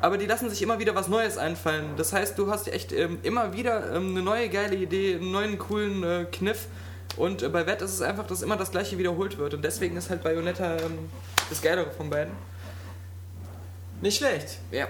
[0.00, 1.94] aber die lassen sich immer wieder was Neues einfallen.
[1.96, 5.58] Das heißt, du hast echt ähm, immer wieder ähm, eine neue geile Idee, einen neuen
[5.58, 6.66] coolen äh, Kniff.
[7.16, 9.54] Und äh, bei Wett ist es einfach, dass immer das gleiche wiederholt wird.
[9.54, 11.08] Und deswegen ist halt Bayonetta ähm,
[11.48, 12.32] das Geilere von beiden.
[14.00, 14.58] Nicht schlecht.
[14.70, 14.86] Ja.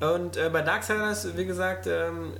[0.00, 2.32] Und äh, bei Darksiders, wie gesagt, ähm,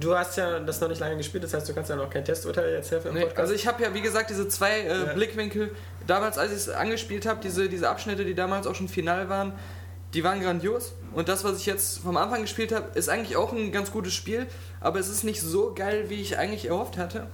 [0.00, 2.24] du hast ja das noch nicht lange gespielt, das heißt, du kannst ja noch kein
[2.24, 3.38] Testurteil jetzt helfen im Nee, Podcast.
[3.40, 5.12] also ich habe ja, wie gesagt, diese zwei äh, Ja.
[5.12, 5.70] Blickwinkel,
[6.06, 9.52] damals als ich es angespielt habe, diese, diese Abschnitte, die damals auch schon final waren,
[10.16, 10.94] die waren grandios.
[11.12, 14.14] Und das, was ich jetzt vom Anfang gespielt habe, ist eigentlich auch ein ganz gutes
[14.14, 14.46] Spiel,
[14.80, 17.26] aber es ist nicht so geil, wie ich eigentlich erhofft hatte.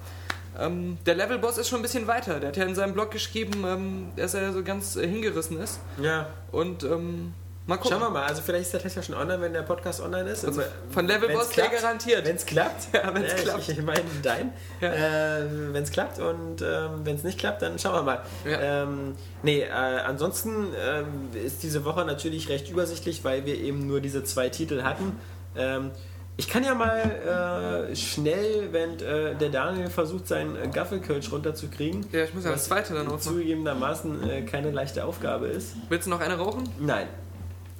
[0.58, 2.40] Ähm, der Levelboss ist schon ein bisschen weiter.
[2.40, 5.80] Der hat ja in seinem Blog geschrieben, ähm, dass er so ganz äh, hingerissen ist.
[5.96, 7.32] ja, Und ähm,
[7.66, 7.92] mal gucken.
[7.92, 8.24] schauen wir mal.
[8.26, 10.44] Also vielleicht ist der Test ja schon online, wenn der Podcast online ist.
[10.44, 12.26] Also Aber von Levelboss wenn's der klappt- garantiert.
[12.26, 12.94] Wenn es klappt.
[12.94, 13.68] Ja, wenn's ich- klappt.
[13.68, 14.52] Ich, meine dein.
[14.80, 14.92] Ja.
[14.92, 18.22] Äh, wenn es klappt und ähm, wenn es nicht klappt, dann schauen wir mal.
[18.44, 18.82] Ja.
[18.82, 24.00] Ähm, nee, äh, ansonsten ähm, ist diese Woche natürlich recht übersichtlich, weil wir eben nur
[24.00, 25.18] diese zwei Titel hatten.
[25.56, 25.90] Ähm,
[26.38, 32.06] ich kann ja mal äh, schnell, wenn äh, der Daniel versucht, seinen äh, Gaffelkölsch runterzukriegen,
[32.10, 33.20] Ja, ich muss ja das zweite dann aufmachen.
[33.20, 35.74] zugegebenermaßen äh, keine leichte Aufgabe ist.
[35.90, 36.64] Willst du noch eine rauchen?
[36.80, 37.06] Nein.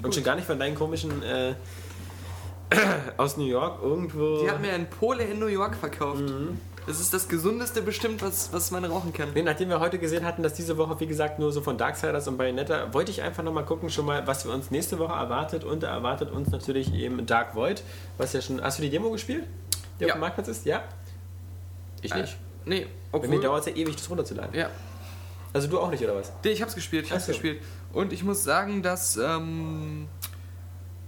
[0.02, 1.54] Und schon gar nicht von deinen komischen äh,
[3.16, 4.42] aus New York irgendwo.
[4.42, 6.20] Die hat mir ein Pole in New York verkauft.
[6.22, 6.58] Mhm.
[6.86, 9.28] Das ist das gesundeste bestimmt, was, was man rauchen kann.
[9.34, 12.26] Nee, nachdem wir heute gesehen hatten, dass diese Woche, wie gesagt, nur so von Darksiders
[12.26, 15.62] und Bayonetta, wollte ich einfach nochmal gucken, schon mal, was wir uns nächste Woche erwartet.
[15.62, 17.84] Und erwartet uns natürlich eben Dark Void,
[18.18, 18.60] was ja schon.
[18.60, 19.44] Hast du die Demo gespielt?
[20.00, 20.08] Die Ja.
[20.08, 20.66] auf dem Marktplatz ist?
[20.66, 20.82] Ja?
[22.00, 22.36] Ich nicht.
[22.64, 24.52] Nee, Bei mir dauert es ja ewig, das runterzuladen.
[24.54, 24.68] Ja,
[25.52, 26.32] Also du auch nicht, oder was?
[26.44, 27.32] Nee, ich hab's gespielt, ich hab's so.
[27.32, 27.60] gespielt.
[27.92, 30.08] Und ich muss sagen, dass, ähm,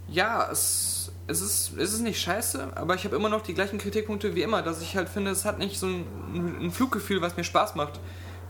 [0.07, 3.79] ja, es, es, ist, es ist nicht scheiße, aber ich habe immer noch die gleichen
[3.79, 7.37] Kritikpunkte wie immer, dass ich halt finde, es hat nicht so ein, ein Fluggefühl, was
[7.37, 7.99] mir Spaß macht.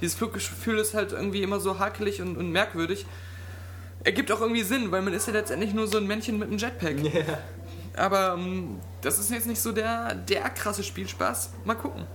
[0.02, 3.06] Dieses Fluggefühl ist halt irgendwie immer so hakelig und, und merkwürdig.
[4.04, 6.58] Ergibt auch irgendwie Sinn, weil man ist ja letztendlich nur so ein Männchen mit einem
[6.58, 6.98] Jetpack.
[7.96, 11.52] Aber ähm, das ist jetzt nicht so der, der krasse Spielspaß.
[11.64, 12.06] Mal gucken.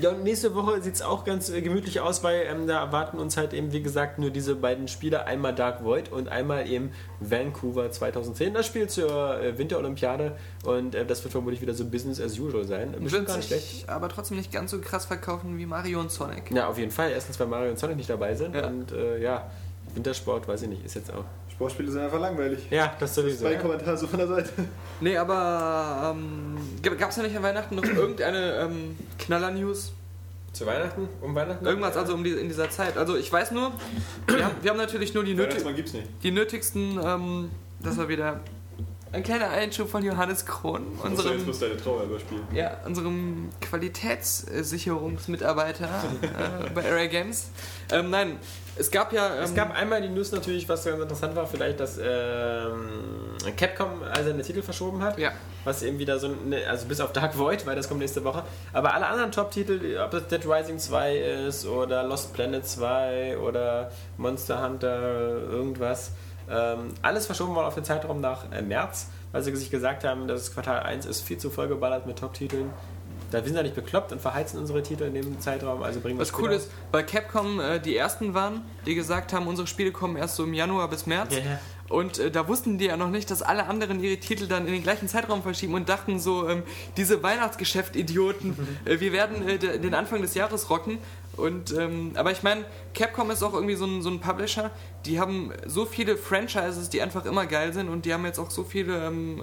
[0.00, 3.18] Ja, und nächste Woche sieht es auch ganz äh, gemütlich aus, weil ähm, da erwarten
[3.18, 5.26] uns halt eben, wie gesagt, nur diese beiden Spiele.
[5.26, 8.54] Einmal Dark Void und einmal eben Vancouver 2010.
[8.54, 12.64] Das Spiel zur äh, Winterolympiade und äh, das wird vermutlich wieder so Business as usual
[12.64, 12.92] sein.
[12.92, 13.68] Bestimmt Wird gar nicht schlecht.
[13.70, 16.50] sich aber trotzdem nicht ganz so krass verkaufen wie Mario und Sonic.
[16.50, 17.10] Ja, auf jeden Fall.
[17.10, 18.66] Erstens, weil Mario und Sonic nicht dabei sind Ja.
[18.66, 19.50] und äh, ja,
[19.94, 21.24] Wintersport, weiß ich nicht, ist jetzt auch.
[21.60, 22.60] Sportspiele sind einfach langweilig.
[22.70, 23.44] Ja, das sowieso.
[23.44, 23.60] Zwei Ja.
[23.60, 24.48] Kommentare so von der Seite.
[25.00, 29.92] Nee, aber ähm, gab es ja nicht an Weihnachten noch irgendeine ähm, Knaller-News?
[30.54, 31.06] Zu Weihnachten?
[31.20, 31.66] Um Weihnachten?
[31.66, 32.96] Irgendwas also um die, in dieser Zeit.
[32.96, 33.72] Also ich weiß nur,
[34.26, 36.06] wir haben, wir haben natürlich nur die, nötig, Weihnachtsmann gibt's nicht.
[36.22, 38.40] die nötigsten, ähm, das war wieder
[39.12, 42.42] ein kleiner Einschub von Johannes Krohn, Musst du jetzt unserem, bloß deine Trauer überspielen.
[42.54, 45.84] ja, unserem Qualitätssicherungsmitarbeiter
[46.66, 47.50] äh, bei Area Games.
[47.92, 48.36] Ähm, nein,
[48.76, 49.36] es gab ja...
[49.36, 52.88] Ähm, Es gab einmal die News natürlich, was ganz interessant war, vielleicht, dass ähm,
[53.56, 55.18] Capcom also seine Titel verschoben hat.
[55.18, 55.32] ja,
[55.64, 58.42] Was eben wieder so, eine, also bis auf Dark Void, weil das kommt nächste Woche.
[58.72, 61.16] Aber alle anderen Top-Titel, ob das Dead Rising 2
[61.46, 65.00] ist oder Lost Planet 2 oder Monster Hunter,
[65.50, 66.12] irgendwas,
[66.50, 70.26] ähm, alles verschoben worden auf den Zeitraum nach äh, März, weil sie sich gesagt haben,
[70.26, 72.70] das Quartal 1 ist viel zu vollgeballert mit Top-Titeln.
[73.30, 76.18] Da wir sind ja nicht bekloppt und verheizen unsere Titel in dem Zeitraum, also bringen
[76.18, 79.92] wir was cool ist, weil Capcom äh, die ersten waren, die gesagt haben, unsere Spiele
[79.92, 81.34] kommen erst so im Januar bis März.
[81.36, 81.60] Ja.
[81.88, 84.72] Und äh, da wussten die ja noch nicht, dass alle anderen ihre Titel dann in
[84.72, 86.62] den gleichen Zeitraum verschieben und dachten so, ähm,
[86.96, 90.98] diese Weihnachtsgeschäft-Idioten, äh, wir werden äh, de- den Anfang des Jahres rocken.
[91.36, 94.70] Und, ähm, aber ich meine, Capcom ist auch irgendwie so ein, so ein Publisher,
[95.06, 97.88] die haben so viele Franchises, die einfach immer geil sind.
[97.88, 99.42] Und die haben jetzt auch so viele ähm,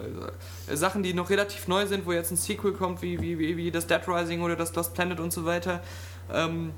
[0.67, 3.57] äh, Sachen, die noch relativ neu sind, wo jetzt ein Sequel kommt, wie, wie, wie,
[3.57, 5.81] wie das Dead Rising oder das Lost Planet und so weiter.
[6.31, 6.73] Ähm,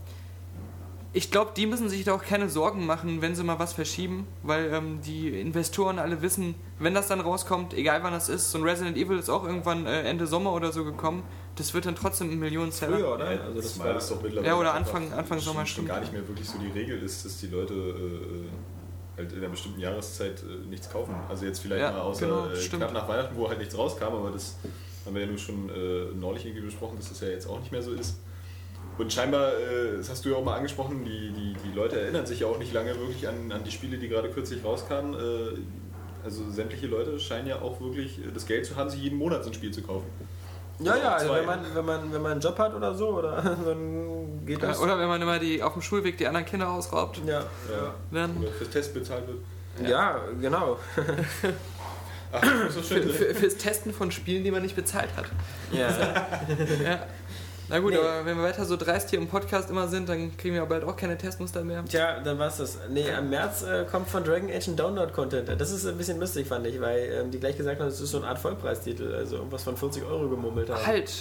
[1.11, 4.27] ich glaube, die müssen sich da auch keine Sorgen machen, wenn sie mal was verschieben,
[4.43, 8.59] weil ähm, die Investoren alle wissen, wenn das dann rauskommt, egal wann das ist, so
[8.59, 11.23] ein Resident Evil ist auch irgendwann äh, Ende Sommer oder so gekommen,
[11.59, 12.97] das wird dann trotzdem ein Millionenseller.
[12.97, 13.25] Früher, oder?
[13.25, 15.87] Also das Mal ist doch mittlerweile Ja, oder Anfang- Anfang Sommer, schon, stimmt.
[15.89, 19.49] gar nicht mehr wirklich so die Regel ist, dass die Leute äh, halt in einer
[19.49, 21.13] bestimmten Jahreszeit äh, nichts kaufen.
[21.27, 24.05] Also jetzt vielleicht Ja, mal außer genau, äh, knapp nach Weihnachten, wo halt nichts rauskam,
[24.05, 24.55] aber das
[25.05, 27.71] haben wir ja nun schon äh, neulich irgendwie besprochen, dass das ja jetzt auch nicht
[27.71, 28.17] mehr so ist.
[28.97, 32.25] Und scheinbar, äh, das hast du ja auch mal angesprochen, die, die, die Leute erinnern
[32.25, 35.13] sich ja auch nicht lange wirklich an, an die Spiele, die gerade kürzlich rauskamen.
[35.13, 35.57] Äh,
[36.23, 39.49] also sämtliche Leute scheinen ja auch wirklich das Geld zu haben, sich jeden Monat so
[39.51, 40.05] ein Spiel zu kaufen.
[40.79, 43.41] Ja, ja, also wenn man, wenn, man, wenn man einen Job hat oder so, oder,
[43.65, 44.79] dann geht das.
[44.79, 47.21] Oder wenn man immer die auf dem Schulweg die anderen Kinder ausraubt.
[47.25, 47.93] Ja, Ja.
[48.11, 49.89] Dann Oder fürs Test bezahlt wird.
[49.89, 50.19] ja.
[50.39, 50.77] genau.
[52.31, 53.09] Ach, so für, schön.
[53.09, 55.25] für, fürs Testen von Spielen, die man nicht bezahlt hat.
[55.71, 55.89] Ja.
[56.83, 56.99] Ja.
[57.69, 57.99] Na gut, Nee.
[57.99, 60.83] aber wenn wir weiter so dreist hier im Podcast immer sind, dann kriegen wir bald
[60.83, 61.83] auch keine Testmuster mehr.
[61.85, 62.77] Tja, dann war's das.
[62.89, 65.49] Nee, im März äh, kommt von Dragon Age ein Download-Content.
[65.59, 68.11] Das ist ein bisschen lustig, fand ich, weil ähm, die gleich gesagt haben, es ist
[68.11, 70.85] so eine Art Vollpreistitel, also irgendwas von 40 Euro gemummelt haben.
[70.85, 71.11] Halt!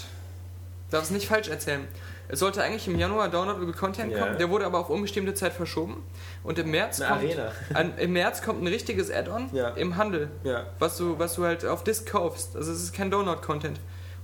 [0.91, 1.87] Darf es nicht falsch erzählen.
[2.29, 4.21] Es sollte eigentlich im Januar Downloadable Content Ja.
[4.21, 6.03] kommen, der wurde aber auf unbestimmte Zeit verschoben.
[6.45, 7.77] Und im März, Eine kommt.
[7.77, 9.69] An, im März kommt ein richtiges Add-on Ja.
[9.71, 10.65] im Handel, Ja.
[10.79, 12.57] was du, was du halt auf Disc kaufst.
[12.57, 13.79] Also es ist kein Download-Content.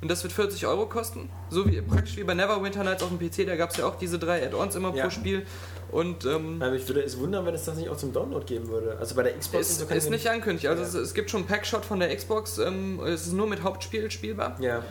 [0.05, 1.31] Und das wird 40 Euro kosten.
[1.49, 3.97] So wie praktisch wie bei Neverwinter Nights auf dem PC, da gab es ja auch
[3.97, 5.05] diese drei Add-ons immer Ja.
[5.05, 5.47] pro Spiel.
[5.91, 8.69] Und ähm, Aber ich würde es wundern, wenn es das nicht auch zum Download geben
[8.69, 8.99] würde.
[9.01, 10.67] Also bei der Xbox ist, so ist ich nicht angekündigt.
[10.67, 10.89] Also Ja.
[10.89, 12.59] es, es gibt schon Packshot von der Xbox.
[12.59, 14.59] Ähm, es ist nur mit Hauptspiel spielbar.
[14.61, 14.83] Ja.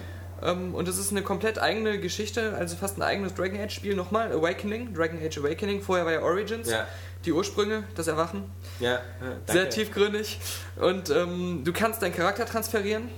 [0.41, 3.95] Ähm, und es ist eine komplett eigene Geschichte, also fast ein eigenes Dragon Age Spiel
[3.95, 4.31] nochmal.
[4.31, 5.83] Awakening, Dragon Age Awakening.
[5.83, 6.71] Vorher war ja Origins.
[6.71, 6.87] Ja.
[7.23, 8.45] Die Ursprünge, das Erwachen.
[8.79, 8.99] Ja.
[9.45, 10.39] Sehr tiefgründig.
[10.81, 13.09] Und ähm, du kannst deinen Charakter transferieren.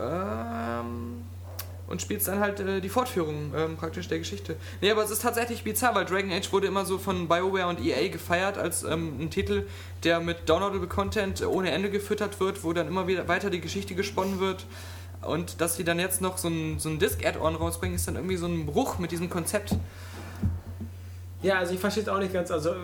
[0.00, 1.21] Ähm,
[1.92, 4.56] und spielst dann halt äh, die Fortführung ähm, praktisch der Geschichte.
[4.80, 7.84] Nee, aber es ist tatsächlich bizarr, weil Dragon Age wurde immer so von BioWare und
[7.84, 9.66] EA gefeiert als ähm, ein Titel,
[10.02, 13.94] der mit downloadable Content ohne Ende gefüttert wird, wo dann immer wieder weiter die Geschichte
[13.94, 14.64] gesponnen wird.
[15.20, 18.38] Und dass die dann jetzt noch so ein, so ein Disc-Add-on rausbringen, ist dann irgendwie
[18.38, 19.76] so ein Bruch mit diesem Konzept.
[21.42, 22.50] Ja, also ich verstehe es auch nicht ganz.
[22.50, 22.74] Also äh,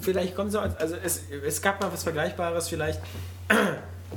[0.00, 3.00] vielleicht kommt auch, also es, es gab mal was Vergleichbares vielleicht.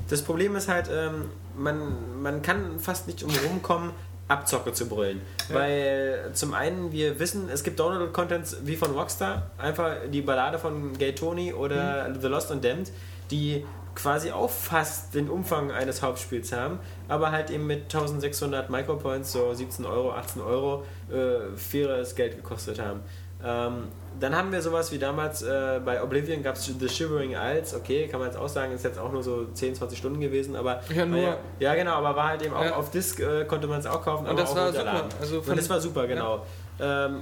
[0.09, 3.91] Das Problem ist halt, ähm, man, man kann fast nicht umherum kommen,
[4.27, 5.21] Abzocke zu brüllen.
[5.51, 10.97] Weil zum einen, wir wissen, es gibt Download-Contents wie von Rockstar, einfach die Ballade von
[10.97, 12.91] Gay Tony oder The Lost and Damned,
[13.31, 19.31] die quasi auch fast den Umfang eines Hauptspiels haben, aber halt eben mit 1600 Micropoints,
[19.31, 23.01] so 17 Euro, 18 Euro, äh, faires Geld gekostet haben.
[23.43, 23.87] Ähm,
[24.23, 28.07] dann haben wir sowas wie damals äh, bei Oblivion gab es The Shivering Isles, okay,
[28.07, 30.81] kann man jetzt auch sagen, ist jetzt auch nur so 10, 20 Stunden gewesen, aber
[30.95, 32.75] Ja, nur- ja, ja genau, aber war halt eben auch Ja.
[32.75, 35.05] auf Disc äh, konnte man es auch kaufen, Und aber das auch war super.
[35.19, 36.45] Also von- Und das war super, genau.
[36.79, 37.21] Ähm,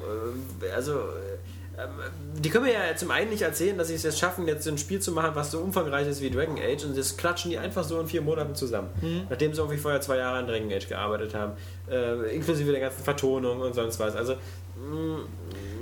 [0.62, 1.02] äh, also äh,
[1.78, 1.90] ähm,
[2.36, 4.78] die können mir ja zum einen nicht erzählen, dass sie es jetzt schaffen, jetzt ein
[4.78, 7.84] Spiel zu machen, was so umfangreich ist wie Dragon Age und das klatschen die einfach
[7.84, 8.90] so in vier Monaten zusammen.
[9.02, 9.22] Mhm.
[9.30, 11.54] Nachdem sie irgendwie vorher zwei Jahre an Dragon Age gearbeitet haben.
[11.90, 14.16] Äh, inklusive der ganzen Vertonung und sonst was.
[14.16, 15.20] Also mh,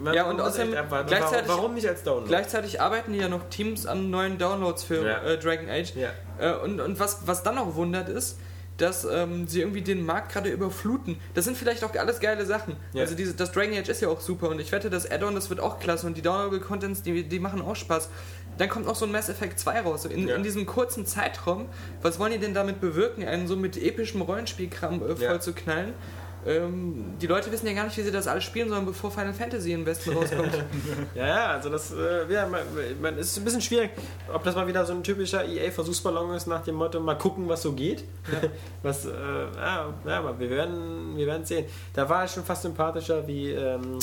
[0.04, 1.08] man Ja, und außerdem abwarten.
[1.08, 2.28] gleichzeitig- warum, nicht als Download?
[2.28, 5.24] Gleichzeitig arbeiten die ja noch Teams an neuen Downloads für Ja.
[5.24, 5.93] äh, Dragon Age.
[5.95, 6.10] Ja.
[6.39, 8.38] Äh, und und was, was dann auch wundert ist,
[8.78, 11.18] dass ähm, sie irgendwie den Markt gerade überfluten.
[11.34, 12.78] Das sind vielleicht auch alles geile Sachen.
[12.93, 13.02] Ja.
[13.02, 15.50] Also diese, das Dragon Age ist ja auch super und ich wette, das Add-on, das
[15.50, 18.10] wird auch klasse und die Downloadable Contents, die, die machen auch Spaß.
[18.58, 20.06] Dann kommt noch so ein Mass Effect 2 raus.
[20.06, 20.36] In, Ja.
[20.36, 21.66] in diesem kurzen Zeitraum,
[22.02, 25.39] was wollen die denn damit bewirken, einen so mit epischem Rollenspielkram äh, voll Ja.
[25.41, 25.93] zu knallen?
[26.45, 29.33] Ähm, die Leute wissen ja gar nicht, wie sie das alles spielen sollen, bevor Final
[29.33, 30.53] Fantasy im Westen rauskommt.
[31.15, 32.61] Ja, ja, also das äh, ja, man,
[33.01, 33.89] man, es ist ein bisschen schwierig,
[34.33, 37.61] ob das mal wieder so ein typischer EA-Versuchsballon ist nach dem Motto, mal gucken, was
[37.61, 38.03] so geht.
[38.83, 39.09] was, äh,
[39.57, 41.65] ja, ja, wir werden wir werden sehen.
[41.93, 43.99] Da war es schon fast sympathischer, wie ähm,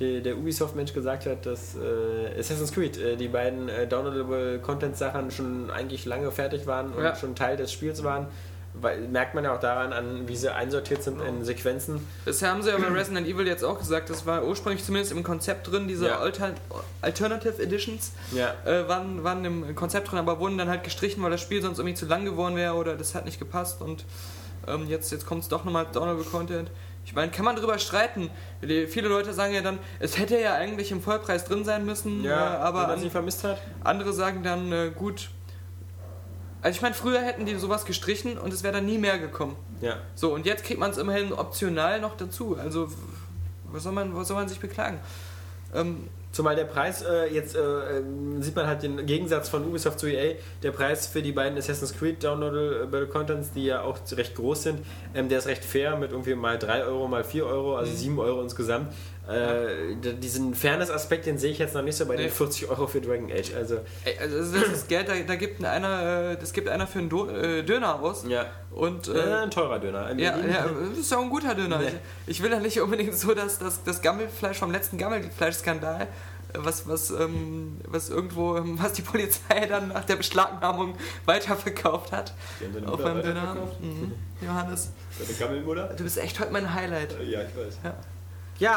[0.00, 5.30] der, der Ubisoft-Mensch gesagt hat, dass äh, Assassin's Creed, äh, die beiden äh, downloadable Content-Sachen
[5.30, 7.14] schon eigentlich lange fertig waren und Ja.
[7.16, 8.26] schon Teil des Spiels waren.
[8.74, 12.06] Weil, merkt man ja auch daran an, wie sie einsortiert sind in Sequenzen.
[12.24, 14.08] Das haben sie ja bei Resident Evil jetzt auch gesagt.
[14.08, 15.88] Das war ursprünglich zumindest im Konzept drin.
[15.88, 16.18] Diese Ja.
[16.20, 16.52] Alter
[17.02, 18.54] Alternative Editions Ja.
[18.64, 21.78] äh, waren, waren im Konzept drin, aber wurden dann halt gestrichen, weil das Spiel sonst
[21.78, 23.80] irgendwie zu lang geworden wäre oder das hat nicht gepasst.
[23.82, 24.04] Und
[24.68, 26.70] ähm, jetzt, jetzt kommt es doch nochmal als Downloadable Content.
[27.04, 28.30] Ich meine, kann man drüber streiten.
[28.62, 32.22] Die, viele Leute sagen ja dann, es hätte ja eigentlich im Vollpreis drin sein müssen,
[32.24, 33.58] äh, Ja, aber wenn man an, sie vermisst hat.
[33.82, 35.30] andere sagen dann, äh, gut.
[36.60, 39.56] Also ich meine, früher hätten die sowas gestrichen und es wäre dann nie mehr gekommen.
[39.80, 39.96] Ja.
[40.14, 42.56] So, und jetzt kriegt man es immerhin optional noch dazu.
[42.56, 42.88] Also,
[43.64, 44.98] was soll man, was soll man sich beklagen?
[45.74, 49.98] Ähm, Zumal der Preis, äh, jetzt äh, ähm, sieht man halt den Gegensatz von Ubisoft
[49.98, 54.34] zu EA, der Preis für die beiden Assassin's Creed Downloadable Contents, die ja auch recht
[54.34, 54.80] groß sind,
[55.14, 58.18] ähm, der ist recht fair mit irgendwie mal 3 Euro, mal 4 Euro, also 7
[58.18, 58.92] Euro insgesamt.
[59.28, 62.22] Äh, Diesen Fairness-Aspekt, den sehe ich jetzt noch nicht so bei Nee.
[62.24, 63.54] den 40 Euro für Dragon Age.
[63.54, 66.98] Also, ey, also das ist Geld, da, da gibt einer, äh, das gibt einer für
[67.00, 68.24] einen Do äh, Döner aus.
[68.26, 68.46] ja.
[68.70, 70.12] Und Äh, äh, ein teurer Döner.
[70.18, 71.78] Ja, ja, das ist ja auch ein guter Döner.
[71.78, 71.86] Nee.
[72.26, 76.06] Ich, ich will ja nicht unbedingt so, dass das, das Gammelfleisch vom letzten Gammelfleischskandal,
[76.54, 80.94] was, was, ähm, was irgendwo, ähm, was die Polizei dann nach der Beschlagnahmung
[81.26, 82.32] weiterverkauft hat.
[82.60, 83.56] Die haben deine Auf meinem Döner.
[83.80, 84.12] Mhm.
[84.40, 85.94] Johannes, Deine Gammelmutter?
[85.96, 87.12] du bist echt heute mein Highlight.
[87.20, 87.78] Ja, ich weiß.
[87.84, 87.94] Ja,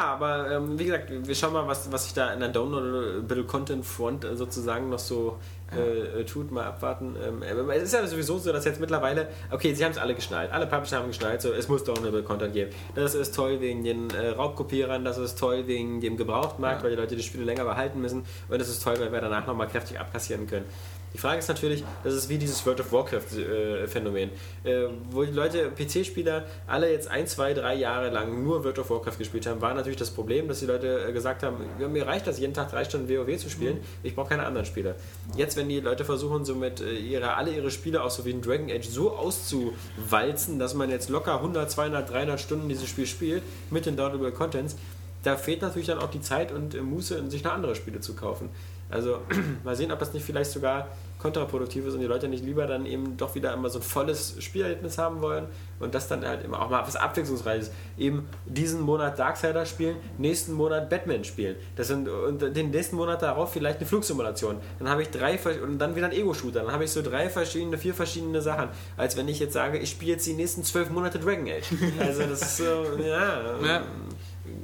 [0.04, 3.84] aber ähm, wie gesagt, wir schauen mal, was, was sich da in der Downloadable Content
[3.84, 5.40] Front äh, sozusagen noch so
[5.72, 7.16] äh, tut, mal abwarten.
[7.26, 10.52] Ähm, es ist ja sowieso so, dass jetzt mittlerweile, okay, sie haben es alle geschnallt,
[10.52, 12.72] alle Publisher haben geschnallt, so, es muss Downloadable Content geben.
[12.94, 16.84] Das ist toll wegen den äh, Raubkopierern, das ist toll wegen dem Gebrauchtmarkt, ja.
[16.84, 19.48] weil die Leute die Spiele länger behalten müssen und das ist toll, weil wir danach
[19.48, 20.66] nochmal kräftig abkassieren können.
[21.14, 24.30] Die Frage ist natürlich, das ist wie dieses World of Warcraft-Phänomen,
[24.64, 28.80] äh, äh, wo die Leute, PC-Spieler, alle jetzt ein, zwei, drei Jahre lang nur World
[28.80, 31.58] of Warcraft gespielt haben, war natürlich das Problem, dass die Leute äh, gesagt haben,
[31.92, 33.84] mir reicht das, jeden Tag drei Stunden WoW zu spielen, mhm.
[34.04, 34.96] ich brauche keine anderen Spieler.
[35.36, 38.42] Jetzt, wenn die Leute versuchen, somit äh, ihre, alle ihre Spiele, auch so wie in
[38.42, 43.44] Dragon Age, so auszuwalzen, dass man jetzt locker 100, 200, 300 Stunden dieses Spiel spielt,
[43.70, 44.78] mit den Downloadable Contents,
[45.24, 48.16] da fehlt natürlich dann auch die Zeit und äh, Muße, sich noch andere Spiele zu
[48.16, 48.50] kaufen.
[48.92, 49.20] Also
[49.64, 50.88] mal sehen, ob das nicht vielleicht sogar
[51.22, 54.36] kontraproduktiv ist und die Leute nicht lieber dann eben doch wieder immer so ein volles
[54.40, 55.46] Spielerlebnis haben wollen
[55.80, 57.72] und das dann halt immer auch mal was Abwechslungsreiches.
[57.98, 61.58] Eben diesen Monat Darksider spielen, nächsten Monat Batman spielen.
[61.76, 64.58] Das sind, und den nächsten Monat darauf vielleicht eine Flugsimulation.
[64.80, 66.64] Dann habe ich drei und dann wieder ein Ego-Shooter.
[66.64, 68.70] Dann habe ich so drei verschiedene, vier verschiedene Sachen.
[68.98, 71.72] Als wenn ich jetzt sage, ich spiele jetzt die nächsten zwölf Monate Dragon Age.
[72.00, 72.64] Also das ist so,
[73.00, 73.60] ja.
[73.64, 73.84] ja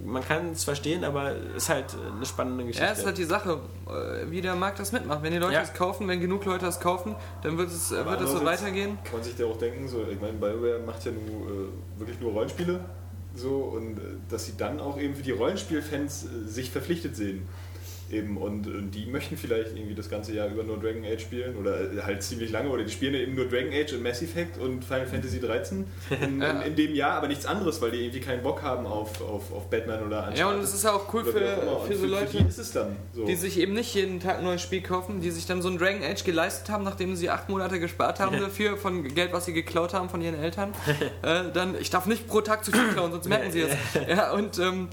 [0.05, 2.85] man kann es verstehen, aber es ist halt eine spannende Geschichte.
[2.85, 5.21] Ja, es ist halt die Sache, äh, wie der Markt das mitmacht.
[5.21, 8.31] Wenn die Leute es kaufen, wenn genug Leute es kaufen, dann wird es, wird es
[8.31, 8.97] so weitergehen.
[9.03, 12.19] Kann man sich da auch denken, so, ich meine, BioWare macht ja nur, äh, wirklich
[12.19, 12.79] nur Rollenspiele
[13.37, 17.47] so und äh, dass sie dann auch eben für die Rollenspielfans äh, sich verpflichtet sehen.
[18.09, 21.57] Eben, und, und, die möchten vielleicht irgendwie das ganze Jahr über nur Dragon Age spielen
[21.57, 24.85] oder halt ziemlich lange oder die spielen eben nur Dragon Age und Mass Effect und
[24.85, 25.85] Final Fantasy 13
[26.21, 26.51] in, ja.
[26.51, 29.51] in, in, dem Jahr, aber nichts anderes, weil die irgendwie keinen Bock haben auf, auf,
[29.51, 30.39] auf Batman oder Uncharted.
[30.39, 33.25] Ja, und es ist auch cool für, für so Leute, für die, so.
[33.25, 35.77] die, sich eben nicht jeden Tag ein neues Spiel kaufen, die sich dann so ein
[35.77, 39.53] Dragon Age geleistet haben, nachdem sie acht Monate gespart haben dafür von Geld, was sie
[39.53, 40.73] geklaut haben von ihren Eltern.
[41.23, 43.71] äh, dann, ich darf nicht pro Tag zu viel klauen, sonst merken sie es.
[44.07, 44.87] Ja, und ähm,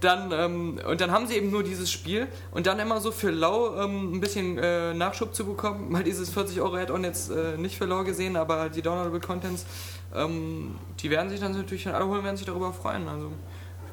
[0.00, 3.30] dann, ähm, und dann haben sie eben nur dieses Spiel und dann immer so für
[3.30, 7.56] lau ähm, ein bisschen äh, Nachschub zu bekommen, mal dieses 40 Euro Add-on jetzt äh,
[7.56, 9.66] nicht für lau gesehen, aber die Downloadable Contents,
[10.14, 13.08] ähm, die werden sich dann natürlich, alle holen werden sich darüber freuen.
[13.08, 13.30] Also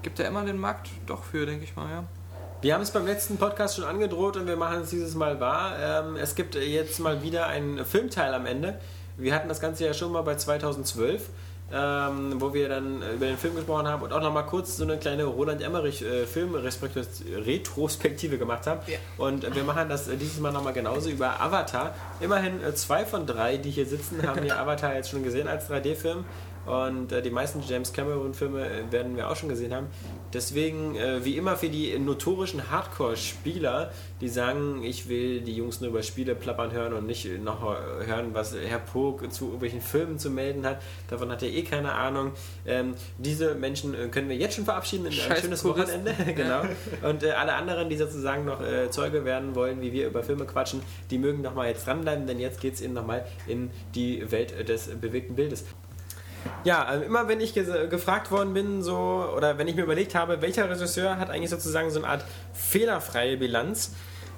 [0.02, 2.04] gibt ja immer den Markt doch für, denke ich mal, ja.
[2.62, 5.76] Wir haben es beim letzten Podcast schon angedroht und wir machen es dieses Mal wahr.
[5.80, 8.80] Ähm, es gibt jetzt mal wieder einen Filmteil am Ende.
[9.16, 11.30] Wir hatten das Ganze ja schon mal bei 2012
[11.74, 14.98] ähm, wo wir dann über den Film gesprochen haben und auch nochmal kurz so eine
[14.98, 18.80] kleine Roland Emmerich äh, Film-Retrospektive gemacht haben.
[18.88, 18.98] Ja.
[19.18, 21.94] Und wir machen das dieses Mal nochmal genauso über Avatar.
[22.22, 25.70] Immerhin äh, zwei von drei, die hier sitzen, haben hier Avatar jetzt schon gesehen als
[25.70, 26.24] 3D-Film.
[26.68, 29.88] Und äh, die meisten James Cameron-Filme äh, werden wir auch schon gesehen haben.
[30.34, 35.92] Deswegen, äh, wie immer für die notorischen Hardcore-Spieler, die sagen, ich will die Jungs nur
[35.92, 40.30] über Spiele plappern hören und nicht noch hören, was Herr Pog zu irgendwelchen Filmen zu
[40.30, 40.82] melden hat.
[41.10, 42.32] Davon hat er eh keine Ahnung.
[42.66, 46.14] Ähm, diese Menschen äh, können wir jetzt schon verabschieden in ein schönes Wochenende.
[46.36, 46.64] genau.
[47.04, 50.46] Und äh, alle anderen, die sozusagen noch äh, Zeuge werden wollen, wie wir über Filme
[50.46, 54.68] quatschen, die mögen nochmal jetzt dranbleiben, denn jetzt geht es eben nochmal in die Welt
[54.68, 55.64] des bewegten Bildes.
[56.64, 58.98] Ja, also immer wenn ich gefragt worden bin, so,
[59.36, 63.38] oder wenn ich mir überlegt habe, welcher Regisseur hat eigentlich sozusagen so eine Art fehlerfreie
[63.38, 63.92] Bilanz,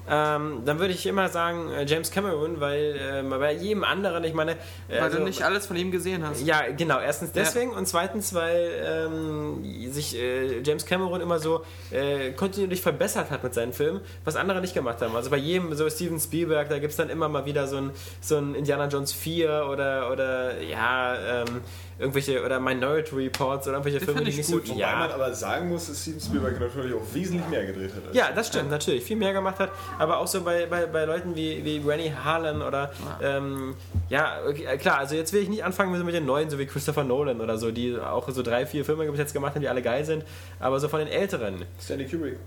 [0.08, 4.34] ähm, dann würde ich immer sagen äh, James Cameron, weil äh, bei jedem anderen, ich
[4.34, 4.52] meine.
[4.52, 4.56] Äh,
[4.90, 6.44] weil also, du nicht alles von ihm gesehen hast.
[6.44, 6.98] Ja, genau.
[6.98, 7.78] Erstens deswegen ja.
[7.78, 13.54] und zweitens, weil ähm, sich äh, James Cameron immer so äh, kontinuierlich verbessert hat mit
[13.54, 15.14] seinen Filmen, was andere nicht gemacht haben.
[15.14, 17.90] Also bei jedem, so Steven Spielberg, da gibt es dann immer mal wieder so ein,
[18.20, 21.42] so ein Indiana Jones 4 oder, oder ja.
[21.42, 21.60] Ähm,
[22.00, 24.66] irgendwelche oder Minority Reports oder irgendwelche Filme, die nicht gut.
[24.66, 24.74] so.
[24.74, 24.96] Ja.
[24.96, 28.14] man aber sagen muss, dass Steven Spielberg natürlich auch wesentlich mehr gedreht hat.
[28.14, 28.70] Ja, das stimmt, ja.
[28.70, 29.04] natürlich.
[29.04, 29.70] Viel mehr gemacht hat.
[29.98, 33.74] Aber auch so bei, bei, bei Leuten wie, wie Rennie Harlan oder ja, ähm,
[34.08, 37.04] ja okay, klar, also jetzt will ich nicht anfangen mit den neuen, so wie Christopher
[37.04, 39.82] Nolan oder so, die auch so drei, vier Filme bis jetzt gemacht haben, die alle
[39.82, 40.24] geil sind.
[40.58, 41.64] Aber so von den älteren.
[41.78, 42.38] Stanley Kubrick.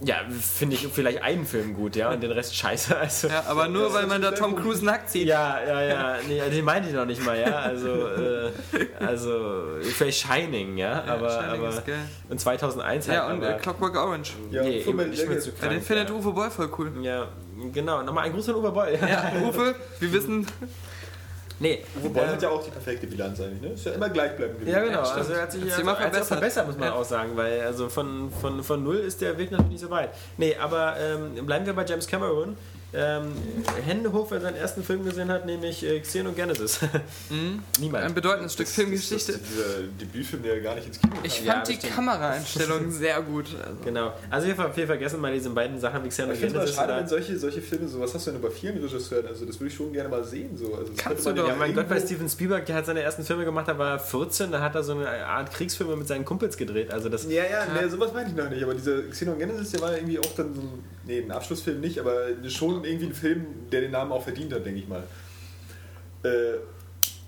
[0.00, 2.96] Ja, finde ich vielleicht einen Film gut, ja, und den Rest scheiße.
[2.98, 5.28] Also, ja, aber nur weil man da Tom Cruise nackt sieht.
[5.28, 7.58] Ja, ja, ja, nee, den meinte ich noch nicht mal, ja.
[7.60, 8.50] Also, äh,
[8.98, 11.30] also vielleicht Shining, ja, aber.
[11.30, 11.82] Shining aber
[12.28, 13.16] und 2001 halt.
[13.16, 14.32] Ja, und aber, Clockwork Orange.
[14.50, 16.92] Ja, nee, ich bin zu krank, ja, den findet Uwe Boll voll cool.
[17.02, 17.28] Ja,
[17.72, 18.02] genau.
[18.02, 18.98] Nochmal ein Gruß an Uwe Boll.
[19.00, 20.46] Ja, Uwe, wir wissen.
[21.60, 21.84] Nee.
[22.02, 23.68] Boll ähm, hat ja auch die perfekte Bilanz eigentlich, ne?
[23.68, 24.74] Ist ja immer gleichbleibend gewesen.
[24.74, 25.02] Ja, genau.
[25.02, 26.26] Ja, also er hat sich ja also, verbessert.
[26.26, 26.94] verbessert, muss man ja.
[26.94, 30.10] auch sagen, weil also von, von, von null ist der Weg natürlich nicht so weit.
[30.36, 32.56] Nee, aber ähm, bleiben wir bei James Cameron
[32.94, 33.32] ähm,
[33.84, 36.80] Hände hoch, wer seinen ersten Film gesehen hat, nämlich äh, Xenogenesis.
[37.30, 37.62] Mhm.
[37.80, 38.04] Niemand.
[38.04, 39.32] Ein bedeutendes Stück das, Filmgeschichte.
[39.32, 41.24] Das, das, dieser Debütfilm, der gar nicht ins Kino kam.
[41.24, 43.46] Ich fand ja, die Kameraeinstellung sehr gut.
[43.64, 43.78] Also.
[43.84, 44.12] Genau.
[44.30, 46.44] Also wir, wir, vergessen mal diese beiden Sachen wie Xenogenesis.
[46.44, 48.78] Ich finde es schade, wenn solche, solche Filme, so was hast du denn bei vielen
[48.82, 50.56] Regisseuren, also das würde ich schon gerne mal sehen.
[50.56, 50.74] So.
[50.74, 51.48] Also Kannst du doch.
[51.48, 54.52] Ja, mein Gott, bei Steven Spielberg, der hat seine ersten Filme gemacht, da war 14,
[54.52, 56.92] da hat er so eine Art Kriegsfilme mit seinen Kumpels gedreht.
[56.92, 57.66] Also das, ja, ja, ja.
[57.82, 60.54] Nee, sowas meine ich noch nicht, aber dieser Xenogenesis, der war ja irgendwie auch dann
[60.54, 64.22] so ein nee, ein Abschlussfilm nicht, aber schon irgendwie ein Film, der den Namen auch
[64.22, 65.02] verdient hat, denke ich mal.
[66.24, 66.52] Äh,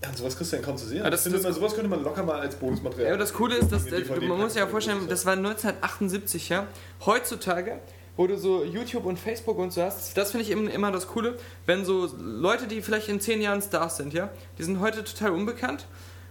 [0.03, 0.99] ja, und sowas kriegst du dann kaum zu sehen.
[0.99, 3.07] Ja, das- das- immer, sowas könnte man locker mal als Bonusmaterial.
[3.09, 6.49] Ja, aber das Coole ist, dass äh, man muss sich ja vorstellen, das war 1978,
[6.51, 6.67] ja.
[7.05, 7.79] Heutzutage,
[8.17, 11.07] wo du so YouTube und Facebook und so hast, das finde ich immer, immer das
[11.09, 11.37] Coole,
[11.67, 15.31] wenn so Leute, die vielleicht in zehn Jahren Stars sind, ja, die sind heute total
[15.33, 15.87] unbekannt.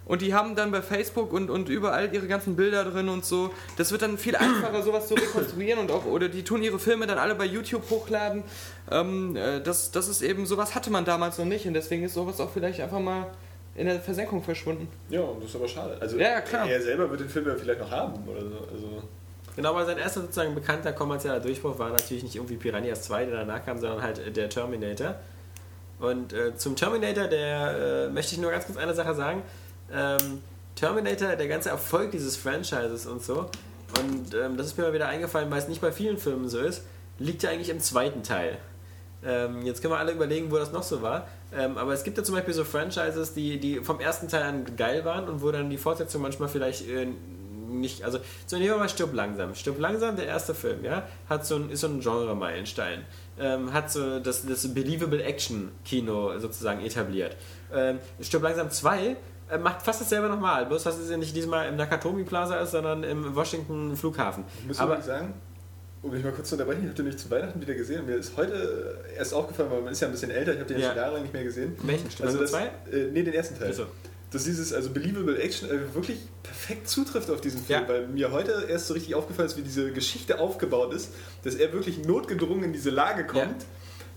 [0.05, 3.51] Und die haben dann bei Facebook und, und überall ihre ganzen Bilder drin und so.
[3.77, 7.07] Das wird dann viel einfacher, sowas zu rekonstruieren und auch, oder die tun ihre Filme
[7.07, 8.43] dann alle bei YouTube hochladen.
[8.91, 12.13] Ähm, äh, das, das ist eben, sowas hatte man damals noch nicht und deswegen ist
[12.13, 13.27] sowas auch vielleicht einfach mal
[13.75, 14.87] in der Versenkung verschwunden.
[15.09, 15.97] Ja, und das ist aber schade.
[15.99, 16.69] Also, Ja, klar.
[16.69, 18.57] Er selber wird den Film ja vielleicht noch haben oder so.
[18.71, 19.03] Also,
[19.55, 23.37] Genau, aber sein erster sozusagen bekannter kommerzieller Durchbruch war natürlich nicht irgendwie Piranhas 2, der
[23.37, 25.15] danach kam, sondern halt äh, der Terminator.
[25.99, 29.43] Und äh, zum Terminator, der äh, möchte ich nur ganz kurz eine Sache sagen.
[29.91, 30.41] Ähm,
[30.75, 33.49] Terminator, der ganze Erfolg dieses Franchises und so,
[34.01, 36.59] und ähm, das ist mir mal wieder eingefallen, weil es nicht bei vielen Filmen so
[36.59, 36.83] ist,
[37.19, 38.57] liegt ja eigentlich im zweiten Teil.
[39.23, 41.27] Ähm, jetzt können wir alle überlegen, wo das noch so war.
[41.55, 44.75] Ähm, aber es gibt ja zum Beispiel so Franchises, die, die vom ersten Teil an
[44.75, 47.07] geil waren und wo dann die Fortsetzung manchmal vielleicht äh,
[47.67, 49.55] nicht, also so nehmen wir mal Stirb langsam.
[49.55, 53.05] Stirb langsam, der erste Film, ja, hat so ein, ist so ein Genre-Meilenstein.
[53.39, 57.35] Ähm, hat so das, das Believable Action-Kino sozusagen etabliert.
[57.73, 59.15] Ähm, Stirb langsam 2
[59.49, 62.71] äh, macht fast dasselbe nochmal, bloß dass es ja nicht diesmal im Nakatomi Plaza ist,
[62.71, 64.43] sondern im Washington Flughafen.
[64.61, 65.33] ich muss Aber sagen,
[66.01, 68.05] um mich mal kurz zu unterbrechen, ich habe den nicht zu Weihnachten wieder gesehen.
[68.05, 70.79] Mir ist heute erst aufgefallen, weil man ist ja ein bisschen älter, ich habe den
[70.79, 70.89] ja.
[70.89, 71.75] Schon jahrelang nicht mehr gesehen.
[71.83, 72.05] welchen?
[72.07, 72.63] Also langsam das, 2?
[72.97, 73.69] äh, nee, den ersten Teil.
[73.69, 73.85] Wieso?
[74.31, 77.87] Dass dieses also Believable Action äh, wirklich perfekt zutrifft auf diesen Film, Ja.
[77.87, 81.11] weil mir heute erst so richtig aufgefallen ist, wie diese Geschichte aufgebaut ist,
[81.43, 83.43] dass er wirklich notgedrungen in diese Lage kommt.
[83.61, 83.67] Ja.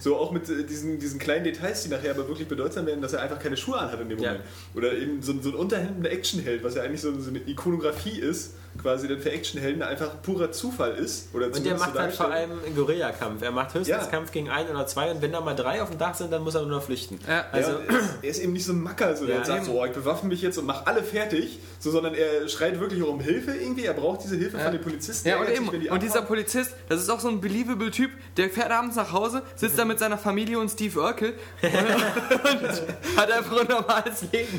[0.00, 3.12] So auch mit äh, diesen, diesen kleinen Details, die nachher aber wirklich bedeutsam werden, dass
[3.14, 4.30] er einfach keine Schuhe anhat in dem Ja.
[4.32, 4.44] Moment.
[4.74, 8.20] Oder eben so, ein- so ein unterhemdender Actionheld, was ja eigentlich so, so eine Ikonografie
[8.20, 11.34] ist, quasi dann für Actionhelden einfach purer Zufall ist.
[11.34, 13.42] Oder Und der zumindest so macht halt vor allem einen Guerilla-Kampf.
[13.42, 14.06] Er macht höchstens Ja.
[14.06, 16.42] Kampf gegen ein oder zwei und wenn da mal drei auf dem Dach sind, dann
[16.42, 17.18] muss er nur noch flüchten.
[17.28, 17.46] Ja.
[17.52, 17.76] Also, ja,
[18.22, 19.66] er, ist, eben nicht so ein Macker, so, der Ja, sagt eben.
[19.66, 23.02] so, oh, ich bewaffne mich jetzt und mach alle fertig, so, sondern er schreit wirklich
[23.02, 24.64] auch um Hilfe irgendwie, er braucht diese Hilfe Ja.
[24.64, 25.28] von den Polizisten.
[25.28, 26.22] Ja, und eben, sich, die und dieser.
[26.22, 29.84] Polizist, das ist auch so ein believable Typ, der fährt abends nach Hause, sitzt da
[29.84, 34.58] mit seiner Familie und Steve Urkel und hat einfach ein normales Leben.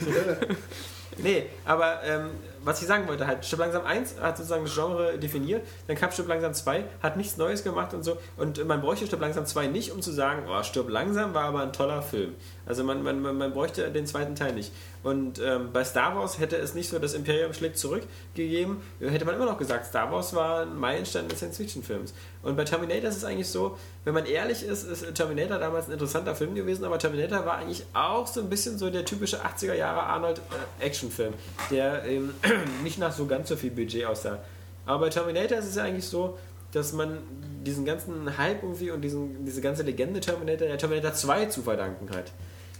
[1.18, 2.30] nee, aber ähm,
[2.64, 6.11] was ich sagen wollte, halt, Stück langsam 1 hat sozusagen das Genre definiert, dann kam
[6.11, 8.18] Stück langsam 2, hat nichts Neues gemacht und so.
[8.38, 11.61] Und man bräuchte Stück langsam 2 nicht, um zu sagen, oh, Stirb langsam war aber
[11.61, 12.36] ein toller Film.
[12.65, 14.72] Also man, man, man, bräuchte den zweiten Teil nicht.
[15.02, 18.03] Und ähm, bei Star Wars hätte es nicht so das Imperium schlägt zurück
[18.36, 22.14] gegeben, hätte man immer noch gesagt, Star Wars war ein Meilenstein des Science-Fiction-Films.
[22.41, 25.91] Und bei Terminator ist es eigentlich so, wenn man ehrlich ist, ist Terminator damals ein
[25.91, 29.74] interessanter Film gewesen, aber Terminator war eigentlich auch so ein bisschen so der typische 80er
[29.74, 30.40] Jahre Arnold
[30.80, 31.34] äh, Actionfilm,
[31.70, 32.34] der ähm,
[32.84, 34.40] nicht nach so ganz so viel Budget aussah.
[34.86, 36.38] Aber bei Terminator ist es ja eigentlich so,
[36.72, 37.18] dass man
[37.66, 42.10] diesen ganzen Hype irgendwie und diesen, diese ganze Legende Terminator der Terminator 2 zu verdanken
[42.16, 42.32] hat.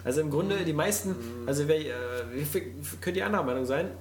[0.04, 1.16] Also im Grunde die meisten,
[1.46, 1.92] also wer, äh,
[3.02, 3.92] könnt ihr anderer Meinung sein,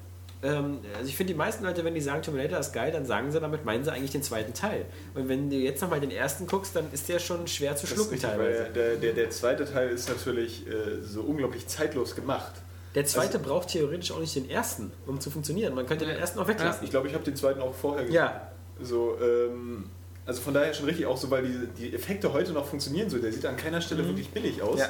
[0.42, 3.30] ähm, also ich finde, die meisten Leute, wenn die sagen, Terminator ist geil, dann sagen
[3.32, 4.86] sie damit, meinen sie eigentlich den zweiten Teil.
[5.14, 8.12] Und wenn du jetzt nochmal den ersten guckst, dann ist der schon schwer zu schlucken
[8.12, 8.64] richtig, teilweise.
[8.64, 12.52] weil der, der, der zweite Teil ist natürlich äh, so unglaublich zeitlos gemacht.
[12.94, 15.74] Der zweite Also- braucht theoretisch auch nicht den ersten, um zu funktionieren.
[15.74, 16.84] Man könnte den ersten auch weglassen.
[16.84, 18.16] Ich glaube, ich habe den zweiten auch vorher gesehen.
[18.16, 18.50] Ja.
[18.80, 19.90] So, ähm,
[20.24, 23.18] also von daher schon richtig auch so, weil die, die Effekte heute noch funktionieren so.
[23.18, 24.78] Der sieht an keiner Stelle wirklich billig aus.
[24.78, 24.88] Ja.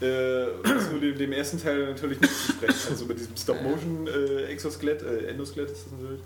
[0.00, 0.46] Äh,
[0.92, 2.88] nur dem, dem ersten Teil natürlich nicht zu sprechen.
[2.90, 6.20] Also mit diesem Stop-Motion-Exoskelett, äh, Endoskelett ist das natürlich,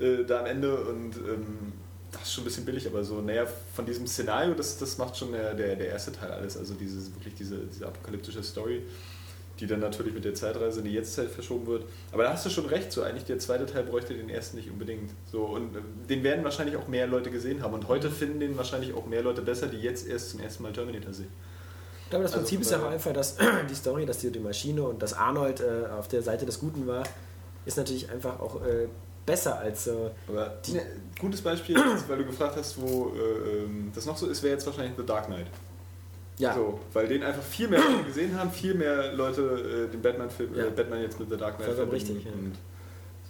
[0.00, 1.72] äh, da am Ende und ähm,
[2.12, 5.16] das ist schon ein bisschen billig, aber so, naja, von diesem Szenario, das, das macht
[5.16, 6.56] schon der, der, der erste Teil alles.
[6.56, 8.82] Also dieses, wirklich diese, diese apokalyptische Story,
[9.58, 11.84] die dann natürlich mit der Zeitreise in die Jetztzeit verschoben wird.
[12.12, 14.70] Aber da hast du schon recht, so eigentlich der zweite Teil bräuchte den ersten nicht
[14.70, 15.10] unbedingt.
[15.30, 17.74] So, und äh, den werden wahrscheinlich auch mehr Leute gesehen haben.
[17.74, 20.72] Und heute finden den wahrscheinlich auch mehr Leute besser, die jetzt erst zum ersten Mal
[20.72, 21.28] Terminator sehen.
[22.10, 23.36] Ich glaube, das Also Prinzip ist ja auch einfach, dass
[23.70, 26.84] die Story, dass die, die Maschine und dass Arnold äh, auf der Seite des Guten
[26.88, 27.04] war,
[27.64, 28.88] ist natürlich einfach auch äh,
[29.24, 29.92] besser als äh,
[30.26, 30.80] Aber ein
[31.20, 34.54] gutes Beispiel, ist, weil du gefragt hast, wo äh, ähm, das noch so ist, wäre
[34.54, 35.46] jetzt wahrscheinlich The Dark Knight.
[36.38, 36.52] ja.
[36.52, 40.52] So, weil den einfach viel mehr Leute gesehen haben, viel mehr Leute äh, den Batman-Film,
[40.56, 40.64] Ja.
[40.64, 42.30] äh, Batman jetzt mit The Dark Knight Vollkommen richtig, ja.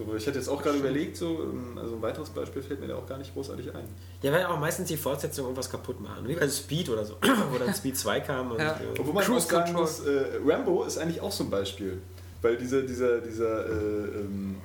[0.06, 2.86] So, ich hätte jetzt auch gerade überlegt, so, ähm, also ein weiteres Beispiel fällt mir
[2.88, 3.84] da auch gar nicht großartig ein.
[4.22, 6.26] Ja, weil auch meistens die Fortsetzung irgendwas kaputt machen.
[6.26, 7.16] Wie bei Speed oder so,
[7.52, 8.52] wo dann Speed 2 kam.
[8.52, 8.72] Und, Ja.
[8.72, 9.82] äh, Obwohl man Cruise auch sagen Control.
[9.82, 12.00] muss, äh, Rambo ist eigentlich auch so ein Beispiel.
[12.42, 14.56] Weil dieser, dieser, dieser äh, ähm,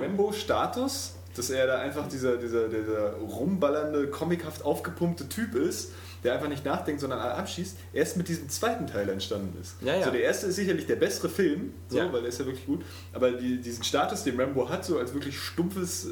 [0.00, 5.92] Rambo-Status, dass er da einfach dieser, dieser, dieser rumballernde, comichaft aufgepumpte Typ ist,
[6.26, 9.76] der einfach nicht nachdenkt, sondern abschießt, erst mit diesem zweiten Teil entstanden ist.
[9.80, 10.04] Ja, ja.
[10.04, 12.12] So, der erste ist sicherlich der bessere Film, so, Ja.
[12.12, 15.14] weil der ist ja wirklich gut, aber die, diesen Status, den Rambo hat, so als
[15.14, 16.08] wirklich stumpfes, äh,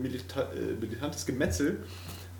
[0.00, 1.78] milita äh, militantes Gemetzel,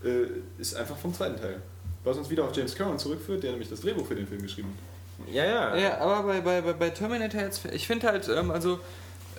[0.04, 0.26] äh,
[0.60, 1.60] ist einfach vom zweiten Teil.
[2.04, 4.68] Was uns wieder auf James Cameron zurückführt, der nämlich das Drehbuch für den Film geschrieben
[4.68, 5.34] hat.
[5.34, 5.76] Ja, ja.
[5.76, 8.78] Ja, aber bei, bei, bei- bei Terminator jetzt, ich finde halt, ähm, also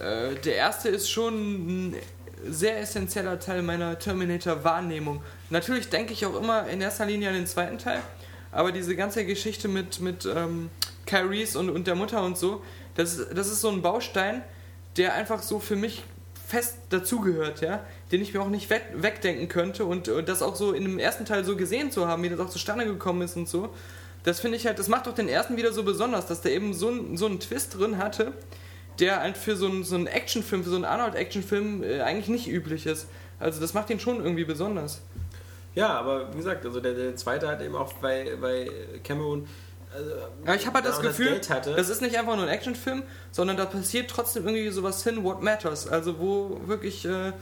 [0.01, 1.35] äh, der erste ist schon
[1.91, 1.95] ein
[2.47, 5.21] sehr essentieller Teil meiner Terminator-Wahrnehmung.
[5.49, 8.01] Natürlich denke ich auch immer in erster Linie an den zweiten Teil,
[8.51, 10.69] aber diese ganze Geschichte mit, mit ähm,
[11.05, 12.63] Kyle Reese und, und der Mutter und so,
[12.95, 14.43] das, das ist so ein Baustein,
[14.97, 16.03] der einfach so für mich
[16.47, 20.55] fest dazugehört, ja, den ich mir auch nicht weg, wegdenken könnte und, und das auch
[20.55, 23.35] so in dem ersten Teil so gesehen zu haben, wie das auch zustande gekommen ist
[23.35, 23.69] und so.
[24.23, 26.73] Das finde ich halt, das macht doch den ersten wieder so besonders, dass der eben
[26.73, 28.33] so, so einen Twist drin hatte,
[28.99, 32.47] der halt für so einen, so einen Actionfilm, für so einen Arnold-Actionfilm äh, eigentlich nicht
[32.47, 33.07] üblich ist.
[33.39, 35.01] Also das macht ihn schon irgendwie besonders.
[35.73, 38.69] Ja, aber wie gesagt, also der, der zweite hat eben auch bei, bei
[39.03, 39.47] Cameron.
[39.93, 40.11] Also,
[40.43, 41.73] Aber ich habe halt da das Gefühl, hatte.
[41.75, 45.41] das ist nicht einfach nur ein Actionfilm, sondern da passiert trotzdem irgendwie sowas hin, what
[45.41, 45.87] matters.
[45.87, 47.33] Also wo wirklich äh, äh,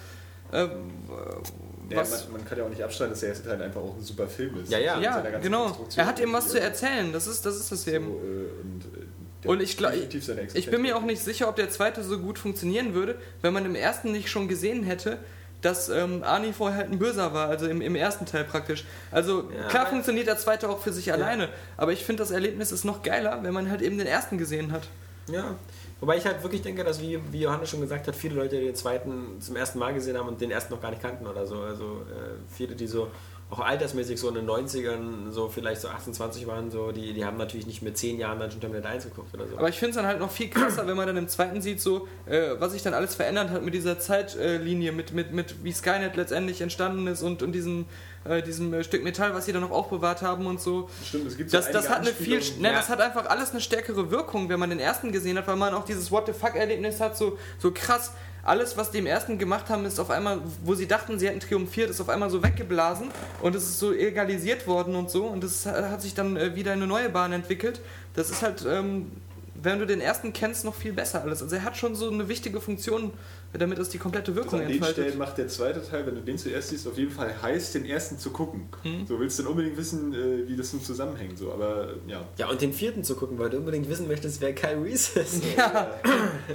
[0.52, 2.26] Ja, was...
[2.26, 4.28] man, man kann ja auch nicht abstreiten, dass der erste Teil einfach auch ein super
[4.28, 4.72] Film ist.
[4.72, 4.94] Ja, ja.
[4.96, 5.88] Seiner Ja, genau.
[5.96, 7.12] Er hat eben was zu erzählen.
[7.12, 8.08] Das ist das, ist das So, eben.
[8.08, 9.03] äh, und, äh,
[9.46, 12.20] Und ich glaub- definitiv seine Ich bin mir auch nicht sicher, ob der zweite so
[12.20, 15.18] gut funktionieren würde, wenn man im ersten nicht schon gesehen hätte,
[15.62, 18.84] dass ähm, Arnie vorher halt ein Böser war, also im, im ersten Teil praktisch.
[19.12, 22.72] Also Ja, klar funktioniert der zweite auch für sich alleine, aber ich finde das Erlebnis
[22.72, 24.84] ist noch geiler, wenn man halt eben den ersten gesehen hat.
[25.32, 25.56] Ja.
[26.02, 28.76] Wobei ich halt wirklich denke, dass, wie, wie Johannes schon gesagt hat, viele Leute den
[28.76, 31.62] zweiten zum ersten Mal gesehen haben und den ersten noch gar nicht kannten oder so.
[31.62, 33.08] Also äh, viele, die so
[33.54, 37.38] auch altersmäßig so in den 90ern so vielleicht so 28 waren, so, die, die haben
[37.38, 39.58] natürlich nicht mit 10 Jahren dann schon Terminator 1 geguckt oder so.
[39.58, 41.80] Aber ich finde es dann halt noch viel krasser, wenn man dann im zweiten sieht,
[41.80, 45.72] so äh, was sich dann alles verändert hat mit dieser Zeitlinie, mit, mit, mit wie
[45.72, 47.86] Skynet letztendlich entstanden ist und, und diesem,
[48.26, 50.90] äh, diesem äh, Stück Metall, was sie dann noch aufbewahrt haben und so.
[51.06, 52.74] Stimmt, es gibt so Das, das, hat eine viel, ne, Ja.
[52.74, 55.76] das hat einfach alles eine stärkere Wirkung, wenn man den ersten gesehen hat, weil man
[55.76, 58.14] auch dieses What the fuck-Erlebnis hat, so, so krass.
[58.46, 61.40] Alles, was die im ersten gemacht haben, ist auf einmal, wo sie dachten, sie hätten
[61.40, 63.10] triumphiert, ist auf einmal so weggeblasen
[63.42, 66.74] und es ist so egalisiert worden und so und das hat sich dann äh, wieder
[66.74, 67.80] in eine neue Bahn entwickelt.
[68.16, 69.12] Das ist halt, ähm,
[69.56, 71.42] wenn du den ersten kennst, noch viel besser alles.
[71.42, 73.14] Also er hat schon so eine wichtige Funktion,
[73.60, 75.06] damit es die komplette Also Wirkung an den entfaltet.
[75.06, 77.86] Stellen macht der zweite Teil, wenn du den zuerst siehst, auf jeden Fall heiß, den
[77.86, 78.68] ersten zu gucken.
[78.82, 79.06] Hm.
[79.06, 81.38] So willst du dann unbedingt wissen, äh, wie das nun zusammenhängt.
[81.38, 81.52] So.
[81.52, 84.54] Aber äh, ja, ja, und den vierten zu gucken, weil du unbedingt wissen möchtest, wer
[84.54, 85.44] Kyle Reese ist.
[85.56, 85.92] Ja,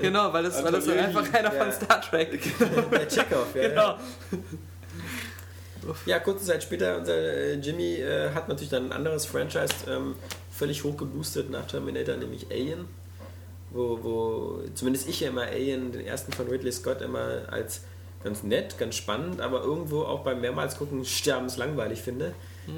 [0.01, 1.65] genau, weil das, weil das Anton einfach einer ja.
[1.65, 2.41] von Star Trek.
[2.91, 3.69] Der Chekhov, ja.
[3.69, 3.99] Genau.
[6.05, 10.17] Ja, kurze Zeit später, unser äh, Jimmy äh, hat natürlich dann ein anderes Franchise ähm,
[10.51, 12.87] völlig hochgeboostet nach Terminator, nämlich Alien.
[13.71, 17.83] Wo, wo zumindest ich ja immer Alien, den ersten von Ridley Scott, immer als
[18.25, 22.35] ganz nett, ganz spannend, aber irgendwo auch beim mehrmals gucken sterbenslangweilig finde.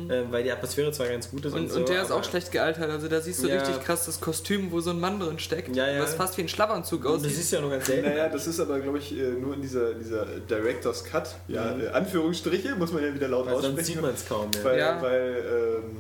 [0.08, 1.78] Äh, weil die Atmosphäre zwar ganz gut ist und, Und, so.
[1.80, 2.88] und der ist auch schlecht gealtert.
[2.90, 3.56] Also da siehst du Ja.
[3.56, 5.74] richtig krass das Kostüm, wo so ein Mann drin steckt.
[5.74, 6.00] Ja, ja.
[6.00, 7.32] Was fast wie ein Schlafanzug Das aussieht.
[7.32, 8.08] ist ja nur ganz selten.
[8.08, 11.34] naja, das ist aber, glaube ich, äh, nur in dieser, dieser Director's Cut.
[11.48, 13.86] Ja, äh, Anführungsstriche, muss man ja wieder laut Weil sonst aussprechen.
[13.86, 14.48] sieht man es kaum.
[14.54, 14.64] Ja.
[14.64, 15.02] Weil, Ja.
[15.02, 15.96] weil ähm,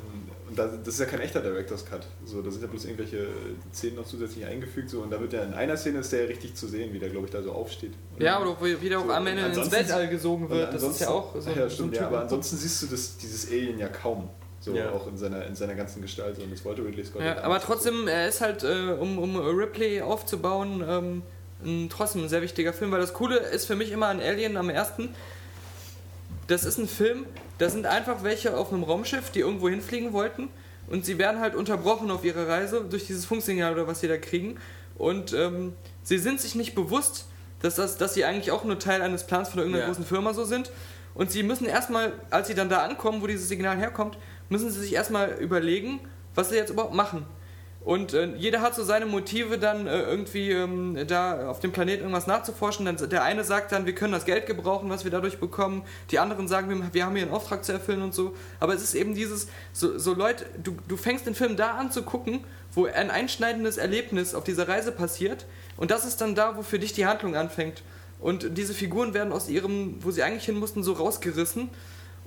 [0.50, 2.04] und da, das ist ja kein echter Director's Cut.
[2.24, 3.28] So, da sind ja bloß irgendwelche
[3.72, 4.90] Szenen noch zusätzlich eingefügt.
[4.90, 6.98] So, und da wird ja in einer Szene ist der ja richtig zu sehen, wie
[6.98, 7.92] der, glaube ich, da so aufsteht.
[8.16, 10.74] Und Ja, oder wie der auch So, am Ende ins Weltall gesogen wird.
[10.74, 12.86] Das ist ja auch so, Ach ja, so stimmt, ein ja, aber ansonsten siehst du
[12.88, 14.28] das, dieses Alien ja kaum.
[14.58, 14.90] So Ja.
[14.90, 16.36] auch in seiner, in seiner ganzen Gestalt.
[16.36, 17.22] So, und das wollte Ridley Scott.
[17.22, 17.66] Ja, aber so.
[17.66, 21.22] trotzdem, er ist halt, äh, um, um Ripley aufzubauen, ähm,
[21.64, 24.56] ein, trotzdem ein sehr wichtiger Film, weil das Coole ist für mich immer an Alien
[24.56, 25.14] am ersten.
[26.50, 27.26] Das ist ein Film,
[27.58, 30.48] da sind einfach welche auf einem Raumschiff, die irgendwo hinfliegen wollten
[30.88, 34.18] und sie werden halt unterbrochen auf ihrer Reise durch dieses Funksignal oder was sie da
[34.18, 34.56] kriegen
[34.98, 37.26] und ähm, sie sind sich nicht bewusst,
[37.62, 39.90] dass, das, dass sie eigentlich auch nur Teil eines Plans von irgendeiner Ja.
[39.92, 40.72] großen Firma so sind
[41.14, 44.18] und sie müssen erstmal, als sie dann da ankommen, wo dieses Signal herkommt,
[44.48, 46.00] müssen sie sich erstmal überlegen,
[46.34, 47.26] was sie jetzt überhaupt machen.
[47.82, 52.02] Und äh, jeder hat so seine Motive, dann äh, irgendwie ähm, da auf dem Planeten
[52.02, 52.84] irgendwas nachzuforschen.
[52.84, 55.82] Dann, der eine sagt dann, wir können das Geld gebrauchen, was wir dadurch bekommen.
[56.10, 58.34] Die anderen sagen, wir, wir haben hier einen Auftrag zu erfüllen und so.
[58.58, 61.90] Aber es ist eben dieses, so, so Leute, du, du fängst den Film da an
[61.90, 62.44] zu gucken,
[62.74, 65.46] wo ein einschneidendes Erlebnis auf dieser Reise passiert.
[65.78, 67.82] Und das ist dann da, wo für dich die Handlung anfängt.
[68.20, 71.70] Und diese Figuren werden aus ihrem, wo sie eigentlich hin mussten, so rausgerissen.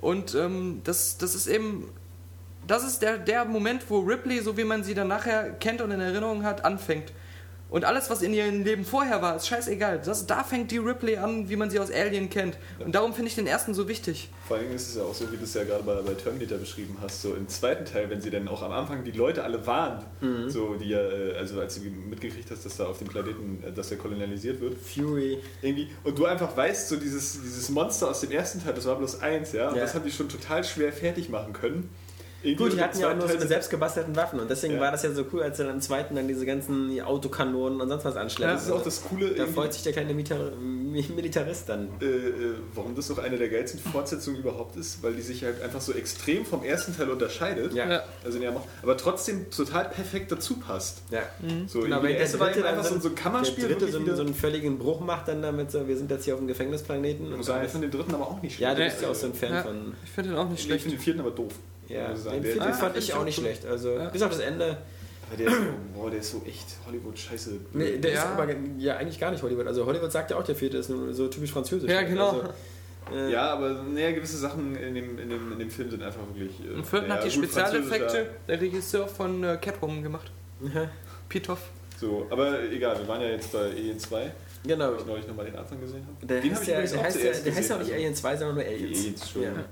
[0.00, 1.88] Und ähm, das, das ist eben
[2.66, 5.90] das ist der, der Moment, wo Ripley, so wie man sie dann nachher kennt und
[5.90, 7.12] in Erinnerung hat, anfängt.
[7.70, 10.00] Und alles, was in ihrem Leben vorher war, ist scheißegal.
[10.04, 12.56] Das, da fängt die Ripley an, wie man sie aus Alien kennt.
[12.78, 14.28] Und darum finde ich den ersten so wichtig.
[14.46, 16.58] Vor allem ist es ja auch so, wie du es ja gerade bei, bei Terminator
[16.58, 19.66] beschrieben hast, so im zweiten Teil, wenn sie dann auch am Anfang die Leute alle
[19.66, 20.48] warnt, Mhm.
[20.50, 23.72] so die ja, äh, also als du mitgekriegt hast, dass da auf dem Planeten, äh,
[23.72, 25.38] dass der kolonialisiert wird, Fury.
[25.60, 28.94] irgendwie, und du einfach weißt, so dieses, dieses Monster aus dem ersten Teil, das war
[28.96, 29.82] bloß eins, ja, und Ja.
[29.82, 31.90] das haben die schon total schwer fertig machen können.
[32.56, 34.80] Gut, die hatten ja auch nur so eine selbstgebastelten Waffen und deswegen Ja.
[34.80, 37.88] war das ja so cool, als er dann im zweiten dann diese ganzen Autokanonen und
[37.88, 38.52] sonst was anschleppt.
[38.54, 39.34] Das ist auch das Coole.
[39.34, 40.38] da freut sich der kleine Militar
[41.14, 41.88] Militarist dann.
[42.00, 45.60] äh, äh, warum das auch eine der geilsten Fortsetzungen überhaupt ist, weil die sich halt
[45.62, 47.72] einfach so extrem vom ersten Teil unterscheidet.
[47.74, 47.88] Ja.
[47.88, 48.02] Ja.
[48.24, 51.02] Also der macht, aber trotzdem total perfekt dazu passt.
[51.10, 51.22] Ja.
[51.66, 53.66] So, Genau, wenn der erste war einfach so, so ein Kammerspiel.
[53.68, 56.24] der dritte so, einen- so einen völligen Bruch macht dann damit, so, wir sind jetzt
[56.24, 57.26] hier auf dem Gefängnisplaneten.
[57.26, 58.72] ich Und muss sagen, ich fand den dritten aber auch nicht schlecht.
[58.72, 59.62] ja, du bist ja auch so ein Fan Ja.
[59.62, 59.94] von.
[60.04, 60.82] Ich finde den auch nicht Ich schlecht.
[60.82, 61.52] finde den vierten aber doof.
[61.94, 63.44] Ja, ich den Der- vierten der- fand ich ich auch nicht cool.
[63.44, 63.66] schlecht.
[63.66, 64.08] Also Ja.
[64.08, 64.78] bis auf das Ende.
[65.26, 65.62] Aber der ist so,
[65.94, 67.50] boah, der ist so echt Hollywood-Scheiße.
[67.72, 68.32] Nee, der ist Ja.
[68.36, 68.46] aber
[68.78, 69.66] ja eigentlich gar nicht Hollywood.
[69.66, 71.90] Also Hollywood sagt ja auch, der vierte ist nur so typisch französisch.
[71.90, 72.28] Ja, genau.
[72.30, 72.48] Also,
[73.16, 76.20] äh, Ja, aber naja, gewisse Sachen in dem, in, dem, in dem Film sind einfach
[76.34, 76.60] wirklich.
[76.60, 80.30] Äh, Im vierten naja, hat die Spezialeffekte der Regisseur von äh, Capcom gemacht.
[80.74, 80.90] ja.
[81.28, 81.60] Pitoff.
[81.98, 84.30] So, aber egal, wir waren ja jetzt bei Alien 2,
[84.66, 84.94] Genau.
[84.94, 86.26] ich neulich nochmal den Anfang gesehen habe.
[86.26, 87.92] Der den heißt, hab ja, übrigens der, auch heißt, ja, der heißt ja auch nicht
[87.92, 88.98] Alien 2, sondern nur Aliens.
[89.00, 89.58] Aliens, Entschuldigung.
[89.58, 89.64] Ja.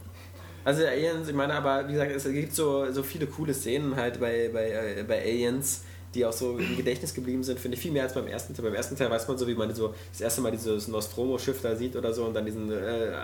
[0.65, 4.21] Also Aliens, ich meine, aber wie gesagt, es gibt so, so viele coole Szenen halt
[4.21, 5.83] bei, bei, äh, bei Aliens,
[6.15, 8.65] die auch so im Gedächtnis geblieben sind, finde ich viel mehr als beim ersten Teil.
[8.67, 11.75] Beim ersten Teil weiß man so, wie man so das erste Mal dieses Nostromo-Schiff da
[11.77, 12.77] sieht oder so und dann diesen äh,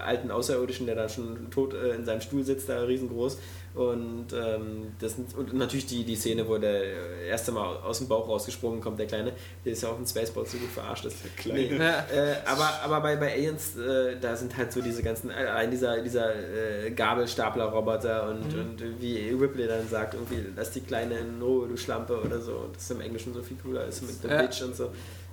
[0.07, 3.39] alten Außerirdischen, der da schon tot äh, in seinem Stuhl sitzt, da riesengroß.
[3.75, 7.99] Und, ähm, das sind, und natürlich die, die Szene, wo der äh, erste Mal aus
[7.99, 9.33] dem Bauch rausgesprungen kommt, der Kleine,
[9.65, 11.17] der ist ja auf dem Spaceball so gut verarscht ist.
[11.23, 11.77] Der Kleine.
[11.77, 12.07] Ja.
[12.13, 15.71] äh, aber aber bei, bei Aliens, äh, da sind halt so diese ganzen, äh, ein
[15.71, 18.61] dieser, dieser äh, Gabelstapler-Roboter und, Mhm.
[18.61, 22.53] und wie Ripley dann sagt, irgendwie, lass die Kleine in Ruhe, du Schlampe oder so.
[22.53, 24.43] Und das im Englischen so viel cooler ist mit The Ja.
[24.43, 24.91] Bitch und so.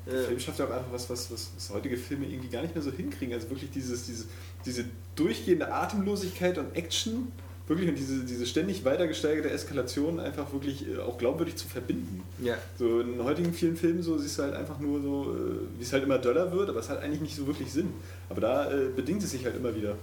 [0.07, 2.61] Der Äh, Film schafft ja auch einfach was, was, was, was heutige Filme irgendwie gar
[2.61, 3.33] nicht mehr so hinkriegen.
[3.33, 4.25] Also wirklich dieses, diese,
[4.65, 4.85] diese
[5.15, 7.31] durchgehende Atemlosigkeit und Action,
[7.67, 12.21] wirklich und diese, diese ständig weiter gesteigerte Eskalation einfach wirklich äh, auch glaubwürdig zu verbinden.
[12.43, 12.55] ja.
[12.77, 15.91] So in heutigen vielen Filmen so siehst du halt einfach nur so, äh, wie es
[15.91, 17.91] halt immer döller wird, aber es hat eigentlich nicht so wirklich Sinn.
[18.29, 19.95] Aber da äh, bedingt es sich halt immer wieder.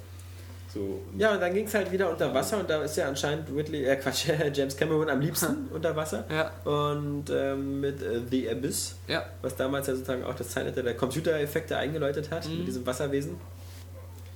[0.73, 3.47] So, ja, und dann ging es halt wieder unter Wasser und da ist ja anscheinend
[3.55, 6.25] Ridley, äh Quatsch, James Cameron am liebsten unter Wasser.
[6.31, 9.23] Ja, Und ähm, mit äh, The Abyss, ja.
[9.43, 12.59] was damals ja sozusagen auch das Zeitalter der Computereffekte eingeläutet hat, Mhm.
[12.59, 13.37] mit diesem Wasserwesen.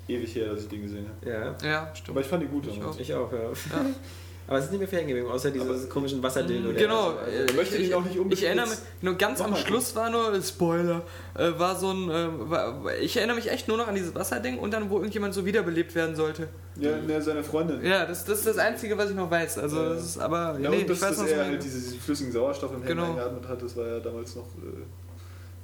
[0.08, 1.30] ewig her, dass ich den gesehen habe.
[1.30, 1.56] Ja.
[1.68, 2.10] Ja, stimmt.
[2.10, 2.66] Aber ich fand ihn gut.
[2.66, 2.98] Ich auch.
[3.00, 3.38] Ich auch, ja.
[4.48, 6.70] Aber es ist nicht mehr geblieben, außer dieses komischen Wasserdildo.
[6.70, 9.14] der Genau, da so- äh, Ich möchte ihn auch nicht unbedingt ich erinnere mich, nur
[9.16, 11.02] ganz am Schluss war nur, Spoiler,
[11.35, 14.59] äh, war so ein, äh, war, ich erinnere mich echt nur noch an dieses Wasserding
[14.59, 16.48] und dann, wo irgendjemand so wiederbelebt werden sollte.
[16.78, 17.85] Ja, ne, seine Freundin.
[17.85, 19.59] Ja, das, das ist das Einzige, was ich noch weiß.
[19.59, 19.89] Also, Ja.
[19.90, 21.98] das ist aber, Ja, nee, und das, ich weiß dass noch er halt diese, diesen
[22.01, 23.10] flüssigen Sauerstoff im Helm Genau.
[23.10, 24.85] eingeatmet hat, das war ja damals noch äh,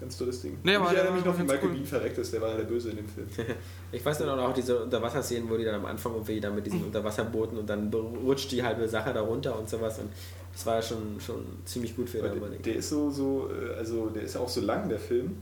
[0.02, 0.58] ganz tolles Ding.
[0.62, 1.74] Nee, aber ich erinnere der mich noch, wie Michael cool.
[1.74, 3.26] Bean verreckt ist, der war ja der Böse in dem Film.
[3.92, 6.66] Ich weiß nur noch auch diese Unterwasserszenen, wo die dann am Anfang irgendwie dann mit
[6.66, 9.98] diesen Unterwasserbooten und dann rutscht die halbe Sache da runter und sowas.
[9.98, 10.10] Und
[10.52, 12.50] das war schon, schon ziemlich gut für damalige.
[12.50, 15.36] der, der ist so, so, äh, also der ist ja auch so lang, der Film.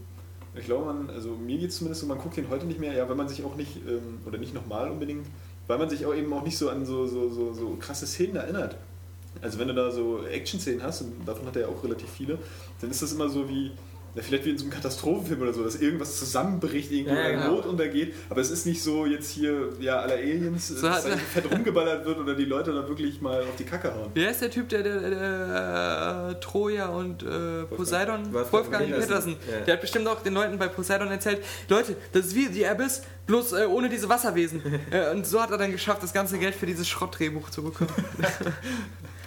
[0.55, 2.93] Ich glaube, man, also mir geht es zumindest so, man guckt ihn heute nicht mehr,
[2.93, 5.27] ja, weil man sich auch nicht, ähm, oder nicht nochmal unbedingt,
[5.69, 8.37] weil man sich auch eben auch nicht so an so, so, so, so krasse Szenen
[8.37, 8.77] erinnert.
[9.43, 12.39] Also wenn du da so Action-Szenen hast, und davon hat er ja auch relativ viele,
[12.81, 13.71] dann ist das immer so wie,
[14.15, 17.27] ja, vielleicht wie in so einem Katastrophenfilm oder so, dass irgendwas zusammenbricht, irgendwo Ja, ja,
[17.29, 17.57] ein genau.
[17.57, 21.17] Boot untergeht, aber es ist nicht so jetzt hier, ja, aller Aliens, So dass da
[21.17, 24.11] fett rumgeballert wird oder die Leute da wirklich mal auf die Kacke hauen.
[24.15, 28.33] Wer ist der Typ, der, der, der äh, Troja und äh, Poseidon?
[28.33, 29.07] Wolfgang Wolfgang Petersen.
[29.09, 29.37] Petersen.
[29.51, 29.65] Ja.
[29.65, 33.03] Der hat bestimmt auch den Leuten bei Poseidon erzählt, Leute, das ist wie die Abyss,
[33.27, 34.63] bloß äh, ohne diese Wasserwesen.
[34.91, 37.91] äh, und so hat er dann geschafft, das ganze Geld für dieses Schrottdrehbuch zu bekommen.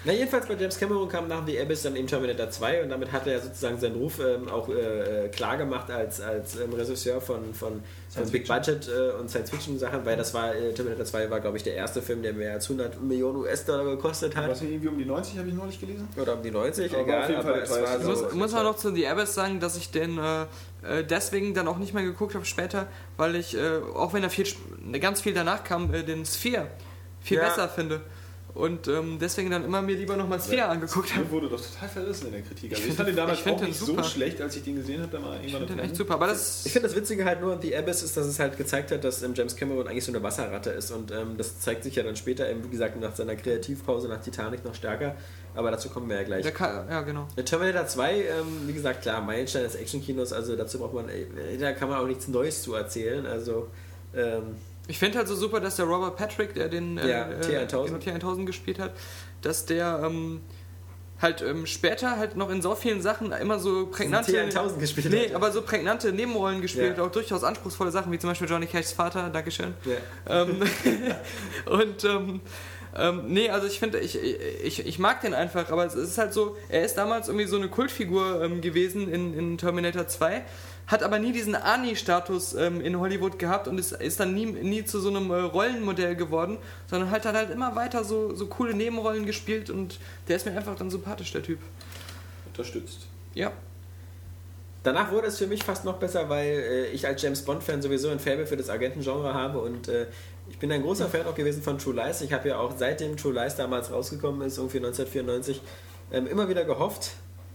[0.06, 3.10] Na, jedenfalls bei James Cameron kam nach The Abyss dann eben Terminator 2 und damit
[3.14, 7.54] hat er sozusagen seinen Ruf ähm, auch äh, klar gemacht als, als ähm, Regisseur von,
[7.54, 11.56] von, von Big Budget äh, und Science-Fiction-Sachen, weil das war, äh, Terminator 2 war, glaube
[11.56, 14.50] ich, der erste Film, der mehr als 100 Millionen US-Dollar gekostet hat.
[14.50, 16.06] Was irgendwie um die 90 habe ich neulich gelesen?
[16.22, 18.10] Oder um die 90, Aber egal, auf jeden Fall aber es war Ich so.
[18.10, 20.42] muss, muss man noch zu The Abyss sagen, dass ich den äh,
[21.00, 24.30] äh, deswegen dann auch nicht mehr geguckt habe später, weil ich, äh, auch wenn er
[24.30, 24.68] viel, sp-
[25.00, 26.68] ganz viel danach kam, äh, den Sphere
[27.22, 27.46] viel Ja.
[27.46, 28.02] besser finde.
[28.56, 31.24] Und ähm, deswegen dann immer mir lieber nochmal Sphere angeguckt habe.
[31.24, 32.72] Der wurde doch total verrissen in der Kritik.
[32.74, 34.04] Also Ich fand den damals auch nicht super.
[34.04, 35.20] so schlecht, als ich den gesehen habe.
[35.20, 37.54] Mal Ich irgendwann finde den echt super, aber das Ich finde das Witzige halt nur
[37.54, 40.12] an The Abyss ist, dass es halt gezeigt hat, dass ähm, James Cameron eigentlich so
[40.12, 43.16] eine Wasserratte ist und ähm, das zeigt sich ja dann später, eben, wie gesagt, nach
[43.16, 45.16] seiner Kreativpause nach Titanic noch stärker,
[45.56, 46.44] aber dazu kommen wir ja gleich.
[46.44, 47.28] der kann, ja genau.
[47.36, 48.24] Der Terminator 2, ähm,
[48.68, 51.26] wie gesagt, klar, Meilenstein des Actionkinos, also dazu braucht man, ey,
[51.60, 53.68] da kann man auch nichts Neues zu erzählen, also
[54.16, 54.58] ähm,
[54.88, 58.00] Ich finde halt so super, dass der Robert Patrick, der den äh, Ja, T1000.
[58.00, 58.92] genau, T1000 gespielt hat,
[59.42, 60.42] dass der ähm,
[61.22, 65.28] halt ähm, später halt noch in so vielen Sachen immer so prägnante T1000 gespielt nee,
[65.28, 67.04] hat, aber so prägnante Nebenrollen gespielt, Ja.
[67.06, 69.74] auch durchaus anspruchsvolle Sachen, wie zum Beispiel Johnny Cashs Vater, Dankeschön.
[69.86, 70.42] ja.
[70.42, 70.62] ähm,
[71.66, 72.04] und
[72.96, 76.34] ähm, nee, also ich finde, ich, ich, ich mag den einfach, aber es ist halt
[76.34, 80.44] so, er ist damals irgendwie so eine Kultfigur ähm, gewesen in, in Terminator 2
[80.88, 84.84] hat aber nie diesen Arnie-Status ähm, in Hollywood gehabt und ist, ist dann nie, nie
[84.84, 86.58] zu so einem äh, Rollenmodell geworden,
[86.88, 90.52] sondern halt hat halt immer weiter so, so coole Nebenrollen gespielt und der ist mir
[90.56, 91.60] einfach dann sympathisch, der Typ.
[92.46, 93.08] Unterstützt.
[93.34, 93.52] Ja.
[94.84, 98.10] Danach wurde es für mich fast noch besser, weil äh, ich als James Bond-Fan sowieso
[98.10, 100.08] ein Faible für das Agentengenre habe und äh,
[100.50, 102.22] ich bin ein großer Fan auch gewesen von True Lies.
[102.22, 105.62] Ich habe ja auch seitdem True Lies damals rausgekommen ist, irgendwie 1994,
[106.12, 107.12] ähm, immer wieder gehofft,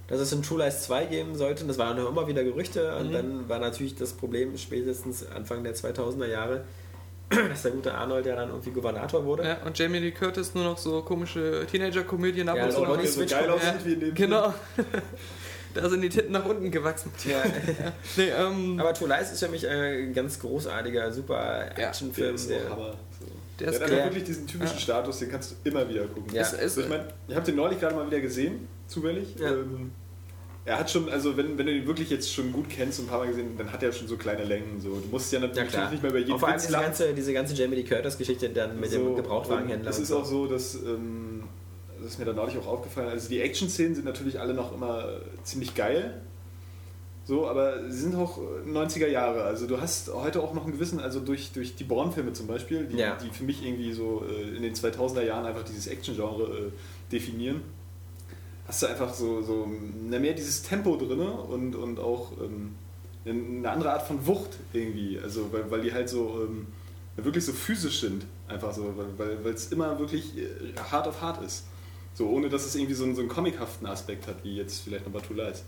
[0.09, 1.63] dass es ein True Lies 2 geben sollte.
[1.63, 2.97] Und das waren immer wieder Gerüchte.
[2.97, 3.13] Und Mhm.
[3.13, 6.65] dann war natürlich das Problem spätestens Anfang der 2000er Jahre,
[7.51, 9.45] dass der gute Arnold ja dann irgendwie Gouvernator wurde.
[9.45, 9.59] ja.
[9.67, 12.83] Und Jamie Lee Curtis nur noch so komische Teenager-Komödien ab Ja, und so zu.
[12.85, 13.85] Auch noch Body so geil aussieht ja.
[13.85, 14.55] wie in dem Genau.
[15.75, 17.11] da sind die Titten nach unten gewachsen.
[17.27, 17.43] Ja.
[18.17, 22.27] Nee, ähm, Aber True Lies ist für mich ein ganz großartiger, super Ja, Actionfilm.
[22.29, 22.95] Der ist der- Hammer.
[23.21, 23.27] So.
[23.61, 24.05] Der Der, ist hat einfach geil.
[24.07, 24.81] wirklich diesen typischen Ja.
[24.83, 26.33] Status, den kannst du immer wieder gucken.
[26.35, 26.43] Ja.
[26.43, 29.35] Es ist- Also ich meine, ich habe den neulich gerade mal wieder gesehen, zufällig.
[29.39, 29.51] Ja.
[29.53, 29.91] Ähm,
[30.65, 33.09] er hat schon, also wenn, wenn du ihn wirklich jetzt schon gut kennst und ein
[33.09, 34.79] paar Mal gesehen, dann hat er schon so kleine Längen.
[34.81, 34.91] So.
[35.01, 35.91] Du musst ja Ja, natürlich klar.
[35.91, 38.51] nicht mehr bei jedem Auch vor allem Witz diese ganze, diese ganze Jamie Lee Curtis-Geschichte
[38.51, 39.87] dann mit dem So, Gebrauchtwagenhändler.
[39.89, 40.19] und Es ist so.
[40.19, 41.38] auch so, dass ähm,
[42.09, 43.11] das ist mir dann neulich auch aufgefallen.
[43.11, 46.23] Also die Action-Szenen sind natürlich alle noch immer äh, ziemlich geil.
[47.27, 49.43] So, aber sie sind auch äh, 90er Jahre.
[49.43, 52.87] Also du hast heute auch noch einen gewissen, also durch, durch die Bourne-Filme zum Beispiel,
[52.87, 53.17] die, Ja.
[53.23, 56.73] die für mich irgendwie so äh, in den 2000er Jahren einfach dieses Action-Genre äh,
[57.13, 57.61] definieren,
[58.67, 59.69] hast du einfach so, so
[60.09, 62.75] na, mehr dieses Tempo drin und, und auch ähm,
[63.27, 65.19] eine andere Art von Wucht irgendwie.
[65.23, 66.69] Also weil, weil die halt so ähm,
[67.17, 68.25] wirklich so physisch sind.
[68.47, 70.47] Einfach so, weil weil es immer wirklich äh,
[70.91, 71.65] hart auf hart ist.
[72.15, 75.07] So, ohne dass es irgendwie so einen, so einen comichaften Aspekt hat, wie jetzt vielleicht
[75.07, 75.65] noch bei Two Lights.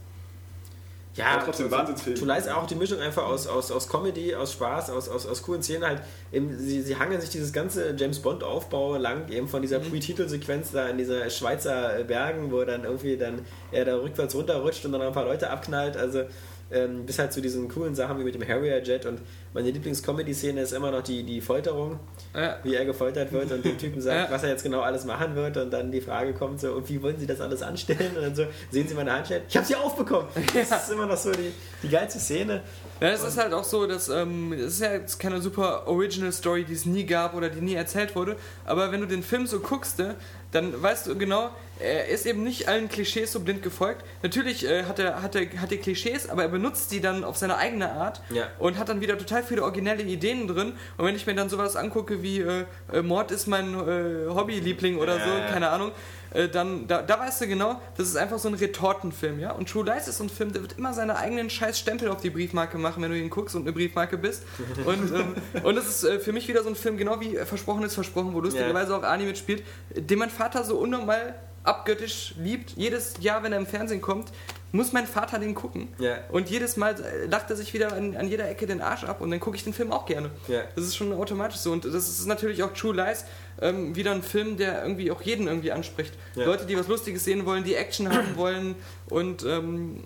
[1.17, 2.17] Ja, Aber trotzdem also, Wahnsinnsfilm.
[2.17, 5.43] True Lies auch die Mischung einfach aus, aus, aus Comedy, aus Spaß, aus, aus, aus
[5.43, 6.03] coolen Szenen halt.
[6.31, 10.71] Eben, sie, sie hangeln sich dieses ganze James Bond Aufbau lang eben von dieser Pre-Titelsequenz
[10.71, 15.03] da in dieser Schweizer Bergen, wo dann irgendwie dann er da rückwärts runterrutscht und dann
[15.03, 15.97] ein paar Leute abknallt.
[15.97, 16.25] Also
[16.73, 19.21] ähm, bis halt zu diesen coolen Sachen wie mit dem Harrier Jet und
[19.53, 21.99] meine Lieblings-Comedy-Szene ist immer noch die, die Folterung,
[22.35, 22.59] ja.
[22.63, 24.35] wie er gefoltert wird und dem Typen sagt, Ja.
[24.35, 27.03] was er jetzt genau alles machen wird und dann die Frage kommt so, und wie
[27.03, 28.17] wollen Sie das alles anstellen?
[28.17, 29.43] Und dann so, sehen Sie meine Handschellen?
[29.49, 30.29] Ich habe sie aufbekommen.
[30.55, 31.53] Das ist immer noch so die,
[31.83, 32.63] die geilste Szene.
[33.01, 36.31] Ja, es ist halt auch so, dass ähm, es ist ja jetzt keine super Original
[36.33, 38.37] Story, die es nie gab oder die nie erzählt wurde.
[38.65, 40.15] Aber wenn du den Film so guckst, ne,
[40.53, 44.05] dann weißt du genau, er ist eben nicht allen Klischees so blind gefolgt.
[44.23, 47.37] Natürlich äh, hat er hat er hat er Klischees, aber er benutzt die dann auf
[47.39, 48.49] seine eigene Art Ja.
[48.59, 50.73] und hat dann wieder total viele originelle Ideen drin.
[50.99, 54.99] Und wenn ich mir dann sowas angucke wie äh, äh, Mord ist mein äh, Hobbyliebling
[54.99, 55.47] oder Ja, so, ja.
[55.47, 55.93] keine Ahnung,
[56.35, 59.53] äh, dann da, da weißt du genau, das ist einfach so ein Retortenfilm, ja.
[59.53, 62.21] Und True Lies ist so ein Film, der wird immer seine eigenen scheiß Stempel auf
[62.21, 64.43] die Briefmarke machen, wenn du ihn guckst und eine Briefmarke bist.
[64.85, 67.83] Und ähm, und es ist äh, für mich wieder so ein Film, genau wie Versprochen
[67.85, 69.63] ist Versprochen, wo lustigerweise auch Ani mitspielt,
[69.95, 71.35] den mein Vater so unnormal
[71.65, 72.71] abgöttisch liebt.
[72.71, 74.33] Jedes Jahr, wenn er im Fernsehen kommt,
[74.73, 75.89] muss mein Vater den gucken.
[75.99, 76.17] Ja.
[76.31, 79.21] Und jedes Mal äh, lacht er sich wieder an, an jeder Ecke den Arsch ab
[79.21, 80.31] und dann gucke ich den Film auch gerne.
[80.49, 80.63] Ja.
[80.75, 81.73] Das ist schon automatisch so.
[81.73, 83.27] Und das ist natürlich auch True Lies,
[83.61, 86.15] ähm, wieder ein Film, der irgendwie auch jeden irgendwie anspricht.
[86.37, 86.47] Ja.
[86.47, 88.77] Leute, die was Lustiges sehen wollen, die Action haben wollen
[89.11, 90.05] und ähm,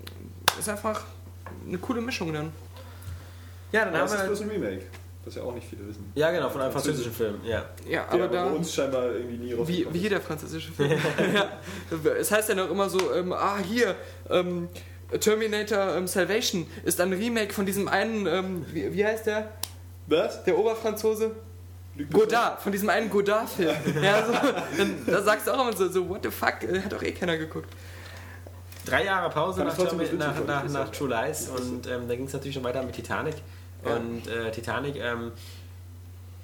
[0.59, 1.05] ist einfach
[1.65, 2.51] eine coole Mischung dann.
[3.71, 4.83] Ja, dann haben wir ist halt, bloß ein Remake,
[5.25, 6.11] was ja auch nicht viele wissen.
[6.15, 7.41] Ja, genau, von einem französischen Film.
[7.45, 7.65] Ja.
[7.89, 8.45] Ja, aber da.
[8.45, 10.91] bei uns scheinbar irgendwie nie Wie, wie jeder französische Film.
[11.35, 11.59] ja.
[12.19, 13.95] Es heißt ja noch immer so, ähm, ah, hier,
[14.31, 14.69] ähm,
[15.21, 19.51] Terminator ähm, Salvation ist ein Remake von diesem einen, ähm, wie, wie heißt der?
[20.07, 20.45] Was?
[20.45, 21.33] Der Oberfranzose?
[22.13, 23.77] Godard, von diesem einen Godard-Film.
[24.03, 24.33] ja, so,
[24.77, 27.13] dann, da sagst du auch immer so, so, what the fuck, äh, hat doch eh
[27.13, 27.69] keiner geguckt.
[28.85, 30.91] Drei Jahre Pause nach, nach, nach, nach.
[30.91, 33.37] True Lies und ähm, da ging es natürlich schon weiter mit Titanic.
[33.85, 35.33] Und äh, Titanic, ähm,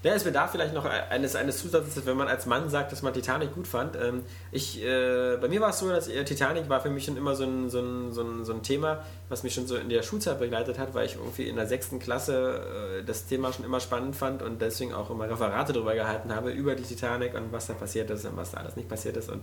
[0.02, 3.12] ja, es bedarf vielleicht noch eines, eines Zusatzes, wenn man als Mann sagt, dass man
[3.12, 3.96] Titanic gut fand.
[3.96, 7.18] Ähm, ich, äh, bei mir war es so, dass äh, Titanic war für mich schon
[7.18, 9.90] immer so ein, so, ein, so, ein, so ein Thema, was mich schon so in
[9.90, 13.66] der Schulzeit begleitet hat, weil ich irgendwie in der sechsten Klasse äh, das Thema schon
[13.66, 17.52] immer spannend fand und deswegen auch immer Referate darüber gehalten habe, über die Titanic und
[17.52, 19.28] was da passiert ist und was da alles nicht passiert ist.
[19.28, 19.42] Und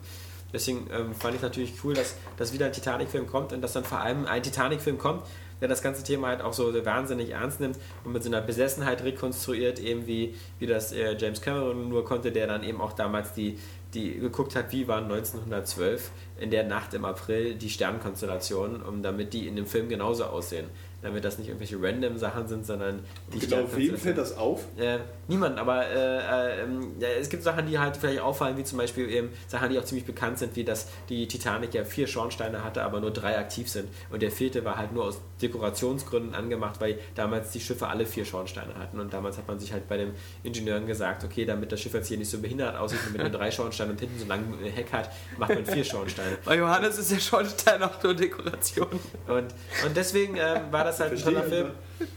[0.51, 3.83] deswegen ähm, fand ich natürlich cool, dass, dass wieder ein Titanic-Film kommt und dass dann
[3.83, 5.21] vor allem ein Titanic-Film kommt,
[5.61, 9.03] der das ganze Thema halt auch so wahnsinnig ernst nimmt und mit so einer Besessenheit
[9.03, 13.33] rekonstruiert, eben wie, wie das äh, James Cameron nur konnte, der dann eben auch damals
[13.33, 13.57] die,
[13.93, 19.33] die geguckt hat, wie waren 1912 in der Nacht im April die Sternkonstellationen, um damit
[19.33, 20.67] die in dem Film genauso aussehen.
[21.01, 22.99] Damit das nicht irgendwelche random Sachen sind, sondern
[23.33, 24.63] die Genau, Sterne- wem fällt das auf?
[24.77, 24.97] äh,
[25.27, 26.17] niemand, aber äh,
[26.63, 26.67] äh,
[26.99, 29.83] ja, es gibt Sachen, die halt vielleicht auffallen, wie zum Beispiel eben Sachen, die auch
[29.85, 33.69] ziemlich bekannt sind, wie dass die Titanic ja vier Schornsteine hatte, aber nur drei aktiv
[33.69, 33.87] sind.
[34.09, 38.25] Und der vierte war halt nur aus Dekorationsgründen angemacht, weil damals die Schiffe alle vier
[38.25, 38.99] Schornsteine hatten.
[38.99, 40.11] Und damals hat man sich halt bei den
[40.43, 43.31] Ingenieuren gesagt, okay, damit das Schiff jetzt hier nicht so behindert aussieht und mit nur
[43.31, 46.37] drei Schornsteinen und hinten so lang Heck hat, macht man vier Schornsteine.
[46.45, 48.87] Bei Johannes ist der Schornstein auch nur Dekoration.
[49.27, 49.53] Und,
[49.85, 51.67] und deswegen ähm, war das halt ein toller Film.
[51.67, 52.07] ne?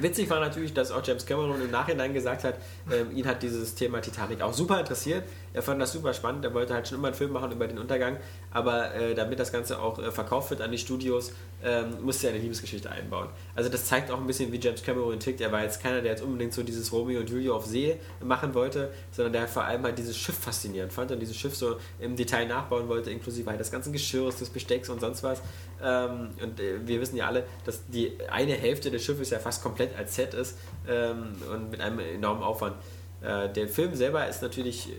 [0.00, 2.56] Witzig war natürlich, dass auch James Cameron im Nachhinein gesagt hat,
[2.90, 5.24] ähm, ihn hat dieses Thema Titanic auch super interessiert.
[5.54, 6.44] Er fand das super spannend.
[6.44, 8.18] Er wollte halt schon immer einen Film machen über den Untergang.
[8.50, 11.32] Aber äh, damit das Ganze auch äh, verkauft wird an die Studios,
[11.62, 13.28] ähm, musste er eine Liebesgeschichte einbauen.
[13.54, 15.40] Also das zeigt auch ein bisschen, wie James Cameron tickt.
[15.40, 18.52] Er war jetzt keiner, der jetzt unbedingt so dieses Romeo und Julia auf See machen
[18.52, 22.16] wollte, sondern der vor allem halt dieses Schiff faszinierend fand und dieses Schiff so im
[22.16, 25.40] Detail nachbauen wollte, inklusive halt des ganzen Geschirrs, des Bestecks und sonst was.
[25.80, 29.62] Ähm, und äh, wir wissen ja alle, dass die eine Hälfte des Schiffes ja fast
[29.62, 30.58] komplett als Set ist
[30.88, 32.74] ähm, und mit einem enormen Aufwand.
[33.22, 34.92] Äh, der Film selber ist natürlich äh,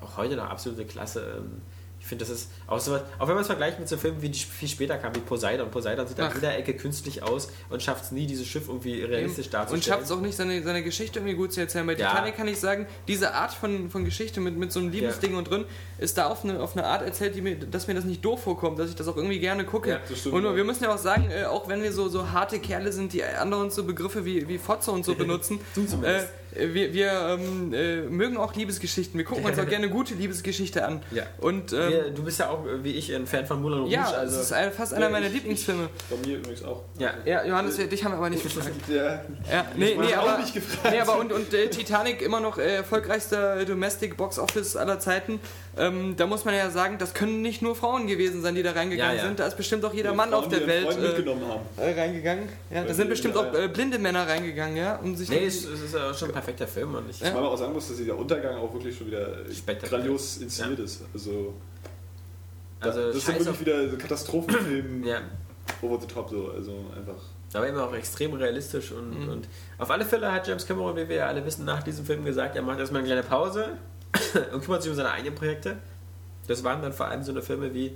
[0.00, 1.38] auch heute noch absolute Klasse.
[1.38, 1.62] Ähm,
[2.00, 4.22] ich finde, das ist auch so was, auch wenn man es vergleicht mit so Filmen,
[4.22, 5.68] wie die viel später kam, wie Poseidon.
[5.70, 6.34] Poseidon sieht an Ach.
[6.34, 9.80] jeder Ecke künstlich aus und schafft es nie, dieses Schiff irgendwie realistisch darzustellen.
[9.80, 11.86] Und schafft es auch nicht, seine, seine Geschichte irgendwie gut zu erzählen.
[11.86, 12.10] Bei Ja.
[12.10, 15.50] Titanic kann ich sagen, diese Art von, von Geschichte mit, mit so einem Liebesding und
[15.50, 15.64] drin,
[15.98, 18.44] ist da auf eine, auf eine Art erzählt, die mir, dass mir das nicht doof
[18.44, 19.90] vorkommt, dass ich das auch irgendwie gerne gucke.
[19.90, 20.54] Ja, stimmt, und ja.
[20.54, 23.24] wir müssen ja auch sagen, äh, auch wenn wir so, so harte Kerle sind, die
[23.24, 26.22] anderen so Begriffe wie, wie Fotze und so benutzen, Du äh.
[26.54, 29.16] Wir, wir ähm, äh, mögen auch Liebesgeschichten.
[29.18, 31.02] Wir gucken uns auch gerne gute Liebesgeschichte an.
[31.10, 31.24] Ja.
[31.38, 33.90] Und ähm, Wir- du bist ja auch, äh, wie ich, ein Fan von Moulin Rouge.
[33.92, 35.88] ja, also, das ist ein, fast einer Ja, meiner ich- Lieblingsfilme.
[36.10, 36.82] Bei mir übrigens auch.
[36.98, 37.10] ja.
[37.24, 38.70] Ja, Johannes, dich haben wir aber nicht gefragt.
[38.88, 40.88] Ja, Ja, nee, nee, auch aber, nicht gefragt.
[40.94, 45.40] nee, aber und, und äh, Titanic immer noch äh, erfolgreichster Domestic Box Office aller Zeiten.
[45.78, 48.72] Ähm, da muss man ja sagen, das können nicht nur Frauen gewesen sein, die da
[48.72, 49.28] reingegangen Ja, ja.
[49.28, 49.38] sind.
[49.38, 51.60] Da ist bestimmt auch jeder Die Mann Frauen, auf der Welt äh, mitgenommen haben.
[51.76, 52.48] äh, reingegangen.
[52.70, 53.64] Ja, da sind bestimmt ja, auch ja.
[53.64, 56.94] äh, blinde Männer reingegangen, ja, um sich Nee, es, ist ja schon ein perfekter Film
[56.94, 57.26] und ich, Ja.
[57.26, 60.00] Weil man auch sagen muss, dass dieser Untergang auch wirklich schon wieder Spektakulär.
[60.04, 61.02] grandios inszeniert ist.
[61.12, 61.54] Also,
[62.80, 65.20] Also, das ist dann scheiß wirklich wieder so Katastrophenfilm ja.
[65.82, 66.50] over the top so.
[66.54, 67.20] Also einfach.
[67.54, 69.28] Aber immer auch extrem realistisch und, Mhm.
[69.30, 69.48] und
[69.78, 72.56] auf alle Fälle hat James Cameron, wie wir ja alle wissen, nach diesem Film gesagt,
[72.56, 73.70] er macht erstmal eine kleine Pause
[74.52, 75.76] und kümmert sich um seine eigenen Projekte.
[76.46, 77.94] Das waren dann vor allem so eine Filme wie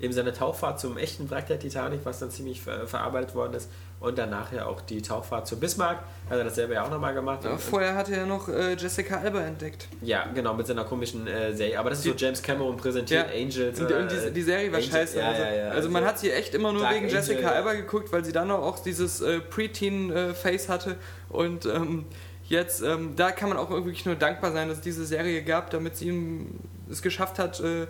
[0.00, 3.70] eben seine Tauchfahrt zum echten Wrack der Titanic, was dann ziemlich ver verarbeitet worden ist.
[4.00, 5.98] Und danach ja auch die Tauchfahrt zur Bismarck.
[6.30, 7.44] Hat er das selber ja auch nochmal gemacht.
[7.44, 9.88] Ja, vorher hatte er noch äh, Jessica Alba entdeckt.
[10.00, 11.78] ja, genau, mit seiner komischen äh, Serie.
[11.78, 13.38] Aber das ist so James Cameron präsentiert, Ja.
[13.38, 13.78] Angels.
[13.78, 15.18] Und, oder, und die, äh, die Serie war Angel- scheiße.
[15.18, 17.40] Ja, also, ja, ja, also man hat sie echt immer nur Dark wegen Angel, Jessica
[17.42, 17.52] ja.
[17.52, 20.96] Alba geguckt, weil sie dann auch dieses äh, Preteen-Face hatte.
[21.28, 22.06] Und ähm,
[22.50, 25.70] jetzt, ähm, da kann man auch wirklich nur dankbar sein, dass es diese Serie gab,
[25.70, 26.46] damit sie ihm
[26.90, 27.86] es geschafft hat, äh,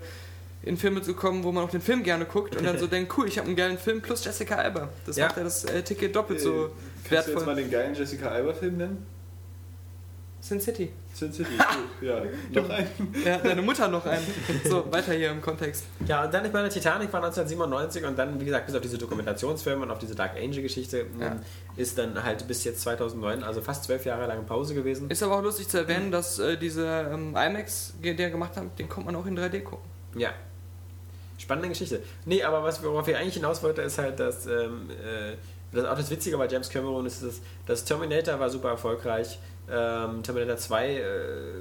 [0.62, 3.12] in Filme zu kommen, wo man auch den Film gerne guckt und dann so denkt,
[3.18, 4.90] cool, ich habe einen geilen Film plus Jessica Alba.
[5.06, 5.26] Das Ja.
[5.26, 7.46] macht ja das äh, Ticket doppelt so Äh, Kannst du jetzt wertvoll.
[7.46, 9.06] mal den geilen Jessica Alba-Film nennen?
[10.42, 10.90] Sin City.
[11.12, 11.50] Sin City.
[12.00, 13.14] Gut, ja, noch einen.
[13.24, 14.20] Ja, deine Mutter noch ein.
[14.64, 15.84] So, weiter hier im Kontext.
[16.06, 18.96] Ja, und dann, ich meine, Titanic war 1997 und dann, wie gesagt, bis auf diese
[18.96, 21.26] Dokumentationsfilme und auf diese Dark Angel-Geschichte Ja.
[21.26, 21.40] ähm,
[21.76, 25.10] ist dann halt bis jetzt 2009, also fast zwölf Jahre lange Pause gewesen.
[25.10, 28.78] Ist aber auch lustig zu erwähnen, dass äh, dieser ähm, IMAX, den er gemacht hat,
[28.78, 29.88] den kommt man auch in 3D gucken.
[30.16, 30.30] Ja.
[31.38, 32.02] Spannende Geschichte.
[32.24, 35.34] Nee, aber was, worauf ich eigentlich hinaus wollte, ist halt, dass ähm, äh,
[35.72, 39.38] das auch das Witzige bei James Cameron ist, dass das Terminator war super erfolgreich,
[39.72, 41.02] ähm, Terminator 2, äh,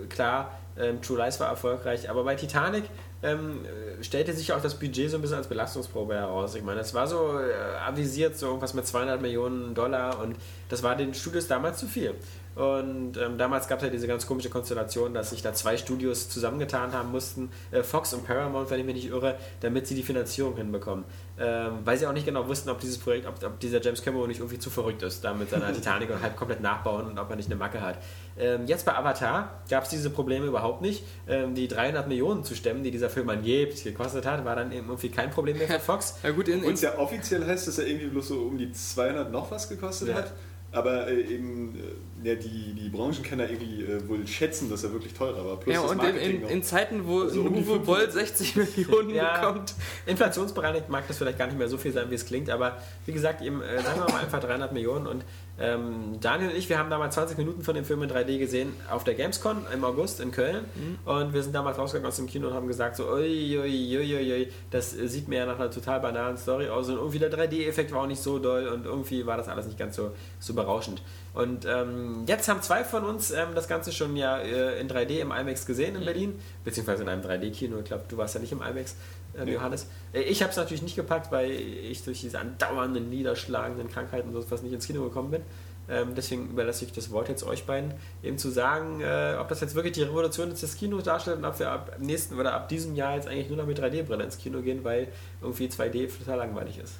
[0.10, 2.86] klar, ähm, True Lies war erfolgreich, aber bei Titanic
[3.22, 6.56] ähm, äh, stellte sich auch das Budget so ein bisschen als Belastungsprobe heraus.
[6.56, 10.38] Ich meine, es war so äh, avisiert, so irgendwas mit 200 Millionen Dollar und
[10.70, 12.16] das war den Studios damals zu viel.
[12.60, 16.28] Und ähm, damals gab es ja diese ganz komische Konstellation, dass sich da zwei Studios
[16.28, 20.04] zusammengetan haben mussten, äh, Fox und Paramount, wenn ich mich nicht irre, damit sie die
[20.04, 21.06] Finanzierung hinbekommen.
[21.40, 24.28] Ähm, weil sie auch nicht genau wussten, ob dieses Projekt, ob, ob dieser James Cameron
[24.28, 27.30] nicht irgendwie zu verrückt ist, da mit seiner Titanic und halt komplett nachbauen und ob
[27.30, 27.98] er nicht eine Macke hat.
[28.38, 31.06] Ähm, jetzt bei Avatar gab es diese Probleme überhaupt nicht.
[31.30, 34.88] Ähm, die 300 Millionen zu stemmen, die dieser Film angeblich gekostet hat, war dann eben
[34.88, 36.16] irgendwie kein Problem mehr für Fox.
[36.24, 38.70] Ja gut, in, Und in, ja offiziell heißt, dass er irgendwie bloß so um die
[38.74, 40.16] 200 noch was gekostet Ja.
[40.16, 40.34] hat.
[40.72, 41.82] Aber äh, eben äh,
[42.24, 45.58] ja, die, die Branchenkenner irgendwie äh, wohl schätzen, dass er wirklich teurer war.
[45.58, 47.86] Plus ja, das und in, Marketing in, in Zeiten, wo Also um Uwe 500.
[47.86, 49.40] Boll 60 Millionen Ja.
[49.40, 49.74] bekommt.
[50.06, 53.14] Inflationsbereinigt mag das vielleicht gar nicht mehr so viel sein, wie es klingt, aber wie
[53.14, 55.24] gesagt, eben, äh, sagen wir mal einfach 300 Millionen und
[55.62, 58.72] ähm, Daniel und ich, wir haben damals 20 Minuten von dem Film in 3D gesehen
[58.90, 60.64] auf der Gamescom im August in Köln
[61.06, 64.16] und wir sind damals rausgegangen aus dem Kino und haben gesagt so, ui, ui, ui,
[64.34, 67.92] ui, das sieht mir ja nach einer total banalen Story aus und irgendwie der 3D-Effekt
[67.92, 71.02] war auch nicht so doll und irgendwie war das alles nicht ganz so, so berauschend.
[71.40, 75.20] Und ähm, jetzt haben zwei von uns ähm, das Ganze schon ja äh, in 3D
[75.20, 77.78] im IMAX gesehen in Berlin, beziehungsweise in einem 3D-Kino.
[77.80, 78.98] Ich glaube, du warst ja nicht im IMAX.
[79.38, 79.54] äh, Nee.
[79.54, 79.88] Johannes.
[80.12, 84.42] Äh, Ich habe es natürlich nicht gepackt, weil ich durch diese andauernden, niederschlagenden Krankheiten und
[84.42, 85.42] sowas nicht ins Kino gekommen bin.
[85.88, 89.62] Ähm, deswegen überlasse ich das Wort jetzt euch beiden, eben zu sagen, äh, ob das
[89.62, 92.96] jetzt wirklich die Revolution des Kinos darstellt und ob wir ab nächsten oder ab diesem
[92.96, 95.08] Jahr jetzt eigentlich nur noch mit 3D-Brille ins Kino gehen, weil
[95.42, 96.96] irgendwie 2D total langweilig ist.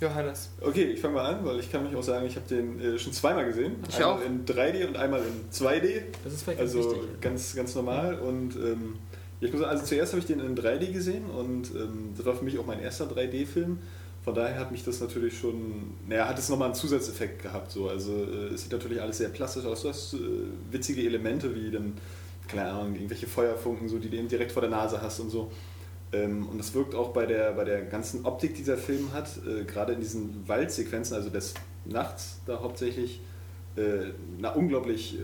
[0.00, 0.50] Johannes.
[0.60, 2.98] Okay, ich fange mal an, weil ich kann mich auch sagen, ich habe den äh,
[2.98, 3.76] schon zweimal gesehen.
[3.88, 4.24] Ich einmal auch.
[4.24, 6.02] in 3D und einmal in 2D.
[6.22, 7.20] Das ist vielleicht ganz Also wichtig.
[7.22, 8.18] ganz, ganz normal.
[8.18, 8.96] Und ähm,
[9.40, 12.34] ich muss sagen, also zuerst habe ich den in 3D gesehen und ähm, das war
[12.34, 13.78] für mich auch mein erster 3D-Film.
[14.22, 17.70] Von daher hat mich das natürlich schon, naja, hat es nochmal einen Zusatzeffekt gehabt.
[17.70, 17.88] So.
[17.88, 19.82] Also äh, es sieht natürlich alles sehr plastisch aus.
[19.82, 20.18] Du hast äh,
[20.70, 21.94] witzige Elemente wie dann,
[22.48, 25.50] keine Ahnung, irgendwelche Feuerfunken, so, die du eben direkt vor der Nase hast und so.
[26.12, 29.28] Ähm, und das wirkt auch bei der, bei der ganzen Optik, die dieser Film hat,
[29.46, 31.54] äh, gerade in diesen Waldsequenzen, also des
[31.84, 33.20] Nachts da hauptsächlich,
[33.76, 35.22] äh, na, unglaublich äh,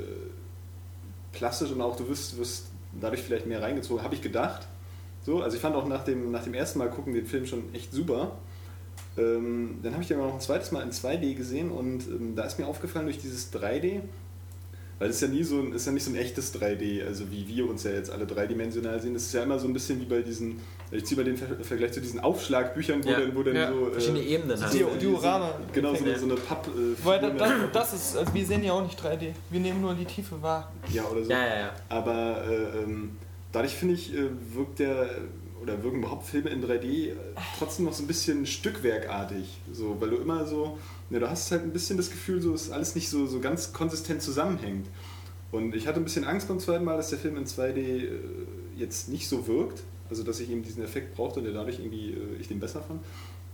[1.32, 2.66] plastisch und auch du wirst, wirst
[3.00, 4.66] dadurch vielleicht mehr reingezogen, habe ich gedacht.
[5.24, 7.72] So, also ich fand auch nach dem, nach dem ersten Mal gucken den Film schon
[7.74, 8.38] echt super.
[9.16, 12.34] Ähm, dann habe ich den aber noch ein zweites Mal in 2D gesehen und ähm,
[12.34, 14.00] da ist mir aufgefallen durch dieses 3D,
[15.02, 17.28] weil es ist ja nie so ein, ist ja nicht so ein echtes 3D, also
[17.32, 19.14] wie wir uns ja jetzt alle dreidimensional sehen.
[19.14, 20.60] Das ist ja immer so ein bisschen wie bei diesen,
[20.92, 23.18] ich ziehe mal den Ver Vergleich zu diesen Aufschlagbüchern, wo Ja.
[23.18, 23.72] dann, wo dann Ja.
[23.72, 23.86] so.
[23.90, 25.54] Verschiedene Ebenen so eine- Diorama.
[25.72, 26.68] Genau, so so eine Papp.
[26.68, 29.32] Äh, Weil das, das ist, also wir sehen ja auch nicht 3D.
[29.50, 30.72] Wir nehmen nur die Tiefe wahr.
[30.92, 31.30] ja, oder so.
[31.32, 31.70] Ja, ja, ja.
[31.88, 33.16] Aber äh, ähm,
[33.50, 35.10] dadurch finde ich, äh, wirkt der
[35.60, 37.14] oder wirken überhaupt Filme in 3D äh,
[37.58, 39.48] trotzdem noch so ein bisschen stückwerkartig.
[39.72, 40.78] So, weil du immer so,
[41.12, 43.72] ne, du hast halt ein bisschen das Gefühl, so dass alles nicht so, so ganz
[43.72, 44.88] konsistent zusammenhängt.
[45.52, 48.08] Und ich hatte ein bisschen Angst beim zweiten Mal, dass der Film in 2D äh,
[48.76, 49.82] jetzt nicht so wirkt.
[50.08, 52.82] Also dass ich eben diesen Effekt brauchte und der dadurch irgendwie äh, ich den besser
[52.82, 53.00] fand.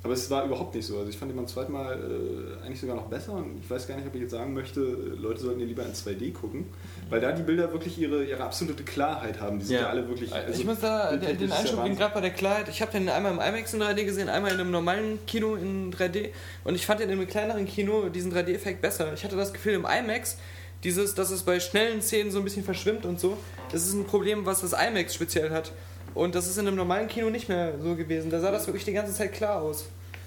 [0.04, 0.96] Aber es war überhaupt nicht so.
[0.98, 3.88] Also ich fand ihn beim zweiten Mal äh, eigentlich sogar noch besser und ich weiß
[3.88, 6.66] gar nicht, ob ich jetzt sagen möchte, äh, Leute sollten ihn lieber in 2D gucken,
[7.10, 9.58] weil da die Bilder wirklich ihre, ihre absolute Klarheit haben.
[9.58, 9.88] Die sind ja, Ja.
[9.88, 10.32] alle wirklich.
[10.32, 12.68] also ich muss da den, bildtechnisch den ja Einschub geben, gerade bei der Klarheit.
[12.68, 15.92] Ich habe den einmal im IMAX in 3D gesehen, einmal in einem normalen Kino in
[15.92, 16.28] 3D.
[16.62, 19.12] Und ich fand in einem kleineren Kino diesen 3D-Effekt besser.
[19.14, 20.36] Ich hatte das Gefühl, im IMAX,
[20.84, 23.36] dieses, dass es bei schnellen Szenen so ein bisschen verschwimmt und so,
[23.72, 25.72] das ist ein Problem, was das IMAX speziell hat.
[26.18, 28.28] Und das ist in einem normalen Kino nicht mehr so gewesen.
[28.28, 29.86] Da sah das wirklich die ganze Zeit klar aus.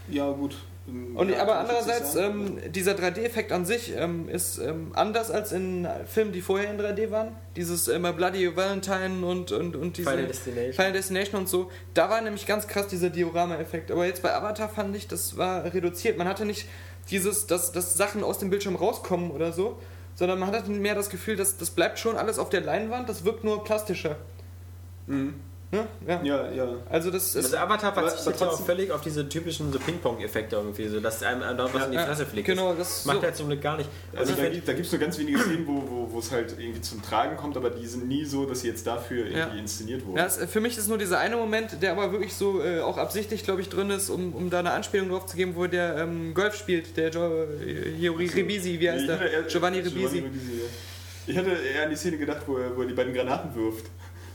[0.10, 0.56] Ja, gut.
[0.88, 5.88] Und, ja, aber andererseits, ähm, dieser 3D-Effekt an sich ähm, ist ähm, anders als in
[6.08, 7.36] Filmen, die vorher in 3D waren.
[7.58, 10.74] Dieses immer Bloody Valentine und, und, und diese Final Destination.
[10.74, 11.70] Final Destination und so.
[11.94, 13.92] Da war nämlich ganz krass dieser Diorama-Effekt.
[13.92, 16.18] Aber jetzt bei Avatar fand ich, das war reduziert.
[16.18, 16.68] Man hatte nicht
[17.10, 19.78] dieses, dass, dass Sachen aus dem Bildschirm rauskommen oder so,
[20.16, 23.26] sondern man hatte mehr das Gefühl, dass das bleibt schon alles auf der Leinwand, das
[23.26, 24.16] wirkt nur plastischer.
[25.08, 25.36] Mhm.
[25.74, 25.88] Ne?
[26.06, 26.22] Ja.
[26.22, 26.68] Ja, ja.
[26.90, 27.46] Also das ist...
[27.46, 31.00] Also Avatar Aber- verzichtet ja auch trotzdem- völlig auf diese typischen so Ping-Pong-Effekte irgendwie, so
[31.00, 32.46] dass einem dort was in die Ja, Fresse fliegt.
[32.46, 33.26] genau, das das macht so.
[33.28, 33.90] er zum Glück gar nicht.
[34.14, 36.30] Also ich da, gibt- da gibt es nur ganz wenige Szenen, wo, wo, wo es
[36.30, 39.38] halt irgendwie zum Tragen kommt, aber die sind nie so, dass sie jetzt dafür irgendwie
[39.40, 39.48] Ja.
[39.58, 40.18] inszeniert wurden.
[40.18, 42.98] Ja, es, für mich ist nur dieser eine Moment, der aber wirklich so äh, auch
[42.98, 45.96] absichtlich, glaube ich, drin ist, um, um da eine Anspielung drauf zu geben, wo der
[46.00, 49.16] ähm, Golf spielt, der jo äh, hier, Ribisi, wie heißt Ich der?
[49.20, 50.18] hatte eher- Giovanni Ribisi.
[50.20, 50.24] ja.
[51.28, 53.86] Ich hatte eher an die Szene gedacht, wo er, wo er die beiden Granaten wirft.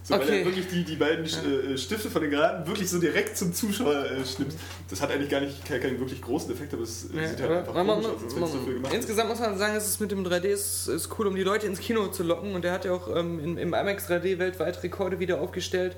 [0.07, 0.39] So, Weil Okay.
[0.39, 4.05] er wirklich die, die beiden äh, Stifte von den Granaten wirklich so direkt zum Zuschauer
[4.05, 4.57] äh, schnipst.
[4.89, 7.41] Das hat eigentlich gar nicht keinen, keinen wirklich großen Effekt, aber es äh, Ja, sieht
[7.41, 8.97] halt einfach man- komisch aus, als man- dafür gemacht ist.
[8.99, 11.67] insgesamt muss man sagen, es ist mit dem 3D ist, ist cool, um die Leute
[11.67, 14.81] ins Kino zu locken und der hat ja auch ähm, in, im IMAX 3D weltweit
[14.85, 15.97] Rekorde wieder aufgestellt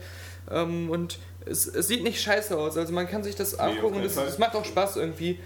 [0.50, 3.96] ähm, und es, es sieht nicht scheiße aus, also man kann sich das auf angucken
[3.96, 5.38] und es, es macht auch Spaß irgendwie.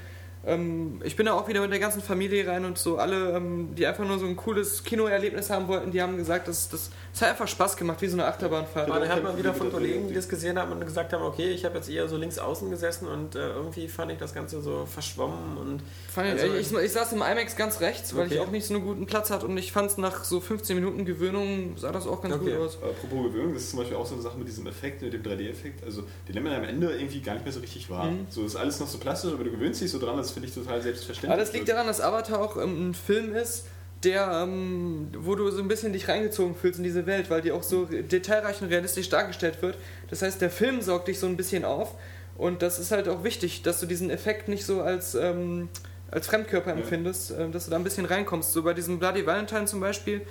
[0.45, 3.75] Ähm, ich bin da auch wieder mit der ganzen Familie rein und so alle, ähm,
[3.77, 7.23] die einfach nur so ein cooles Kinoerlebnis haben wollten, die haben gesagt, das, das, das
[7.23, 8.89] hat einfach Spaß gemacht, wie so eine Achterbahnfahrt.
[8.89, 10.17] Aber dann hat kein man wieder von Kollegen, die 3D.
[10.17, 13.07] das gesehen haben und gesagt haben, okay, ich habe jetzt eher so links außen gesessen
[13.07, 15.83] und äh, irgendwie fand ich das Ganze so verschwommen und
[16.13, 18.35] Fand ich, Also- ich, ich saß im IMAX ganz rechts, weil Okay.
[18.35, 20.75] ich auch nicht so einen guten Platz hatte und ich fand es nach so 15
[20.77, 22.53] Minuten Gewöhnung sah das auch ganz Okay.
[22.57, 22.77] gut aus.
[22.77, 25.23] Apropos Gewöhnung, das ist zum Beispiel auch so eine Sache mit diesem Effekt, mit dem
[25.23, 25.85] 3D-Effekt.
[25.85, 28.07] Also, den nimmt man am Ende irgendwie gar nicht mehr so richtig wahr.
[28.11, 28.27] Mhm.
[28.31, 30.55] So ist alles noch so plastisch, aber du gewöhnst dich so dran, das finde ich
[30.55, 31.31] total selbstverständlich.
[31.31, 33.67] Aber das liegt daran, dass Avatar auch ähm, ein Film ist,
[34.05, 37.53] der, ähm, wo du so ein bisschen dich reingezogen fühlst in diese Welt, weil die
[37.53, 39.77] auch so detailreich und realistisch dargestellt wird.
[40.11, 41.95] Das heißt, der Film saugt dich so ein bisschen auf
[42.37, 45.69] und das ist halt auch wichtig, dass du diesen Effekt nicht so als, ähm,
[46.11, 46.77] als Fremdkörper Ja.
[46.77, 48.53] empfindest, ähm, dass du da ein bisschen reinkommst.
[48.53, 50.23] So bei diesem Bloody Valentine zum Beispiel,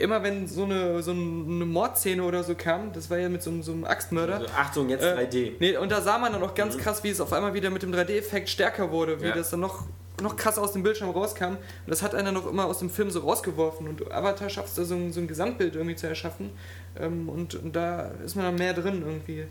[0.00, 3.50] immer wenn so eine, so eine Mordszene oder so kam, das war ja mit so,
[3.50, 5.52] einem- so einem Axtmörder, also, Achtung, jetzt Äh, 3D.
[5.60, 7.82] Nee, und da sah man dann auch ganz krass, wie es auf einmal wieder mit
[7.82, 9.34] dem 3D-Effekt stärker wurde, wie Ja.
[9.34, 9.84] das dann noch,
[10.22, 11.44] noch krasser aus dem Bildschirm rauskam.
[11.52, 13.88] Und das hat dann noch immer aus dem Film so rausgeworfen.
[13.88, 16.50] Und Avatar schafft es da so ein, so ein Gesamtbild irgendwie zu erschaffen.
[16.98, 19.46] Ähm, und, und da ist man dann mehr drin irgendwie.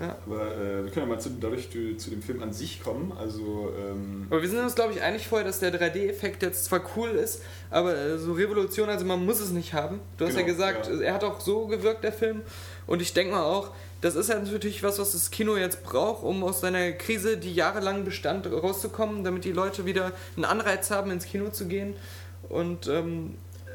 [0.00, 0.16] Ja.
[0.24, 3.12] Aber äh, wir können ja mal zu, dadurch zu, zu, dem Film an sich kommen.
[3.18, 6.80] Also, ähm aber wir sind uns, glaube ich, einig vorher, dass der 3D-Effekt jetzt zwar
[6.96, 10.00] cool ist, aber äh, so Revolution, also man muss es nicht haben.
[10.16, 11.00] Du hast genau, ja gesagt, ja.
[11.00, 12.40] er hat auch so gewirkt, der Film.
[12.86, 16.24] Und ich denke mal auch, das ist ja natürlich was, was das Kino jetzt braucht,
[16.24, 21.10] um aus seiner Krise, die jahrelang bestand, rauszukommen, damit die Leute wieder einen Anreiz haben,
[21.10, 21.94] ins Kino zu gehen.
[22.48, 23.34] Und ähm,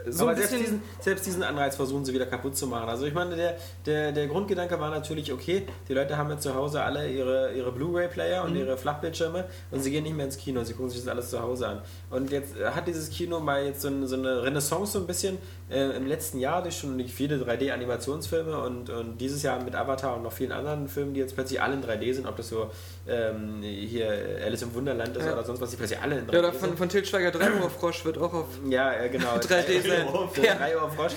[0.10, 2.90] so Aber selbst diesen, selbst diesen Anreiz versuchen sie wieder kaputt zu machen.
[2.90, 6.53] Also ich meine, der, der, der Grundgedanke war natürlich, okay, die Leute haben jetzt zu
[6.56, 8.60] Hause alle ihre, ihre Blu-ray-Player und mhm.
[8.60, 11.41] ihre Flachbildschirme und sie gehen nicht mehr ins Kino, sie gucken sich das alles zu
[11.41, 11.82] Hause an.
[12.10, 15.38] Und jetzt hat dieses Kino mal jetzt so, eine, so eine Renaissance so ein bisschen
[15.69, 20.23] äh, im letzten Jahr durch schon viele 3D-Animationsfilme und, und dieses Jahr mit Avatar und
[20.23, 22.69] noch vielen anderen Filmen, die jetzt plötzlich alle in 3D sind, ob das so
[23.07, 24.07] ähm, hier
[24.45, 25.33] Alice im Wunderland ist ja.
[25.33, 27.61] oder sonst was, die plötzlich alle in 3D Ja, oder von, von Til Schweiger 3
[27.61, 29.35] Uhr Frosch wird auch auf ja, genau.
[29.35, 30.07] 3D sein.
[30.43, 30.55] Ja.
[30.55, 31.13] 3 Uhr Frosch.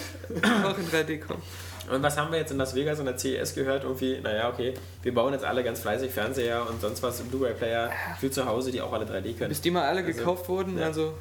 [0.65, 1.43] auch in 3D kommen.
[1.91, 3.85] Und was haben wir jetzt in Las Vegas und der CES gehört?
[3.85, 7.91] Irgendwie, naja, okay, wir bauen jetzt alle ganz fleißig Fernseher und sonst was im Blu-ray-Player
[8.21, 9.49] für zu Hause, die auch alle 3D können.
[9.49, 10.87] Bis die mal alle also, gekauft wurden, ja.
[10.87, 11.15] also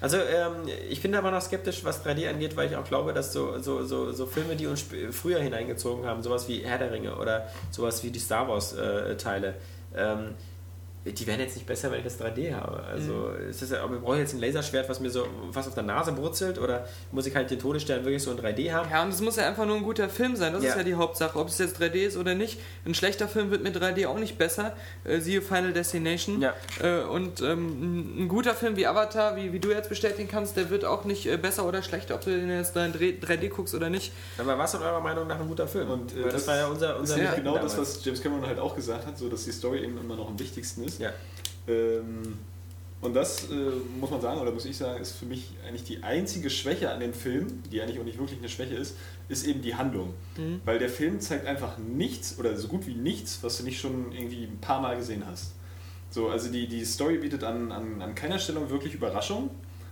[0.00, 3.32] also ähm, ich bin aber noch skeptisch, was 3D angeht, weil ich auch glaube, dass
[3.32, 7.16] so, so, so, so Filme, die uns früher hineingezogen haben, sowas wie Herr der Ringe
[7.16, 9.54] oder sowas wie die Star Wars-Teile,
[9.94, 10.34] äh, ähm,
[11.04, 12.82] die werden jetzt nicht besser, wenn ich das 3D habe.
[12.82, 13.48] Also mhm.
[13.48, 16.12] ist das, aber brauche ich jetzt ein Laserschwert, was mir so fast auf der Nase
[16.12, 18.90] brutzelt oder muss ich halt den Todesstern wirklich so in 3D haben?
[18.90, 20.52] Ja, und es muss ja einfach nur ein guter Film sein.
[20.52, 20.70] Das ja.
[20.70, 22.60] ist ja die Hauptsache, ob es jetzt 3D ist oder nicht.
[22.84, 24.76] Ein schlechter Film wird mit 3D auch nicht besser.
[25.04, 26.40] Äh, siehe Final Destination.
[26.40, 26.54] Ja.
[26.82, 30.70] Äh, und ähm, ein guter Film wie Avatar, wie, wie du jetzt bestätigen kannst, der
[30.70, 33.88] wird auch nicht äh, besser oder schlechter, ob du den jetzt in 3D guckst oder
[33.88, 34.12] nicht.
[34.36, 35.90] Aber was ist eurer Meinung nach ein guter Film?
[35.90, 37.76] Und äh, das, das, war ja unser, unser ist ja genau damals.
[37.76, 40.28] das, was James Cameron halt auch gesagt hat, so dass die Story eben immer noch
[40.28, 40.87] am wichtigsten ist.
[40.98, 41.12] Ja.
[41.66, 42.38] Ähm,
[43.00, 43.54] und das äh,
[44.00, 46.98] muss man sagen, oder muss ich sagen, ist für mich eigentlich die einzige Schwäche an
[46.98, 48.96] dem Film, die eigentlich auch nicht wirklich eine Schwäche ist,
[49.28, 50.14] ist eben die Handlung.
[50.36, 50.60] Mhm.
[50.64, 54.10] Weil der Film zeigt einfach nichts oder so gut wie nichts, was du nicht schon
[54.12, 55.52] irgendwie ein paar Mal gesehen hast.
[56.10, 59.50] So, also die, die Story bietet an, an, an keiner Stelle wirklich Überraschung.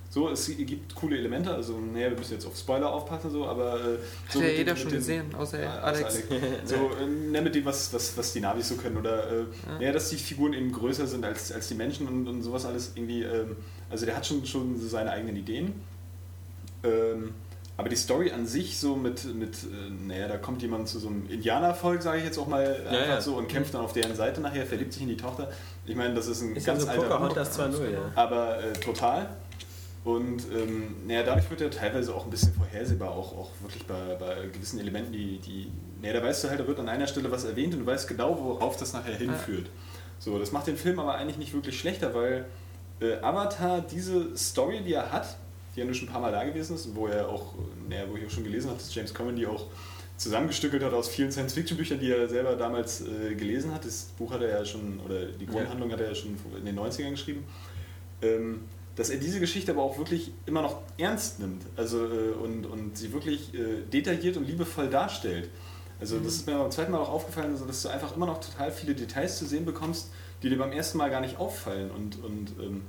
[0.09, 3.75] So, es gibt coole Elemente, also naja, wir müssen jetzt auf Spoiler aufpassen, so, aber
[3.75, 3.99] äh,
[4.31, 6.05] so Hat ja jeder den, schon den, gesehen, außer ja, Alex.
[6.05, 6.29] Alex.
[6.65, 9.47] so, äh, ne, mit dem, was, was, was die Navis so können, oder äh, ja.
[9.79, 12.93] naja, dass die Figuren eben größer sind als, als die Menschen und, und sowas alles
[12.95, 13.57] irgendwie, ähm,
[13.91, 15.75] also der hat schon, schon so seine eigenen Ideen.
[16.83, 17.35] Ähm,
[17.79, 21.09] aber die Story an sich, so mit, mit äh, naja, da kommt jemand zu so
[21.09, 23.21] einem Indianervolk, sage ich jetzt auch mal einfach ja, ja.
[23.21, 25.51] so, und kämpft dann auf deren Seite nachher, verliebt sich in die Tochter.
[25.85, 27.99] Ich meine, das ist ein ist ganz ja so alter Pocahontas 2.0, ja.
[28.15, 29.29] Aber äh, total.
[30.07, 34.15] Und ähm, naja, dadurch wird er teilweise auch ein bisschen vorhersehbar, auch, auch wirklich bei,
[34.15, 37.29] bei gewissen Elementen, die, die, naja, da weißt du halt, da wird an einer Stelle
[37.33, 39.67] was erwähnt und du weißt genau, worauf das nachher hinführt.
[40.21, 42.45] So, das macht den Film aber eigentlich nicht wirklich schlechter, weil
[43.01, 45.39] äh, Avatar diese Story, die er hat,
[45.75, 47.55] die ja nur schon ein paar Mal da gewesen ist, wo er auch,
[47.89, 49.67] naja, wo ich auch schon gelesen habe, dass James die auch
[50.19, 53.85] zusammengestückelt hat aus vielen Science-Fiction-Büchern, die er selber damals äh, gelesen hat.
[53.85, 56.79] Das Buch hat er ja schon, oder die Grundhandlung hat er ja schon in den
[56.79, 57.45] 90ern geschrieben.
[58.23, 58.61] Ähm,
[58.97, 62.97] dass er diese Geschichte aber auch wirklich immer noch ernst nimmt also, äh, und, und
[62.97, 65.51] sie wirklich äh, detailliert und liebevoll darstellt.
[66.01, 66.25] Also mhm.
[66.25, 68.73] das ist mir beim zweiten Mal auch aufgefallen, also, dass du einfach immer noch total
[68.73, 70.11] viele Details zu sehen bekommst,
[70.43, 71.91] die dir beim ersten Mal gar nicht auffallen.
[71.91, 72.83] Und, und ähm,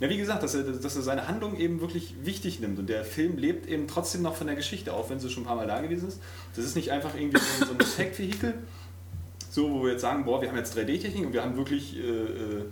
[0.00, 2.78] ja, wie gesagt, dass er, dass er seine Handlung eben wirklich wichtig nimmt.
[2.78, 5.46] Und der Film lebt eben trotzdem noch von der Geschichte, auch wenn sie schon ein
[5.46, 6.20] paar Mal da gewesen ist.
[6.54, 8.54] Das ist nicht einfach irgendwie so, so ein Effektvehikel,
[9.50, 11.96] so wo wir jetzt sagen, boah, wir haben jetzt 3D-Technik und wir haben wirklich...
[11.96, 12.64] Äh, äh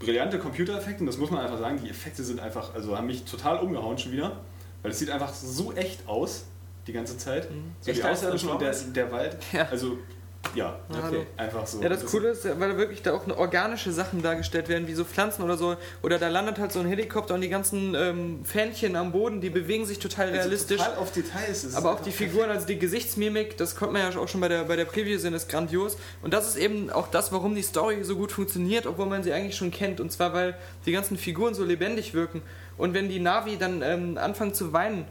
[0.00, 3.24] brillante Computereffekte und das muss man einfach sagen, die Effekte sind einfach, also haben mich
[3.24, 4.40] total umgehauen schon wieder,
[4.82, 6.46] weil es sieht einfach so echt aus
[6.86, 7.50] die ganze Zeit.
[7.50, 7.72] Mhm.
[7.80, 9.36] So echt die Außerirdischen und der, der Wald.
[9.52, 9.68] Ja.
[9.70, 9.98] Also
[10.54, 11.26] ja, okay.
[11.36, 11.80] einfach so.
[11.80, 14.94] Ja, das, das Coole ist, weil da wirklich da auch organische Sachen dargestellt werden, wie
[14.94, 15.76] so Pflanzen oder so.
[16.02, 19.50] Oder da landet halt so ein Helikopter und die ganzen ähm, Fähnchen am Boden, die
[19.50, 20.78] bewegen sich total also realistisch.
[20.78, 21.64] Total auf Details.
[21.64, 24.48] Ist aber auch die Figuren, also die Gesichtsmimik, das konnte man ja auch schon bei
[24.48, 25.96] der, bei der Preview sehen, ist grandios.
[26.22, 29.32] Und das ist eben auch das, warum die Story so gut funktioniert, obwohl man sie
[29.32, 30.00] eigentlich schon kennt.
[30.00, 32.42] Und zwar, weil die ganzen Figuren so lebendig wirken.
[32.76, 35.06] Und wenn die Navi dann ähm, anfangen zu weinen,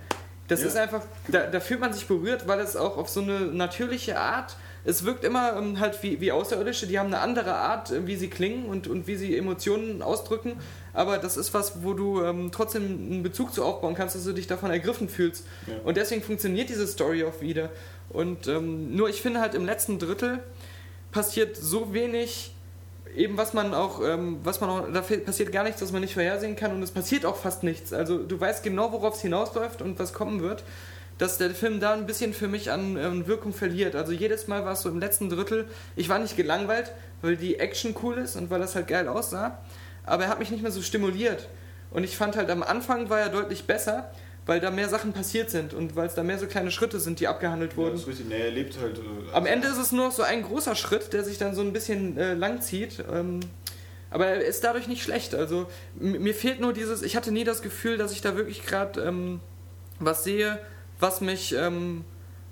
[0.49, 0.67] das ja.
[0.67, 4.19] ist einfach, da, da fühlt man sich berührt, weil es auch auf so eine natürliche
[4.19, 8.07] Art es wirkt immer ähm, halt wie, wie Außerirdische, die haben eine andere Art, äh,
[8.07, 10.53] wie sie klingen und, und wie sie Emotionen ausdrücken.
[10.93, 14.33] Aber das ist was, wo du ähm, trotzdem einen Bezug zu aufbauen kannst, dass du
[14.33, 15.45] dich davon ergriffen fühlst.
[15.67, 15.73] Ja.
[15.83, 17.69] Und deswegen funktioniert diese Story auch wieder.
[18.09, 20.39] Und ähm, nur ich finde halt im letzten Drittel
[21.11, 22.53] passiert so wenig,
[23.15, 26.13] eben was man auch, ähm, was man auch, da passiert gar nichts, was man nicht
[26.13, 27.93] vorhersehen kann und es passiert auch fast nichts.
[27.93, 30.63] Also du weißt genau, worauf es hinausläuft und was kommen wird
[31.19, 33.95] dass der Film da ein bisschen für mich an, an Wirkung verliert.
[33.95, 36.91] Also jedes Mal war es so im letzten Drittel, ich war nicht gelangweilt,
[37.21, 39.59] weil die Action cool ist und weil das halt geil aussah,
[40.05, 41.47] aber er hat mich nicht mehr so stimuliert.
[41.91, 44.11] Und ich fand halt am Anfang war er deutlich besser,
[44.45, 47.19] weil da mehr Sachen passiert sind und weil es da mehr so kleine Schritte sind,
[47.19, 47.91] die abgehandelt Ja, wurden.
[47.93, 48.27] das ist richtig.
[48.29, 48.97] Nee, er lebt halt.
[48.97, 49.01] äh,
[49.33, 51.73] Am Ende ist es nur noch so ein großer Schritt, der sich dann so ein
[51.73, 53.03] bisschen äh, lang zieht.
[53.11, 53.41] Ähm,
[54.09, 55.35] aber er ist dadurch nicht schlecht.
[55.35, 55.67] Also
[55.99, 59.39] mir fehlt nur dieses, ich hatte nie das Gefühl, dass ich da wirklich gerade ähm,
[59.99, 60.57] was sehe,
[60.99, 62.03] was mich ähm,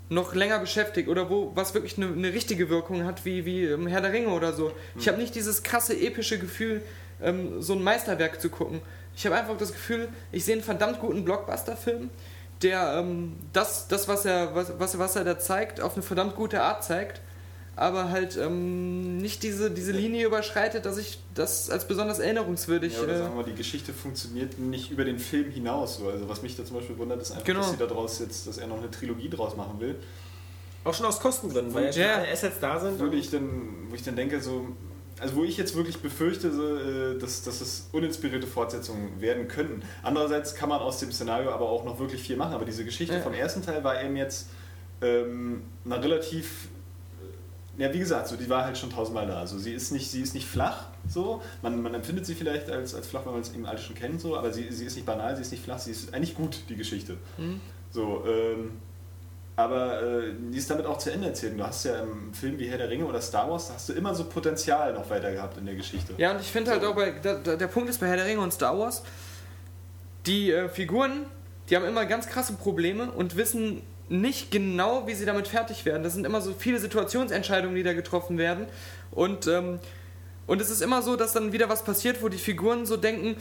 [0.08, 3.86] noch länger beschäftigt oder wo was wirklich eine, eine richtige Wirkung hat, wie, wie ähm,
[3.86, 4.72] Herr der Ringe oder so.
[4.98, 6.82] Ich habe nicht dieses krasse epische Gefühl,
[7.22, 8.80] ähm, so ein Meisterwerk zu gucken.
[9.16, 12.10] Ich habe einfach das Gefühl, ich sehe einen verdammt guten Blockbuster-Film,
[12.62, 16.36] der ähm, das, das was, er, was, was, was er da zeigt, auf eine verdammt
[16.36, 17.20] gute Art zeigt,
[17.78, 22.94] aber halt ähm, nicht diese, diese Linie überschreitet, dass ich das als besonders erinnerungswürdig.
[22.94, 25.98] Ja, oder äh, sagen wir, die Geschichte funktioniert nicht über den Film hinaus.
[25.98, 26.08] So.
[26.08, 27.60] Also was mich da zum Beispiel wundert, ist einfach, Genau.
[27.60, 29.96] dass sie da draus jetzt, dass er noch eine Trilogie draus machen will.
[30.84, 32.98] Auch schon aus Kostengründen, weil ja alle Assets da sind.
[33.00, 34.68] Wo ich dann, wo ich dann denke, so,
[35.20, 39.82] also wo ich jetzt wirklich befürchte, so, äh, dass, dass es uninspirierte Fortsetzungen werden könnten.
[40.02, 42.54] Andererseits kann man aus dem Szenario aber auch noch wirklich viel machen.
[42.54, 43.20] Aber diese Geschichte Ja.
[43.20, 44.48] vom ersten Teil war eben jetzt
[45.02, 46.68] ähm, na, relativ
[47.78, 49.38] ja, wie gesagt, so, die war halt schon tausendmal da.
[49.38, 51.40] Also sie ist nicht, sie ist nicht flach, so.
[51.62, 54.20] Man, man empfindet sie vielleicht als, als flach, wenn man es eben alles schon kennt,
[54.20, 56.64] so, aber sie, sie ist nicht banal, sie ist nicht flach, sie ist eigentlich gut,
[56.68, 57.16] die Geschichte.
[57.36, 57.60] Mhm.
[57.90, 58.72] So, ähm,
[59.54, 61.58] aber äh, die ist damit auch zu Ende erzählt.
[61.58, 63.92] Du hast ja im Film wie Herr der Ringe oder Star Wars, da hast du
[63.92, 66.14] immer so Potenzial noch weiter gehabt in der Geschichte.
[66.18, 68.26] Ja, und ich finde halt auch bei, der, der der Punkt ist bei Herr der
[68.26, 69.04] Ringe und Star Wars,
[70.26, 71.26] die äh, Figuren,
[71.70, 76.02] die haben immer ganz krasse Probleme und wissen nicht genau, wie sie damit fertig werden.
[76.02, 78.66] Das sind immer so viele Situationsentscheidungen, die da getroffen werden.
[79.10, 79.78] Und, ähm,
[80.46, 83.36] und es ist immer so, dass dann wieder was passiert, wo die Figuren so denken,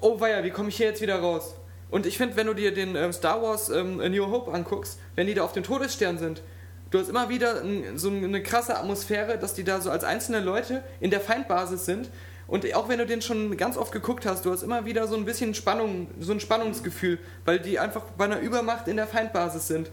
[0.00, 1.54] oh weia, wie komme ich hier jetzt wieder raus?
[1.90, 5.26] Und ich finde, wenn du dir den ähm, Star Wars ähm, New Hope anguckst, wenn
[5.26, 6.42] die da auf dem Todesstern sind,
[6.90, 7.62] du hast immer wieder
[7.94, 12.10] so eine krasse Atmosphäre, dass die da so als einzelne Leute in der Feindbasis sind.
[12.46, 15.16] Und auch wenn du den schon ganz oft geguckt hast, du hast immer wieder so
[15.16, 19.66] ein bisschen Spannung, so ein Spannungsgefühl, weil die einfach bei einer Übermacht in der Feindbasis
[19.66, 19.90] sind.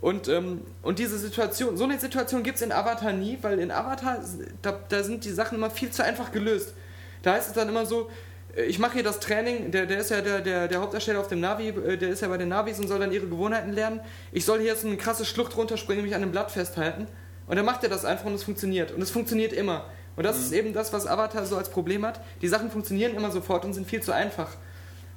[0.00, 3.70] Und, ähm, und diese Situation, so eine Situation gibt es in Avatar nie, weil in
[3.70, 4.18] Avatar,
[4.60, 6.74] da, da sind die Sachen immer viel zu einfach gelöst.
[7.22, 8.10] Da heißt es dann immer so,
[8.56, 11.28] äh, ich mache hier das Training, der, der ist ja der, der, der Hauptdarsteller auf
[11.28, 14.00] dem Navi, äh, der ist ja bei den Navis und soll dann ihre Gewohnheiten lernen.
[14.32, 17.06] Ich soll hier jetzt eine krasse Schlucht runterspringen, mich an einem Blatt festhalten.
[17.46, 18.92] Und dann macht er das einfach und es funktioniert.
[18.92, 19.86] Und es funktioniert immer.
[20.16, 22.20] Und das ist eben das, was Avatar so als Problem hat.
[22.40, 24.56] Die Sachen funktionieren immer sofort und sind viel zu einfach.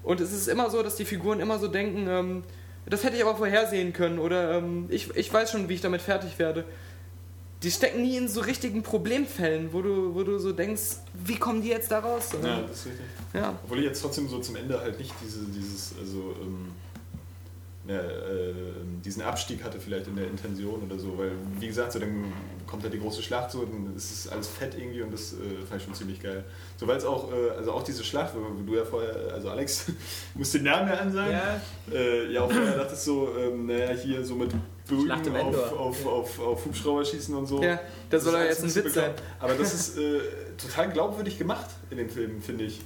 [0.03, 2.43] Und es ist immer so, dass die Figuren immer so denken, ähm,
[2.89, 6.01] das hätte ich aber vorhersehen können oder ähm, ich, ich weiß schon, wie ich damit
[6.01, 6.63] fertig werde.
[7.63, 11.61] Die stecken nie in so richtigen Problemfällen, wo du, wo du so denkst, wie kommen
[11.61, 12.29] die jetzt da raus?
[12.41, 13.05] Ja, das ist richtig.
[13.33, 13.53] ja.
[13.63, 16.71] Obwohl ich jetzt trotzdem so zum Ende halt nicht diese, dieses, also, ähm,
[17.89, 18.53] äh,
[19.05, 22.25] diesen Abstieg hatte vielleicht in der Intention oder so, weil, wie gesagt, so dann
[22.65, 25.65] kommt halt die große Schlacht so, dann ist es alles fett irgendwie und das äh,
[25.67, 26.43] fand ich schon ziemlich geil.
[26.77, 29.85] So, weil es auch, äh, also auch diese Schlacht, wo du ja vorher, also Alex,
[30.35, 31.61] musst den Namen ja ansagen, Ja.
[31.93, 34.51] äh, ja auch vorher dachtest so, ähm, naja, hier so mit
[34.87, 37.61] Bögen auf, auf, auf, auf Hubschrauber schießen und so.
[37.61, 39.11] Ja, das soll ja jetzt ein Witz sein.
[39.39, 40.19] Aber das ist äh,
[40.57, 42.81] total glaubwürdig gemacht in den Filmen, finde ich.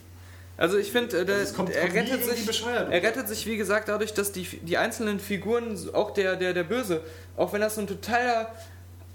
[0.57, 4.32] Also ich finde, äh, Also er, rettet sich, er rettet sich, wie gesagt, dadurch, dass
[4.32, 7.02] die, die einzelnen Figuren, auch der, der, der Böse,
[7.36, 8.53] auch wenn das so ein totaler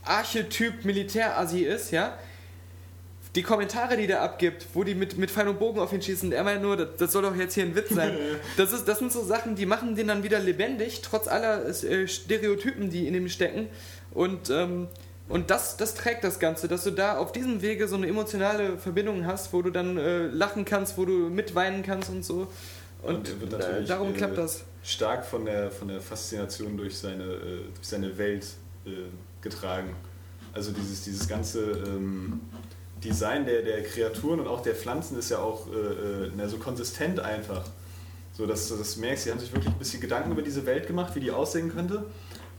[0.04, 2.18] Archetyp Militärasi ist, ja,
[3.36, 6.32] die Kommentare, die der abgibt, wo die mit, mit Pfeil und Bogen auf ihn schießen,
[6.32, 8.16] er meint nur, das, das soll doch jetzt hier ein Witz sein.
[8.56, 12.08] Das, ist, das sind so Sachen, die machen den dann wieder lebendig, trotz aller äh,
[12.08, 13.68] Stereotypen, die in ihm stecken.
[14.12, 14.88] Und, ähm,
[15.28, 18.78] und das, das trägt das Ganze, dass du da auf diesem Wege so eine emotionale
[18.78, 22.46] Verbindung hast, wo du dann äh, lachen kannst, wo du mitweinen kannst und so.
[23.02, 24.64] Und, äh, natürlich, darum äh, klappt das.
[24.82, 27.38] Stark von der, von der Faszination durch seine, äh,
[27.74, 28.46] durch seine Welt
[28.84, 28.90] äh,
[29.40, 29.94] getragen.
[30.52, 32.40] Also dieses, dieses ganze ähm,
[33.02, 36.56] Design der, der Kreaturen und auch der Pflanzen ist ja auch äh, äh, na, so
[36.56, 37.64] konsistent einfach.
[38.32, 40.86] So dass du das merkst, sie haben sich wirklich ein bisschen Gedanken über diese Welt
[40.86, 42.04] gemacht, wie die aussehen könnte.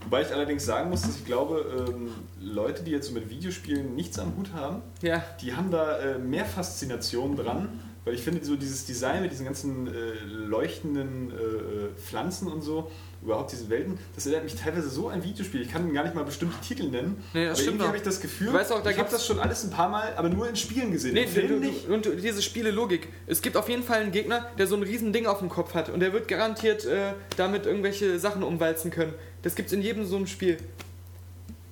[0.07, 3.93] Wobei ich allerdings sagen muss, dass ich glaube, ähm, Leute, die jetzt so mit Videospielen
[3.93, 8.45] nichts am Hut haben, Ja, die haben da äh, mehr Faszination dran, weil ich finde
[8.45, 9.91] so dieses Design mit diesen ganzen äh,
[10.23, 12.89] leuchtenden äh, äh, Pflanzen und so,
[13.21, 15.63] überhaupt diese Welten, das erinnert mich teilweise so an Videospiele.
[15.65, 17.21] Ich kann gar nicht mal bestimmte Titel nennen.
[17.33, 19.25] Nee, das aber stimmt irgendwie habe ich das Gefühl, weißt auch, da ich habe das
[19.25, 21.15] schon alles ein paar Mal, aber nur in Spielen gesehen.
[21.15, 21.89] Nee, du, du, nicht.
[21.89, 23.09] und diese Spiele-Logik.
[23.25, 25.73] Es gibt auf jeden Fall einen Gegner, der so ein riesen Ding auf dem Kopf
[25.73, 29.13] hat und der wird garantiert äh, damit irgendwelche Sachen umwalzen können.
[29.41, 30.57] Das gibt's in jedem so einem Spiel.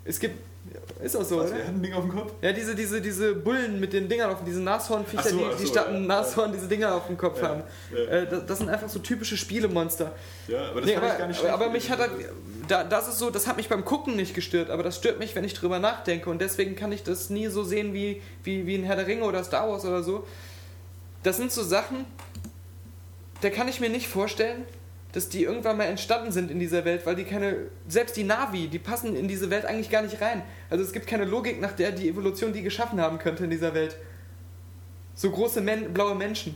[0.03, 0.35] Es gibt.
[1.03, 1.59] Ist auch so, Was, oder?
[1.59, 2.31] hat ein Ding auf dem Kopf?
[2.41, 5.71] Ja, diese, diese, diese Bullen mit den Dingern auf diese Nashornviecher, so, die, die so,
[5.71, 5.99] statt ja.
[5.99, 7.63] Nashorn diese Dinger auf dem Kopf Ja, haben.
[7.93, 7.99] ja.
[8.05, 10.13] Äh, das, das sind einfach so typische Spielemonster.
[10.47, 11.53] Ja, aber das Nee, aber, ich gar nicht aber, schlecht.
[11.53, 12.11] aber mich hat halt,
[12.67, 15.35] da, das ist so, das hat mich beim Gucken nicht gestört, aber das stört mich,
[15.35, 18.75] wenn ich drüber nachdenke und deswegen kann ich das nie so sehen wie, wie, wie
[18.75, 20.25] ein Herr der Ringe oder Star Wars oder so.
[21.23, 22.05] Das sind so Sachen,
[23.41, 24.63] da kann ich mir nicht vorstellen,
[25.15, 27.55] dass die irgendwann mal entstanden sind in dieser Welt, weil die keine,
[27.87, 30.43] selbst die Navi, die passen in diese Welt eigentlich gar nicht rein.
[30.69, 33.73] Also es gibt keine Logik, nach der die Evolution die geschaffen haben könnte in dieser
[33.73, 33.95] Welt.
[35.13, 36.55] So große Men blaue Menschen.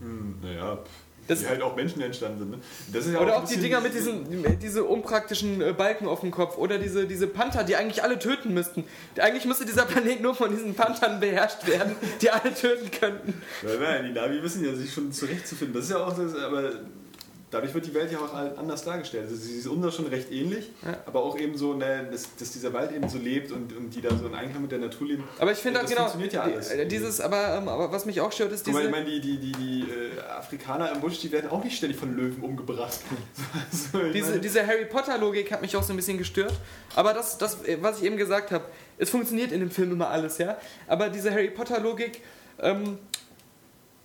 [0.00, 0.80] Hm, naja,
[1.28, 2.50] Das- die halt auch Menschen entstanden sind.
[2.50, 2.58] Ne?
[2.92, 6.18] Das ist ja Oder ein auch die Dinger mit diesen diese unpraktischen äh, Balken auf
[6.18, 6.58] dem Kopf.
[6.58, 8.82] Oder diese, diese Panther, die eigentlich alle töten müssten.
[9.20, 13.40] Eigentlich müsste dieser Planet nur von diesen Panthern beherrscht werden, die alle töten könnten.
[13.62, 15.74] Nein, nein, die Navi wissen ja, sich schon zurechtzufinden.
[15.76, 16.72] Das ist ja auch das, aber
[17.54, 19.24] dadurch wird die Welt ja auch anders dargestellt.
[19.24, 20.96] Also sie ist uns schon recht ähnlich, Ja.
[21.06, 24.00] aber auch eben so, ne, dass, dass dieser Wald eben so lebt und, und die
[24.02, 25.24] da so in Einklang mit der Natur leben.
[25.38, 26.70] Aber ich finde das auch genau, funktioniert ja alles.
[26.70, 28.82] äh, dieses, aber, ähm, aber was mich auch stört, ist diese...
[28.82, 31.98] ich meine, die, die, die, die äh, Afrikaner im Busch, die werden auch nicht ständig
[31.98, 32.98] von Löwen umgebracht.
[33.70, 36.54] so, Diese, meine, diese Harry Potter-Logik hat mich auch so ein bisschen gestört.
[36.96, 38.64] Aber das, das was ich eben gesagt habe,
[38.98, 40.58] es funktioniert in dem Film immer alles, ja.
[40.88, 42.20] Aber diese Harry Potter-Logik,
[42.60, 42.98] ähm,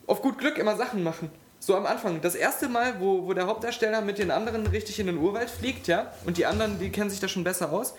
[0.07, 1.29] auf gut Glück immer Sachen machen.
[1.59, 5.07] So am Anfang, das erste Mal, wo, wo der Hauptdarsteller mit den anderen richtig in
[5.07, 7.95] den Urwald fliegt, ja, und die anderen, die kennen sich da schon besser aus,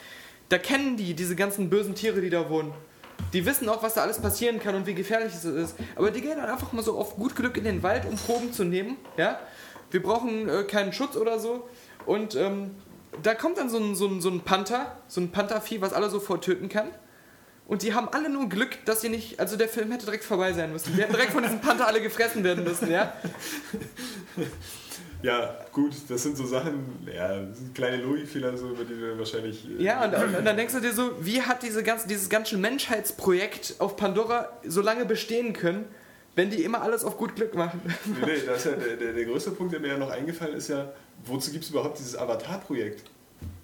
[0.49, 2.73] da kennen die diese ganzen bösen Tiere, die da wohnen.
[3.35, 5.77] Die wissen auch, was da alles passieren kann und wie gefährlich es ist.
[5.95, 8.53] Aber die gehen dann einfach mal so auf gut Glück in den Wald, um Proben
[8.53, 9.39] zu nehmen, ja.
[9.91, 11.69] Wir brauchen äh, keinen Schutz oder so.
[12.07, 12.77] Und ähm,
[13.23, 16.09] da kommt dann so ein, so, ein, so ein Panther, so ein Panthervieh, was alle
[16.09, 16.89] sofort töten kann.
[17.71, 19.39] Und die haben alle nur Glück, dass sie nicht.
[19.39, 20.93] Also der Film hätte direkt vorbei sein müssen.
[20.97, 23.13] Die hätten direkt von diesem Panther alle gefressen werden müssen, ja?
[25.23, 27.43] ja, gut, das sind so Sachen, ja,
[27.73, 29.65] kleine Logikfehler, so, über die wir wahrscheinlich.
[29.79, 32.29] äh, Ja, und, und, und dann denkst du dir so, wie hat diese ganze, dieses
[32.29, 35.85] ganze Menschheitsprojekt auf Pandora so lange bestehen können,
[36.35, 37.81] wenn die immer alles auf gut Glück machen?
[38.05, 40.57] Nee, nee, das ist ja der, der, der größte Punkt, der mir ja noch eingefallen
[40.57, 40.91] ist, ja,
[41.25, 43.05] wozu gibt es überhaupt dieses Avatar-Projekt?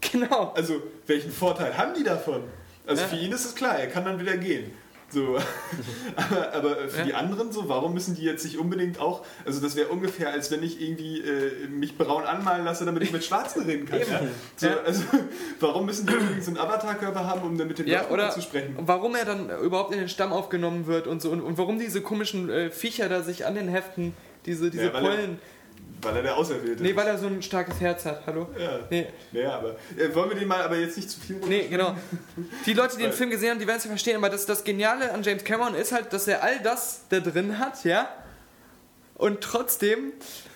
[0.00, 0.52] genau.
[0.54, 2.44] Also, welchen Vorteil haben die davon?
[2.86, 3.08] Also Ja.
[3.08, 4.70] für ihn ist es klar, er kann dann wieder gehen.
[5.08, 5.36] So.
[6.16, 7.04] aber, aber für Ja.
[7.04, 10.50] die anderen so, warum müssen die jetzt nicht unbedingt auch, also das wäre ungefähr, als
[10.50, 14.00] wenn ich irgendwie äh, mich braun anmalen lasse, damit ich mit Schwarzen reden kann.
[14.00, 14.20] Ja?
[14.56, 14.68] So.
[14.84, 15.02] Also
[15.60, 18.40] warum müssen die unbedingt so einen Avatar-Körper haben, um dann mit dem Ja, oder zu
[18.42, 18.74] sprechen?
[18.80, 22.00] warum er dann überhaupt in den Stamm aufgenommen wird und so und, und warum diese
[22.00, 24.12] komischen äh, Viecher da sich an den Heften,
[24.44, 25.38] diese, diese Ja, weil er- Pollen.
[26.02, 26.96] Weil er der Auserwählte Nee, ist.
[26.96, 28.48] weil er so ein starkes Herz hat, hallo?
[28.58, 28.80] Ja.
[28.90, 31.96] Nee, Naja, aber äh, wollen wir den mal aber jetzt nicht zu viel nee, genau.
[32.66, 34.62] Die Leute, die den Film gesehen haben, die werden es ja verstehen, aber das, das
[34.64, 38.08] Geniale an James Cameron ist halt, dass er all das da drin hat, ja?
[39.14, 40.12] Und trotzdem,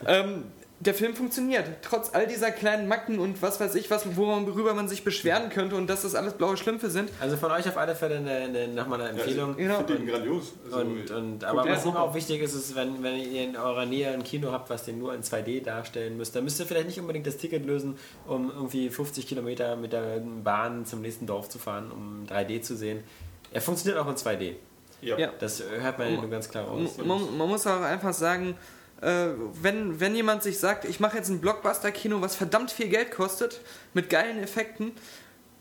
[0.06, 0.44] ähm,
[0.82, 1.66] der Film funktioniert.
[1.82, 5.76] Trotz all dieser kleinen Macken und was weiß ich, was, worüber man sich beschweren könnte
[5.76, 7.10] und dass das alles blaue Schlümpfe sind.
[7.20, 9.50] Also von euch auf alle Fälle eine, eine, nochmal eine Ja, Empfehlung.
[9.52, 9.76] ich Genau.
[9.76, 10.54] finde den grandios.
[10.64, 13.84] Also, Und, und, aber ja, was auch wichtig ist, ist, wenn, wenn ihr in eurer
[13.84, 16.86] Nähe ein Kino habt, was den nur in 2D darstellen müsst, dann müsst ihr vielleicht
[16.86, 21.50] nicht unbedingt das Ticket lösen, um irgendwie 50 Kilometer mit der Bahn zum nächsten Dorf
[21.50, 23.04] zu fahren, um 3D zu sehen.
[23.52, 24.54] Er funktioniert auch in 2D.
[25.02, 25.18] ja.
[25.18, 25.30] Ja.
[25.38, 26.96] Das hört man ja nur ganz klar raus.
[27.04, 28.54] Man, man muss auch einfach sagen,
[29.00, 29.28] äh,
[29.62, 33.60] wenn, wenn jemand sich sagt, ich mache jetzt ein Blockbuster-Kino, was verdammt viel Geld kostet,
[33.94, 34.92] mit geilen Effekten,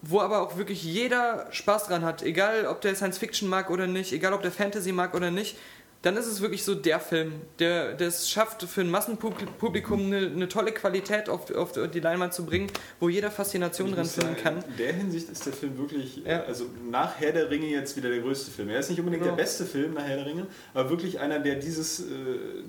[0.02, 3.88] wo aber auch wirklich jeder Spaß dran hat, egal ob der Science Fiction mag oder
[3.88, 5.58] nicht, egal ob der Fantasy mag oder nicht,
[6.02, 10.48] dann ist es wirklich so der Film, der es schafft, für ein Massenpublikum eine, eine
[10.48, 12.68] tolle Qualität auf, auf die Leinwand zu bringen,
[13.02, 14.64] wo jeder Faszination Ich dran finden sagen, kann.
[14.70, 16.44] In der Hinsicht ist der Film wirklich, Ja.
[16.44, 18.70] also nach Herr der Ringe jetzt wieder der größte Film.
[18.70, 19.36] Er ist nicht unbedingt Genau.
[19.36, 22.04] der beste Film nach Herr der Ringe, aber wirklich einer, der dieses, äh,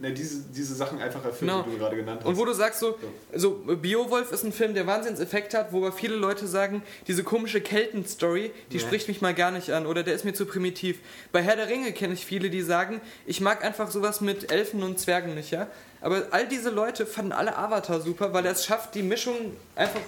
[0.03, 1.63] der diese, diese Sachen einfach erfüllt, Genau.
[1.63, 2.29] die du gerade genannt hast.
[2.29, 2.99] Und wo du sagst so,
[3.33, 7.61] so Beowulf ist ein Film, der Wahnsinnseffekt hat, wo aber viele Leute sagen, diese komische
[7.61, 8.83] Kelten-Story, die Ja.
[8.83, 10.99] spricht mich mal gar nicht an oder der ist mir zu primitiv.
[11.31, 14.83] Bei Herr der Ringe kenne ich viele, die sagen, ich mag einfach sowas mit Elfen
[14.83, 15.67] und Zwergen nicht, ja.
[16.01, 19.37] Aber all diese Leute fanden alle Avatar super, weil er es schafft, die Mischung
[19.75, 20.01] einfach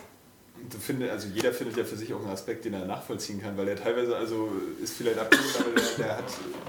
[0.70, 3.56] Du finde, also jeder findet ja für sich auch einen Aspekt, den er nachvollziehen kann,
[3.56, 6.24] weil er teilweise, also ist vielleicht abgelehnt, aber der, der hat,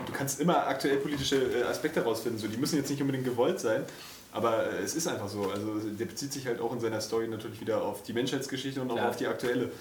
[0.07, 3.59] du kannst immer aktuell politische äh, Aspekte herausfinden, so, die müssen jetzt nicht unbedingt gewollt
[3.59, 3.83] sein,
[4.31, 7.27] aber äh, es ist einfach so, also der bezieht sich halt auch in seiner Story
[7.27, 9.09] natürlich wieder auf die Menschheitsgeschichte und auch Klar.
[9.09, 9.71] auf die aktuelle.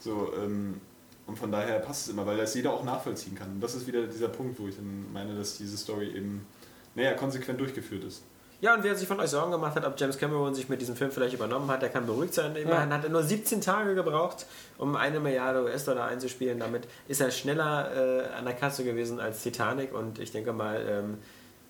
[0.00, 0.80] So, ähm,
[1.28, 3.50] und von daher passt es immer, weil das jeder auch nachvollziehen kann.
[3.50, 6.46] Und das ist wieder dieser Punkt, wo ich dann meine, dass diese Story eben,
[6.94, 8.22] naja, konsequent durchgeführt ist.
[8.60, 10.96] Ja, und wer sich von euch Sorgen gemacht hat, ob James Cameron sich mit diesem
[10.96, 12.56] Film vielleicht übernommen hat, der kann beruhigt sein.
[12.56, 14.46] Immerhin hat er nur 17 Tage gebraucht,
[14.78, 16.58] um eine Milliarde US-Dollar einzuspielen.
[16.58, 19.94] Damit ist er schneller äh, an der Kasse gewesen als Titanic.
[19.94, 21.18] Und ich denke mal, ähm,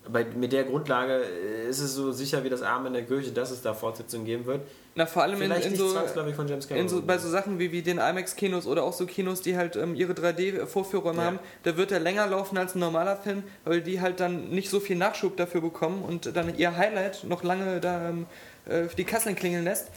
[0.07, 3.31] bei, mit der Grundlage äh, ist es so sicher wie das Arm in der Kirche,
[3.31, 4.61] dass es da Fortsetzungen geben wird.
[4.95, 6.85] Na, vor allem in, Vielleicht in nicht so, von James Cameron.
[6.85, 9.75] in so, bei so Sachen wie, wie den IMAX-Kinos oder auch so Kinos, die halt
[9.75, 11.23] ähm, ihre 3D-Vorführräume Ja.
[11.25, 14.69] haben, da wird er länger laufen als ein normaler Film, weil die halt dann nicht
[14.69, 18.25] so viel Nachschub dafür bekommen und dann ihr Highlight noch lange da ähm,
[18.65, 19.87] äh, die Kasseln klingeln lässt.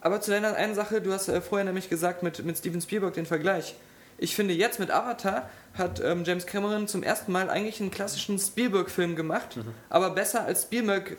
[0.00, 3.14] Aber zu deiner einen Sache, du hast äh, vorher nämlich gesagt mit, mit Steven Spielberg
[3.14, 3.74] den Vergleich.
[4.18, 8.38] Ich finde, jetzt mit Avatar hat ähm, James Cameron zum ersten Mal eigentlich einen klassischen
[8.38, 9.58] Spielberg-Film gemacht,
[9.88, 11.16] aber besser als Spielberg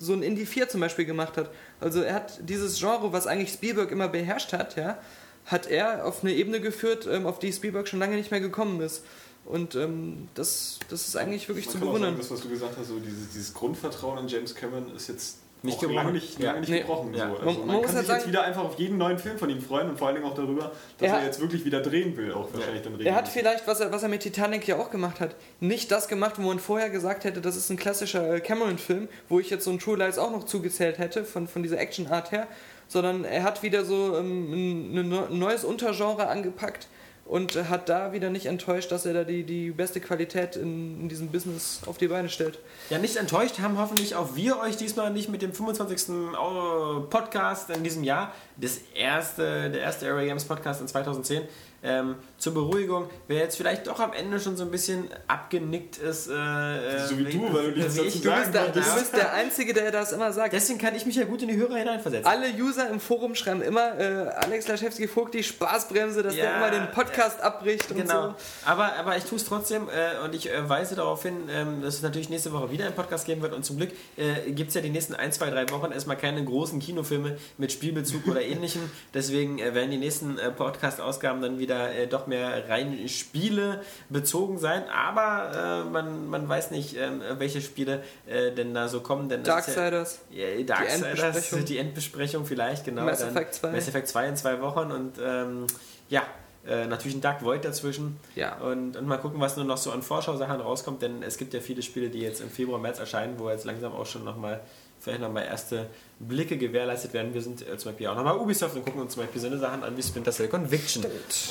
[0.00, 1.50] so ein Indie 4 zum Beispiel gemacht hat.
[1.80, 4.98] Also er hat dieses Genre, was eigentlich Spielberg immer beherrscht hat, ja,
[5.46, 8.80] hat er auf eine Ebene geführt, ähm, auf die Spielberg schon lange nicht mehr gekommen
[8.80, 9.04] ist.
[9.44, 12.02] Und ähm, das, das ist eigentlich wirklich Man zu bewundern.
[12.10, 15.38] Sagen, das, was du gesagt hast, so dieses, dieses Grundvertrauen in James Cameron ist jetzt
[15.64, 15.94] Nicht gebrochen.
[15.96, 16.46] lange nicht, Ja.
[16.48, 16.78] lange nicht Nee.
[16.80, 17.14] gebrochen.
[17.14, 17.28] Ja.
[17.30, 17.36] So.
[17.36, 19.48] Also Man- man, kann halt sich jetzt sagen- wieder einfach auf jeden neuen Film von
[19.50, 22.16] ihm freuen und vor allen Dingen auch darüber, dass Er er, jetzt wirklich wieder drehen
[22.16, 24.90] will, auch wahrscheinlich dann Er hat vielleicht, was er, was er mit Titanic ja auch
[24.90, 28.40] gemacht hat, nicht das gemacht, wo man vorher gesagt hätte, das ist ein klassischer äh,
[28.40, 31.78] Cameron-Film, wo ich jetzt so ein True Lies auch noch zugezählt hätte, von, von dieser
[31.78, 32.46] Action-Art her,
[32.88, 36.88] sondern er hat wieder so ähm, ein, ein neu- neues Untergenre angepackt
[37.24, 41.08] und hat da wieder nicht enttäuscht, dass er da die, die beste Qualität in, in
[41.08, 42.58] diesem Business auf die Beine stellt.
[42.90, 46.10] Ja, nicht enttäuscht haben hoffentlich auch wir euch diesmal nicht mit dem 25.
[46.36, 48.32] Au- Podcast in diesem Jahr.
[48.56, 51.42] Das erste, der erste Area Games Podcast in 2010.
[51.82, 52.14] Ähm,
[52.44, 56.28] zur Beruhigung, wer jetzt vielleicht doch am Ende schon so ein bisschen abgenickt ist.
[56.28, 58.20] Äh, äh, So wie du, weil du nichts wie dazu ich.
[58.22, 60.52] Du sagen bist, der, du bist der Einzige, der das immer sagt.
[60.52, 62.26] Deswegen kann ich mich ja gut in die Hörer hineinversetzen.
[62.30, 66.56] Alle User im Forum schreiben immer, äh, Alex Laschewski Vogt die Spaßbremse, dass der Ja,
[66.58, 68.28] immer den Podcast abbricht und Genau.
[68.28, 68.34] so.
[68.66, 71.94] Aber, aber ich tue es trotzdem äh, und ich äh, weise darauf hin, ähm, dass
[71.94, 74.74] es natürlich nächste Woche wieder einen Podcast geben wird und zum Glück äh, gibt es
[74.74, 78.82] ja die nächsten ein, zwei, drei Wochen erstmal keine großen Kinofilme mit Spielbezug oder ähnlichem.
[79.14, 84.58] Deswegen äh, werden die nächsten äh, Podcast-Ausgaben dann wieder äh, doch mehr rein Spiele bezogen
[84.58, 84.84] sein.
[84.88, 89.28] Aber äh, man, man weiß nicht, ähm, welche Spiele äh, denn da so kommen.
[89.28, 90.20] Denn ist ja- Darksiders.
[90.30, 91.64] ja, Darksiders, Endbesprechung.
[91.64, 93.02] die Endbesprechung vielleicht, genau.
[93.04, 93.72] Mass Effect 2.
[93.72, 95.66] Mass Effect 2 in zwei Wochen und ähm,
[96.08, 96.22] ja,
[96.66, 98.18] äh, natürlich ein Dark Void dazwischen.
[98.34, 98.56] Ja.
[98.56, 101.60] Und, und mal gucken, was nur noch so an Vorschausachen rauskommt, denn es gibt ja
[101.60, 104.60] viele Spiele, die jetzt im Februar, März erscheinen, wo jetzt langsam auch schon nochmal
[105.04, 105.86] vielleicht nochmal erste
[106.18, 107.34] Blicke gewährleistet werden.
[107.34, 109.58] Wir sind äh, zum Beispiel auch nochmal Ubisoft und gucken uns zum Beispiel so eine
[109.58, 111.04] Sachen an wie Splinter Cell Conviction.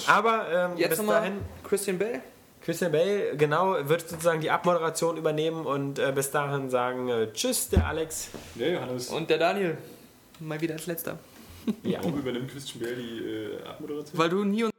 [0.07, 2.21] Aber ähm, Jetzt bis nochmal dahin, Christian Bale.
[2.63, 7.69] Christian Bale, genau, wird sozusagen die Abmoderation übernehmen und äh, bis dahin sagen äh, Tschüss,
[7.69, 8.29] der Alex.
[8.55, 9.09] Ja, Johannes.
[9.09, 9.77] Und der Daniel.
[10.39, 11.17] Mal wieder als letzter.
[11.83, 11.99] Ja.
[12.01, 14.17] Warum übernimmt Christian Bale die äh, Abmoderation?
[14.19, 14.71] Weil du nie und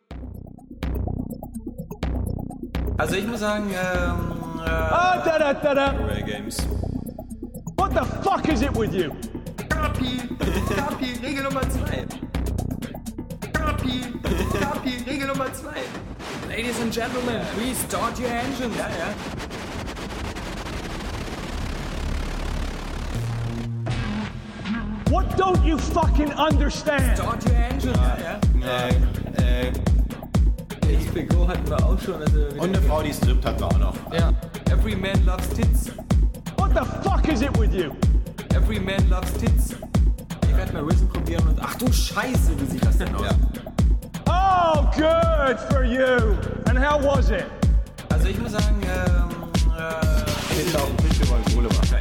[2.98, 6.20] Also ich muss sagen, ähm, äh, Ah, da da da da.
[6.26, 6.58] Games.
[7.94, 9.10] What the fuck is it with you?
[9.68, 10.18] Kapi,
[10.74, 12.06] Kapi, Regel Nummer 2.
[13.52, 14.00] Kapi,
[14.58, 15.68] Kapi, Regel Nummer 2.
[16.48, 18.76] Ladies and Gentlemen, please start your engines.
[18.76, 19.14] ja, ja.
[25.08, 27.16] What don't you fucking understand?
[27.16, 27.96] Start your engines.
[30.82, 32.20] XPGO hatten wir auch schon.
[32.20, 34.12] Also Und eine Frau, die strippt, hatten wir auch noch.
[34.12, 34.32] Ja.
[34.68, 35.92] Every man loves tits.
[36.74, 37.94] What the fuck is it with you?
[38.52, 39.76] Every man loves tits.
[40.42, 43.28] ich werde mal Risen probieren und ach du Scheiße, wie sieht das denn aus?
[44.26, 46.34] Oh, good for you.
[46.68, 47.44] And how was it?
[48.10, 51.98] Also ich muss sagen, ähm, äh, auf dem Tisch über Kohle machen.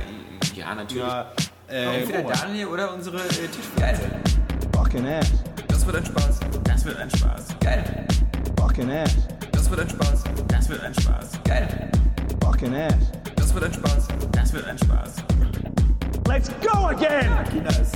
[0.56, 1.04] ja natürlich.
[1.04, 1.28] Ja,
[1.70, 4.00] äh, Entweder Daniel oder unsere äh, Tischgeil.
[4.76, 5.32] Fucking ass.
[5.68, 6.40] Das wird ein Spaß.
[6.64, 7.60] Das wird ein Spaß.
[7.60, 8.08] Geil.
[8.58, 9.16] Fucking ass.
[9.52, 10.24] Das wird ein Spaß.
[10.48, 11.44] Das wird ein Spaß.
[11.44, 11.91] Geil.
[12.41, 12.95] Fucking ass.
[13.54, 14.08] Das wird ein Spaß.
[14.32, 15.16] Das wird ein Spaß.
[16.28, 17.30] Let's go again.
[17.52, 17.92] Kinders.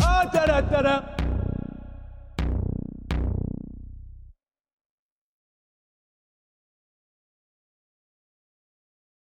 [0.00, 1.11] Ah, da da da da.